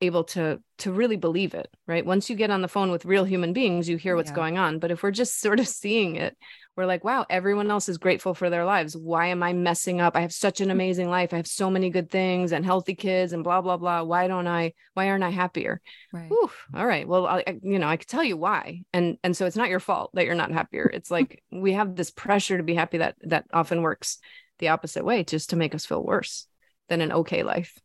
able 0.00 0.24
to 0.24 0.60
to 0.76 0.92
really 0.92 1.16
believe 1.16 1.54
it 1.54 1.68
right 1.86 2.04
once 2.04 2.28
you 2.28 2.34
get 2.36 2.50
on 2.50 2.62
the 2.62 2.68
phone 2.68 2.90
with 2.90 3.04
real 3.04 3.24
human 3.24 3.52
beings 3.52 3.88
you 3.88 3.96
hear 3.96 4.16
what's 4.16 4.30
yeah. 4.30 4.36
going 4.36 4.58
on 4.58 4.78
but 4.80 4.90
if 4.90 5.02
we're 5.02 5.10
just 5.12 5.40
sort 5.40 5.60
of 5.60 5.68
seeing 5.68 6.16
it 6.16 6.36
we're 6.76 6.86
like 6.86 7.04
wow 7.04 7.24
everyone 7.30 7.70
else 7.70 7.88
is 7.88 7.98
grateful 7.98 8.34
for 8.34 8.50
their 8.50 8.64
lives. 8.64 8.96
Why 8.96 9.28
am 9.28 9.42
i 9.42 9.52
messing 9.52 10.00
up? 10.00 10.16
I 10.16 10.20
have 10.20 10.32
such 10.32 10.60
an 10.60 10.68
mm. 10.68 10.72
amazing 10.72 11.08
life. 11.08 11.32
I 11.32 11.36
have 11.36 11.46
so 11.46 11.70
many 11.70 11.90
good 11.90 12.10
things 12.10 12.52
and 12.52 12.64
healthy 12.64 12.94
kids 12.94 13.32
and 13.32 13.44
blah 13.44 13.60
blah 13.60 13.76
blah. 13.76 14.02
Why 14.02 14.26
don't 14.28 14.46
i 14.46 14.72
why 14.94 15.08
aren't 15.08 15.24
i 15.24 15.30
happier? 15.30 15.80
Right. 16.12 16.28
Whew, 16.28 16.50
all 16.74 16.86
right. 16.86 17.06
Well 17.06 17.26
I, 17.26 17.58
you 17.62 17.78
know 17.78 17.88
i 17.88 17.96
could 17.96 18.08
tell 18.08 18.24
you 18.24 18.36
why. 18.36 18.82
And 18.92 19.18
and 19.22 19.36
so 19.36 19.46
it's 19.46 19.56
not 19.56 19.70
your 19.70 19.80
fault 19.80 20.10
that 20.14 20.26
you're 20.26 20.34
not 20.34 20.52
happier. 20.52 20.90
It's 20.92 21.10
like 21.16 21.42
we 21.50 21.72
have 21.72 21.96
this 21.96 22.10
pressure 22.10 22.56
to 22.56 22.62
be 22.62 22.74
happy 22.74 22.98
that 22.98 23.16
that 23.22 23.46
often 23.52 23.82
works 23.82 24.18
the 24.58 24.68
opposite 24.68 25.04
way 25.04 25.24
just 25.24 25.50
to 25.50 25.56
make 25.56 25.74
us 25.74 25.86
feel 25.86 26.04
worse 26.04 26.46
than 26.88 27.00
an 27.00 27.12
okay 27.12 27.42
life. 27.42 27.78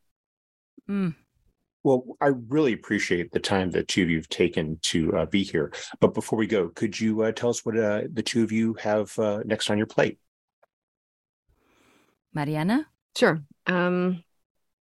Mm. 0.90 1.16
Well, 1.84 2.04
I 2.20 2.28
really 2.50 2.74
appreciate 2.74 3.32
the 3.32 3.40
time 3.40 3.72
that 3.72 3.88
two 3.88 4.04
of 4.04 4.10
you 4.10 4.18
have 4.18 4.30
taken 4.30 4.80
to 4.84 5.16
uh, 5.16 5.26
be 5.26 5.44
here. 5.44 5.72
But 6.00 6.14
before 6.14 6.38
we 6.38 6.48
go, 6.48 6.70
could 6.70 7.00
you 7.00 7.22
uh, 7.22 7.32
tell 7.32 7.50
us 7.50 7.66
what 7.66 7.78
uh, 7.78 8.02
the 8.12 8.24
two 8.24 8.44
of 8.44 8.52
you 8.52 8.74
have 8.76 9.18
uh, 9.18 9.40
next 9.46 9.70
on 9.70 9.78
your 9.78 9.88
plate? 9.88 10.20
Mariana? 12.34 12.86
Sure. 13.18 13.42
Um, 13.66 14.24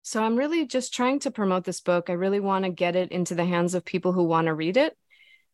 so 0.02 0.22
I'm 0.22 0.36
really 0.36 0.66
just 0.66 0.92
trying 0.92 1.20
to 1.20 1.30
promote 1.30 1.64
this 1.64 1.80
book. 1.80 2.10
I 2.10 2.14
really 2.14 2.40
want 2.40 2.64
to 2.64 2.70
get 2.70 2.96
it 2.96 3.12
into 3.12 3.34
the 3.34 3.44
hands 3.44 3.74
of 3.74 3.84
people 3.84 4.12
who 4.12 4.24
want 4.24 4.46
to 4.46 4.54
read 4.54 4.76
it. 4.76 4.96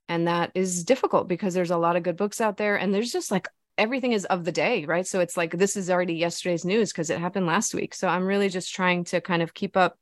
And 0.08 0.28
that 0.28 0.52
is 0.54 0.84
difficult 0.84 1.28
because 1.28 1.52
there's 1.52 1.70
a 1.70 1.76
lot 1.76 1.96
of 1.96 2.02
good 2.02 2.16
books 2.16 2.40
out 2.40 2.56
there 2.56 2.76
and 2.76 2.94
there's 2.94 3.12
just 3.12 3.30
like 3.30 3.48
everything 3.76 4.12
is 4.12 4.24
of 4.24 4.44
the 4.44 4.52
day, 4.52 4.84
right? 4.84 5.06
So 5.06 5.20
it's 5.20 5.36
like 5.36 5.52
this 5.52 5.76
is 5.76 5.90
already 5.90 6.14
yesterday's 6.14 6.64
news 6.64 6.92
because 6.92 7.10
it 7.10 7.18
happened 7.18 7.46
last 7.46 7.74
week. 7.74 7.94
So 7.94 8.08
I'm 8.08 8.24
really 8.24 8.48
just 8.48 8.74
trying 8.74 9.04
to 9.04 9.20
kind 9.20 9.42
of 9.42 9.52
keep 9.52 9.76
up 9.76 9.98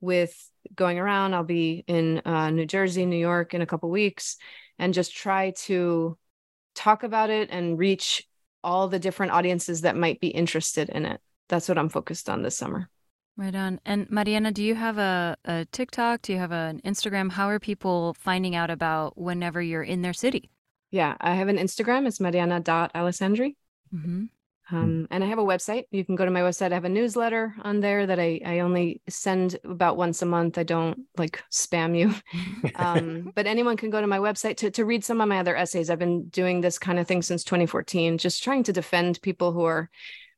with 0.00 0.49
going 0.74 0.98
around. 0.98 1.34
I'll 1.34 1.44
be 1.44 1.84
in 1.86 2.22
uh, 2.24 2.50
New 2.50 2.66
Jersey, 2.66 3.06
New 3.06 3.16
York 3.16 3.54
in 3.54 3.62
a 3.62 3.66
couple 3.66 3.90
weeks, 3.90 4.36
and 4.78 4.94
just 4.94 5.14
try 5.14 5.52
to 5.64 6.16
talk 6.74 7.02
about 7.02 7.30
it 7.30 7.50
and 7.50 7.78
reach 7.78 8.26
all 8.62 8.88
the 8.88 8.98
different 8.98 9.32
audiences 9.32 9.82
that 9.82 9.96
might 9.96 10.20
be 10.20 10.28
interested 10.28 10.88
in 10.90 11.06
it. 11.06 11.20
That's 11.48 11.68
what 11.68 11.78
I'm 11.78 11.88
focused 11.88 12.28
on 12.28 12.42
this 12.42 12.56
summer. 12.56 12.88
Right 13.36 13.54
on. 13.54 13.80
And 13.86 14.08
Mariana, 14.10 14.52
do 14.52 14.62
you 14.62 14.74
have 14.74 14.98
a, 14.98 15.36
a 15.44 15.66
TikTok? 15.72 16.22
Do 16.22 16.32
you 16.32 16.38
have 16.38 16.52
an 16.52 16.80
Instagram? 16.84 17.32
How 17.32 17.48
are 17.48 17.58
people 17.58 18.14
finding 18.14 18.54
out 18.54 18.70
about 18.70 19.16
whenever 19.16 19.62
you're 19.62 19.82
in 19.82 20.02
their 20.02 20.12
city? 20.12 20.50
Yeah, 20.90 21.16
I 21.20 21.34
have 21.34 21.48
an 21.48 21.56
Instagram. 21.56 22.06
It's 22.06 22.20
mariana.alessandri. 22.20 23.54
Mm-hmm. 23.94 24.24
Hmm. 24.70 24.76
Um, 24.76 25.08
and 25.10 25.24
I 25.24 25.26
have 25.26 25.38
a 25.38 25.44
website. 25.44 25.84
You 25.90 26.04
can 26.04 26.14
go 26.14 26.24
to 26.24 26.30
my 26.30 26.40
website. 26.40 26.70
I 26.70 26.74
have 26.74 26.84
a 26.84 26.88
newsletter 26.88 27.54
on 27.62 27.80
there 27.80 28.06
that 28.06 28.20
I, 28.20 28.40
I 28.44 28.60
only 28.60 29.02
send 29.08 29.58
about 29.64 29.96
once 29.96 30.22
a 30.22 30.26
month. 30.26 30.58
I 30.58 30.62
don't 30.62 31.00
like 31.18 31.42
spam 31.50 31.98
you. 31.98 32.14
um, 32.76 33.32
but 33.34 33.46
anyone 33.46 33.76
can 33.76 33.90
go 33.90 34.00
to 34.00 34.06
my 34.06 34.18
website 34.18 34.56
to, 34.58 34.70
to 34.70 34.84
read 34.84 35.04
some 35.04 35.20
of 35.20 35.28
my 35.28 35.38
other 35.38 35.56
essays. 35.56 35.90
I've 35.90 35.98
been 35.98 36.28
doing 36.28 36.60
this 36.60 36.78
kind 36.78 36.98
of 36.98 37.08
thing 37.08 37.22
since 37.22 37.42
2014, 37.44 38.18
just 38.18 38.44
trying 38.44 38.62
to 38.64 38.72
defend 38.72 39.20
people 39.22 39.52
who 39.52 39.64
are 39.64 39.90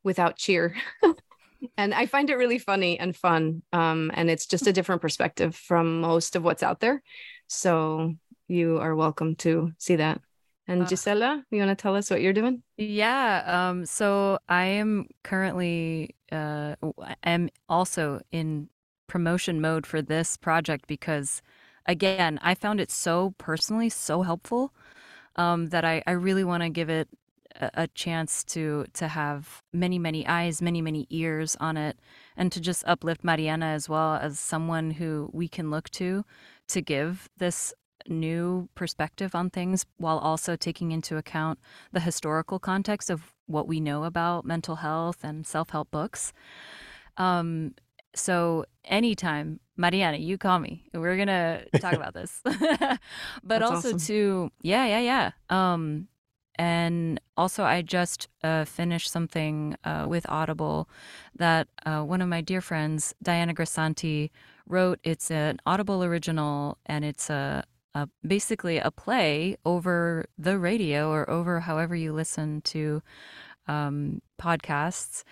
without 0.03 0.37
cheer. 0.37 0.75
and 1.77 1.93
I 1.93 2.07
find 2.07 2.31
it 2.31 2.37
really 2.37 2.59
funny 2.59 2.99
and 2.99 3.15
fun. 3.15 3.63
Um, 3.73 4.11
and 4.15 4.31
it's 4.31 4.47
just 4.47 4.67
a 4.67 4.73
different 4.73 5.03
perspective 5.03 5.55
from 5.55 6.01
most 6.01 6.37
of 6.37 6.43
what's 6.43 6.63
out 6.63 6.81
there. 6.81 7.03
So 7.49 8.15
you 8.49 8.79
are 8.79 8.97
welcome 8.97 9.37
to 9.37 9.73
see 9.79 9.97
that. 9.97 10.23
And 10.69 10.89
Gisela, 10.89 11.45
you 11.51 11.59
want 11.59 11.77
to 11.77 11.81
tell 11.81 11.97
us 11.97 12.11
what 12.11 12.23
you're 12.23 12.33
doing? 12.33 12.63
Yeah. 12.77 13.43
Um, 13.47 13.85
so 13.85 14.39
I 14.49 14.65
am 14.65 15.09
currently 15.25 16.15
uh, 16.31 16.77
am 17.25 17.49
also 17.69 18.21
in 18.31 18.69
promotion 19.09 19.61
mode 19.61 19.87
for 19.87 20.01
this 20.01 20.37
project 20.37 20.87
because, 20.87 21.43
again, 21.87 22.39
I 22.43 22.55
found 22.55 22.81
it 22.81 22.91
so 22.91 23.35
personally 23.39 23.89
so 23.89 24.23
helpful 24.23 24.73
um, 25.37 25.67
that 25.67 25.85
I, 25.85 26.03
I 26.07 26.13
really 26.13 26.45
want 26.45 26.63
to 26.63 26.69
give 26.69 26.89
it 26.89 27.09
a, 27.61 27.71
a 27.75 27.87
chance 27.89 28.45
to 28.45 28.87
to 28.95 29.09
have 29.09 29.63
many 29.73 29.99
many 29.99 30.27
eyes, 30.27 30.63
many 30.63 30.81
many 30.81 31.07
ears 31.11 31.57
on 31.61 31.77
it, 31.77 31.99
and 32.37 32.53
to 32.53 32.61
just 32.61 32.85
uplift 32.87 33.25
Mariana 33.25 33.67
as 33.67 33.89
well 33.89 34.15
as 34.15 34.39
someone 34.39 34.93
who 34.93 35.29
we 35.33 35.49
can 35.49 35.71
look 35.71 35.91
to 35.91 36.25
to 36.69 36.81
give 36.81 37.29
this 37.37 37.75
new 38.09 38.69
perspective 38.75 39.35
on 39.35 39.51
things 39.51 39.87
while 39.97 40.19
also 40.19 40.57
taking 40.57 40.93
into 40.93 41.17
account 41.17 41.59
the 41.93 42.01
historical 42.01 42.59
context 42.59 43.11
of 43.11 43.35
what 43.47 43.69
we 43.69 43.81
know 43.81 44.05
about 44.05 44.45
mental 44.45 44.77
health 44.77 45.19
and 45.23 45.47
self-help 45.47 45.91
books. 45.91 46.33
Um, 47.17 47.75
so 48.15 48.65
anytime, 48.85 49.61
Mariana, 49.77 50.19
you 50.19 50.39
call 50.39 50.59
me. 50.59 50.85
We're 50.93 51.17
gonna 51.17 51.65
talk 51.81 51.95
about 51.95 52.15
this. 52.15 52.41
but 52.45 52.99
That's 53.45 53.65
also 53.65 53.89
awesome. 53.95 53.99
to 53.99 54.51
yeah, 54.61 54.87
yeah, 54.87 55.01
yeah. 55.01 55.31
Um, 55.51 56.09
and 56.57 57.21
also 57.37 57.65
I 57.65 57.83
just 57.83 58.29
uh, 58.45 58.65
finished 58.65 59.11
something 59.11 59.77
uh, 59.85 60.07
with 60.09 60.29
Audible 60.29 60.89
that 61.37 61.69
uh, 61.87 62.03
one 62.03 62.21
of 62.21 62.29
my 62.29 62.41
dear 62.43 62.61
friends, 62.61 63.15
Diana 63.23 63.55
Grisanti, 63.55 64.31
wrote. 64.67 64.99
It's 65.03 65.31
an 65.31 65.59
Audible 65.67 66.05
original, 66.05 66.79
and 66.87 67.05
it's 67.05 67.31
a, 67.31 67.65
a 67.95 68.09
basically 68.27 68.79
a 68.79 68.91
play 68.91 69.57
over 69.65 70.27
the 70.39 70.59
radio 70.59 71.11
or 71.11 71.29
over 71.29 71.61
however 71.61 71.95
you 71.95 72.13
listen 72.13 72.61
to 72.63 73.03
um, 73.67 74.21
podcasts 74.41 75.25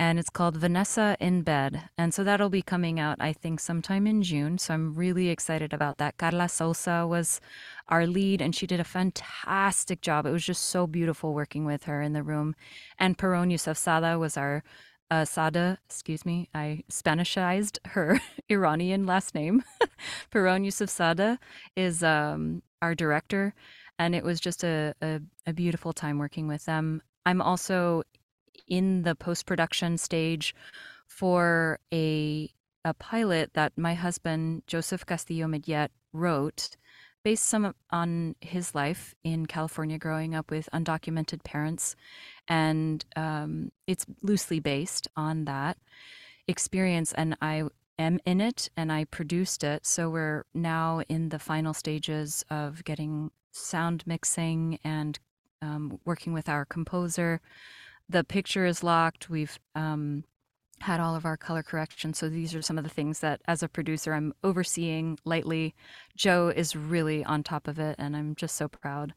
and 0.00 0.18
it's 0.18 0.30
called 0.30 0.56
Vanessa 0.56 1.16
in 1.18 1.42
Bed. 1.42 1.88
And 1.98 2.14
so 2.14 2.22
that'll 2.22 2.50
be 2.50 2.62
coming 2.62 3.00
out, 3.00 3.16
I 3.18 3.32
think, 3.32 3.58
sometime 3.58 4.06
in 4.06 4.22
June. 4.22 4.56
So 4.58 4.74
I'm 4.74 4.94
really 4.94 5.28
excited 5.28 5.72
about 5.72 5.98
that. 5.98 6.16
Carla 6.18 6.48
Sosa 6.48 7.04
was 7.06 7.40
our 7.88 8.06
lead, 8.06 8.40
and 8.40 8.54
she 8.54 8.66
did 8.66 8.78
a 8.78 8.84
fantastic 8.84 10.00
job. 10.00 10.24
It 10.24 10.30
was 10.30 10.44
just 10.44 10.66
so 10.66 10.86
beautiful 10.86 11.34
working 11.34 11.64
with 11.64 11.84
her 11.84 12.00
in 12.00 12.12
the 12.12 12.22
room. 12.22 12.54
And 12.98 13.18
Peron 13.18 13.50
Yusuf 13.50 13.76
Sada 13.76 14.18
was 14.18 14.36
our 14.36 14.62
uh, 15.10 15.24
Sada, 15.24 15.78
excuse 15.86 16.24
me, 16.26 16.48
I 16.54 16.84
Spanishized 16.90 17.78
her 17.86 18.20
Iranian 18.48 19.06
last 19.06 19.34
name. 19.34 19.64
Pirronne 20.32 20.66
Yousefzadeh 20.66 21.38
is 21.76 22.02
um, 22.02 22.62
our 22.82 22.94
director, 22.94 23.54
and 23.98 24.14
it 24.14 24.24
was 24.24 24.40
just 24.40 24.64
a, 24.64 24.94
a, 25.02 25.20
a 25.46 25.52
beautiful 25.52 25.92
time 25.92 26.18
working 26.18 26.46
with 26.46 26.64
them. 26.66 27.02
I'm 27.26 27.40
also 27.42 28.02
in 28.66 29.02
the 29.02 29.14
post 29.14 29.46
production 29.46 29.98
stage 29.98 30.54
for 31.06 31.78
a 31.92 32.50
a 32.84 32.94
pilot 32.94 33.52
that 33.54 33.76
my 33.76 33.94
husband 33.94 34.62
Joseph 34.66 35.04
Castillo 35.04 35.46
Midyett 35.46 35.88
wrote 36.12 36.76
based 37.24 37.44
some 37.44 37.74
on 37.90 38.36
his 38.40 38.74
life 38.74 39.14
in 39.24 39.46
California 39.46 39.98
growing 39.98 40.34
up 40.34 40.50
with 40.50 40.68
undocumented 40.72 41.44
parents. 41.44 41.96
And 42.48 43.04
um, 43.16 43.72
it's 43.86 44.06
loosely 44.22 44.60
based 44.60 45.08
on 45.16 45.44
that 45.44 45.76
experience 46.46 47.12
and 47.12 47.36
I 47.42 47.64
am 47.98 48.20
in 48.24 48.40
it 48.40 48.70
and 48.76 48.92
I 48.92 49.04
produced 49.04 49.64
it. 49.64 49.84
So 49.86 50.08
we're 50.08 50.44
now 50.54 51.02
in 51.08 51.28
the 51.30 51.38
final 51.38 51.74
stages 51.74 52.44
of 52.50 52.84
getting 52.84 53.30
sound 53.50 54.04
mixing 54.06 54.78
and 54.84 55.18
um, 55.60 55.98
working 56.04 56.32
with 56.32 56.48
our 56.48 56.64
composer. 56.64 57.40
The 58.08 58.24
picture 58.24 58.64
is 58.64 58.82
locked. 58.82 59.28
We've 59.28 59.58
um, 59.74 60.24
had 60.80 61.00
all 61.00 61.14
of 61.14 61.24
our 61.24 61.36
color 61.36 61.62
correction. 61.62 62.14
So 62.14 62.28
these 62.28 62.54
are 62.54 62.62
some 62.62 62.78
of 62.78 62.84
the 62.84 62.90
things 62.90 63.20
that, 63.20 63.40
as 63.46 63.62
a 63.62 63.68
producer, 63.68 64.14
I'm 64.14 64.32
overseeing 64.42 65.18
lightly. 65.24 65.74
Joe 66.16 66.52
is 66.54 66.76
really 66.76 67.24
on 67.24 67.42
top 67.42 67.68
of 67.68 67.78
it, 67.78 67.96
and 67.98 68.16
I'm 68.16 68.34
just 68.34 68.56
so 68.56 68.68
proud 68.68 69.14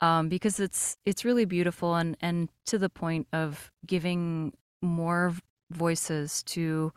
um, 0.00 0.28
because 0.28 0.60
it's 0.60 0.96
it's 1.04 1.24
really 1.24 1.44
beautiful 1.44 1.94
and 1.96 2.16
and 2.20 2.48
to 2.66 2.78
the 2.78 2.88
point 2.88 3.26
of 3.32 3.70
giving 3.86 4.52
more 4.82 5.34
voices 5.70 6.42
to 6.44 6.92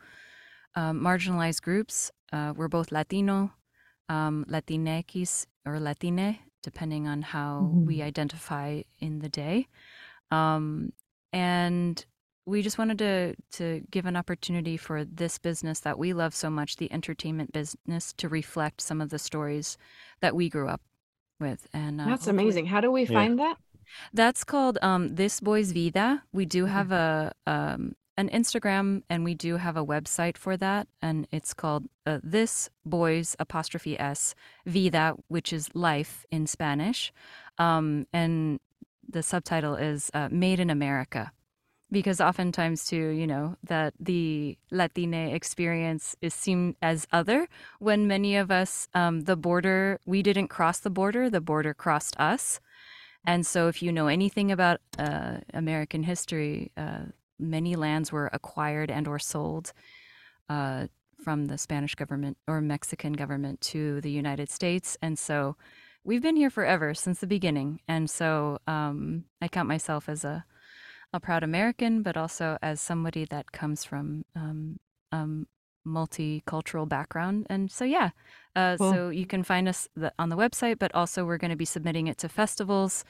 um, 0.74 1.00
marginalized 1.00 1.62
groups. 1.62 2.10
Uh, 2.32 2.52
we're 2.56 2.68
both 2.68 2.92
Latino, 2.92 3.52
um, 4.08 4.44
Latinx, 4.48 5.46
or 5.66 5.78
Latine, 5.78 6.38
depending 6.62 7.06
on 7.06 7.22
how 7.22 7.62
mm-hmm. 7.64 7.86
we 7.86 8.02
identify 8.02 8.82
in 9.00 9.18
the 9.18 9.28
day. 9.28 9.66
Um, 10.30 10.92
and 11.32 12.04
we 12.44 12.62
just 12.62 12.78
wanted 12.78 12.98
to 12.98 13.34
to 13.52 13.82
give 13.90 14.06
an 14.06 14.16
opportunity 14.16 14.76
for 14.76 15.04
this 15.04 15.38
business 15.38 15.80
that 15.80 15.98
we 15.98 16.12
love 16.12 16.34
so 16.34 16.50
much 16.50 16.76
the 16.76 16.92
entertainment 16.92 17.52
business 17.52 18.12
to 18.14 18.28
reflect 18.28 18.80
some 18.80 19.00
of 19.00 19.10
the 19.10 19.18
stories 19.18 19.78
that 20.20 20.34
we 20.34 20.48
grew 20.48 20.68
up 20.68 20.80
with 21.40 21.66
and 21.72 22.00
uh, 22.00 22.04
that's 22.04 22.26
amazing. 22.26 22.66
How 22.66 22.80
do 22.80 22.90
we 22.90 23.04
find 23.04 23.38
yeah. 23.38 23.44
that? 23.44 23.56
That's 24.14 24.44
called 24.44 24.78
um, 24.80 25.16
this 25.16 25.40
boy's 25.40 25.72
vida. 25.72 26.22
We 26.32 26.46
do 26.46 26.66
have 26.66 26.92
a 26.92 27.32
um, 27.46 27.94
an 28.16 28.28
instagram 28.28 29.02
and 29.08 29.24
we 29.24 29.34
do 29.34 29.56
have 29.56 29.76
a 29.76 29.84
website 29.84 30.36
for 30.36 30.56
that 30.56 30.86
and 31.00 31.26
it's 31.30 31.54
called 31.54 31.86
uh, 32.06 32.18
this 32.22 32.68
boys 32.84 33.34
apostrophe 33.38 33.98
s 33.98 34.34
vida 34.66 35.14
which 35.28 35.52
is 35.52 35.74
life 35.74 36.26
in 36.30 36.46
spanish. 36.46 37.12
Um, 37.58 38.06
and 38.12 38.60
the 39.08 39.22
subtitle 39.22 39.74
is 39.74 40.10
uh, 40.14 40.28
Made 40.30 40.60
in 40.60 40.70
America. 40.70 41.32
Because 41.92 42.22
oftentimes, 42.22 42.86
too, 42.86 43.08
you 43.08 43.26
know, 43.26 43.56
that 43.64 43.92
the 44.00 44.56
Latine 44.70 45.12
experience 45.12 46.16
is 46.22 46.32
seen 46.32 46.74
as 46.80 47.06
other 47.12 47.48
when 47.80 48.06
many 48.06 48.34
of 48.34 48.50
us, 48.50 48.88
um, 48.94 49.24
the 49.24 49.36
border, 49.36 50.00
we 50.06 50.22
didn't 50.22 50.48
cross 50.48 50.78
the 50.80 50.90
border, 50.90 51.28
the 51.28 51.42
border 51.42 51.74
crossed 51.74 52.18
us. 52.18 52.60
And 53.26 53.46
so, 53.46 53.68
if 53.68 53.82
you 53.82 53.92
know 53.92 54.06
anything 54.06 54.50
about 54.50 54.80
uh, 54.98 55.36
American 55.52 56.02
history, 56.02 56.72
uh, 56.78 57.12
many 57.38 57.76
lands 57.76 58.10
were 58.10 58.30
acquired 58.32 58.90
and 58.90 59.06
or 59.06 59.18
sold 59.18 59.74
uh, 60.48 60.86
from 61.22 61.46
the 61.46 61.58
Spanish 61.58 61.94
government 61.94 62.38
or 62.48 62.60
Mexican 62.62 63.12
government 63.12 63.60
to 63.60 64.00
the 64.00 64.10
United 64.10 64.50
States. 64.50 64.96
And 65.02 65.18
so 65.18 65.56
we've 66.04 66.22
been 66.22 66.36
here 66.36 66.50
forever 66.50 66.94
since 66.94 67.20
the 67.20 67.26
beginning, 67.26 67.80
and 67.86 68.08
so 68.08 68.58
um, 68.66 69.24
I 69.42 69.48
count 69.48 69.68
myself 69.68 70.08
as 70.08 70.24
a 70.24 70.44
a 71.12 71.20
proud 71.20 71.42
American, 71.42 72.02
but 72.02 72.16
also 72.16 72.58
as 72.62 72.80
somebody 72.80 73.24
that 73.26 73.52
comes 73.52 73.84
from 73.84 74.24
um, 74.34 74.78
um, 75.10 75.46
multicultural 75.86 76.88
background. 76.88 77.46
And 77.50 77.70
so, 77.70 77.84
yeah, 77.84 78.10
uh, 78.56 78.76
cool. 78.76 78.92
so 78.92 79.08
you 79.10 79.26
can 79.26 79.42
find 79.42 79.68
us 79.68 79.88
on 80.18 80.28
the 80.28 80.36
website, 80.36 80.78
but 80.78 80.94
also 80.94 81.24
we're 81.24 81.38
going 81.38 81.50
to 81.50 81.56
be 81.56 81.64
submitting 81.64 82.06
it 82.06 82.18
to 82.18 82.28
festivals 82.28 83.04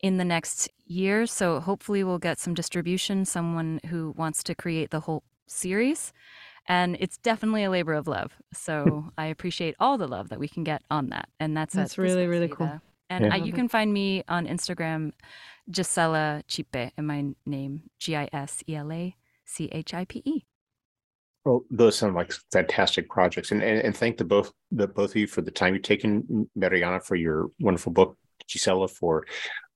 in 0.00 0.18
the 0.18 0.24
next 0.24 0.68
year. 0.86 1.26
So 1.26 1.60
hopefully, 1.60 2.04
we'll 2.04 2.18
get 2.18 2.38
some 2.38 2.54
distribution. 2.54 3.24
Someone 3.24 3.80
who 3.88 4.14
wants 4.16 4.42
to 4.44 4.54
create 4.54 4.90
the 4.90 5.00
whole 5.00 5.22
series 5.46 6.12
and 6.66 6.96
it's 7.00 7.18
definitely 7.18 7.64
a 7.64 7.70
labor 7.70 7.94
of 7.94 8.06
love. 8.06 8.32
So 8.52 9.10
I 9.18 9.26
appreciate 9.26 9.74
all 9.80 9.98
the 9.98 10.06
love 10.06 10.28
that 10.28 10.38
we 10.38 10.48
can 10.48 10.64
get 10.64 10.82
on 10.90 11.08
that, 11.10 11.28
and 11.40 11.56
that's 11.56 11.74
that's 11.74 11.98
really 11.98 12.26
really 12.26 12.48
cool. 12.48 12.80
And 13.16 13.26
yeah. 13.26 13.34
I, 13.34 13.36
you 13.36 13.52
can 13.52 13.68
find 13.68 13.92
me 13.92 14.22
on 14.28 14.46
Instagram, 14.46 15.12
Gisela 15.70 16.42
Chipe, 16.46 16.92
and 16.96 17.06
my 17.06 17.24
name 17.46 17.82
G 17.98 18.16
I 18.16 18.28
S 18.32 18.62
E 18.68 18.76
L 18.76 18.92
A 18.92 19.14
C 19.44 19.68
H 19.72 19.94
I 19.94 20.04
P 20.04 20.22
E. 20.24 20.44
Well, 21.44 21.64
those 21.70 21.96
sound 21.96 22.14
like 22.14 22.32
fantastic 22.52 23.08
projects, 23.08 23.50
and, 23.50 23.62
and 23.62 23.80
and 23.80 23.96
thank 23.96 24.16
the 24.16 24.24
both 24.24 24.52
the 24.70 24.86
both 24.86 25.10
of 25.10 25.16
you 25.16 25.26
for 25.26 25.42
the 25.42 25.50
time 25.50 25.74
you've 25.74 25.82
taken, 25.82 26.48
Mariana, 26.54 27.00
for 27.00 27.16
your 27.16 27.48
wonderful 27.60 27.92
book, 27.92 28.16
Gisela, 28.48 28.88
for 28.88 29.26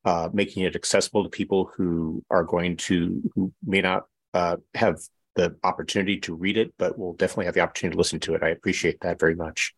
uh, 0.05 0.29
making 0.33 0.63
it 0.63 0.77
accessible 0.77 1.25
to 1.25 1.29
people 1.29 1.71
who 1.77 2.23
are 2.31 2.45
going 2.45 2.77
to 2.77 3.23
who 3.35 3.53
may 3.65 3.81
not 3.81 4.05
uh, 4.35 4.57
have 4.75 4.99
the 5.35 5.57
opportunity 5.65 6.19
to 6.21 6.35
read 6.35 6.57
it, 6.57 6.73
but 6.79 6.99
we'll 6.99 7.13
definitely 7.15 7.45
have 7.45 7.55
the 7.55 7.61
opportunity 7.61 7.95
to 7.95 7.99
listen 7.99 8.21
to 8.21 8.35
it. 8.35 8.43
I 8.43 8.49
appreciate 8.49 9.01
that 9.01 9.21
very 9.21 9.35
much. 9.35 9.75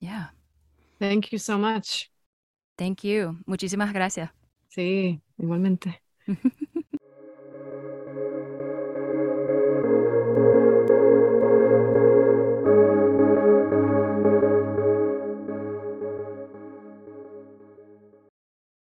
Yeah. 0.00 0.26
Thank 0.98 1.32
you 1.32 1.38
so 1.38 1.58
much. 1.58 2.10
Thank 2.76 3.02
you. 3.04 3.38
Muchísimas 3.46 3.92
gracias. 3.92 4.30
Sí, 4.68 5.22
igualmente. 5.38 6.02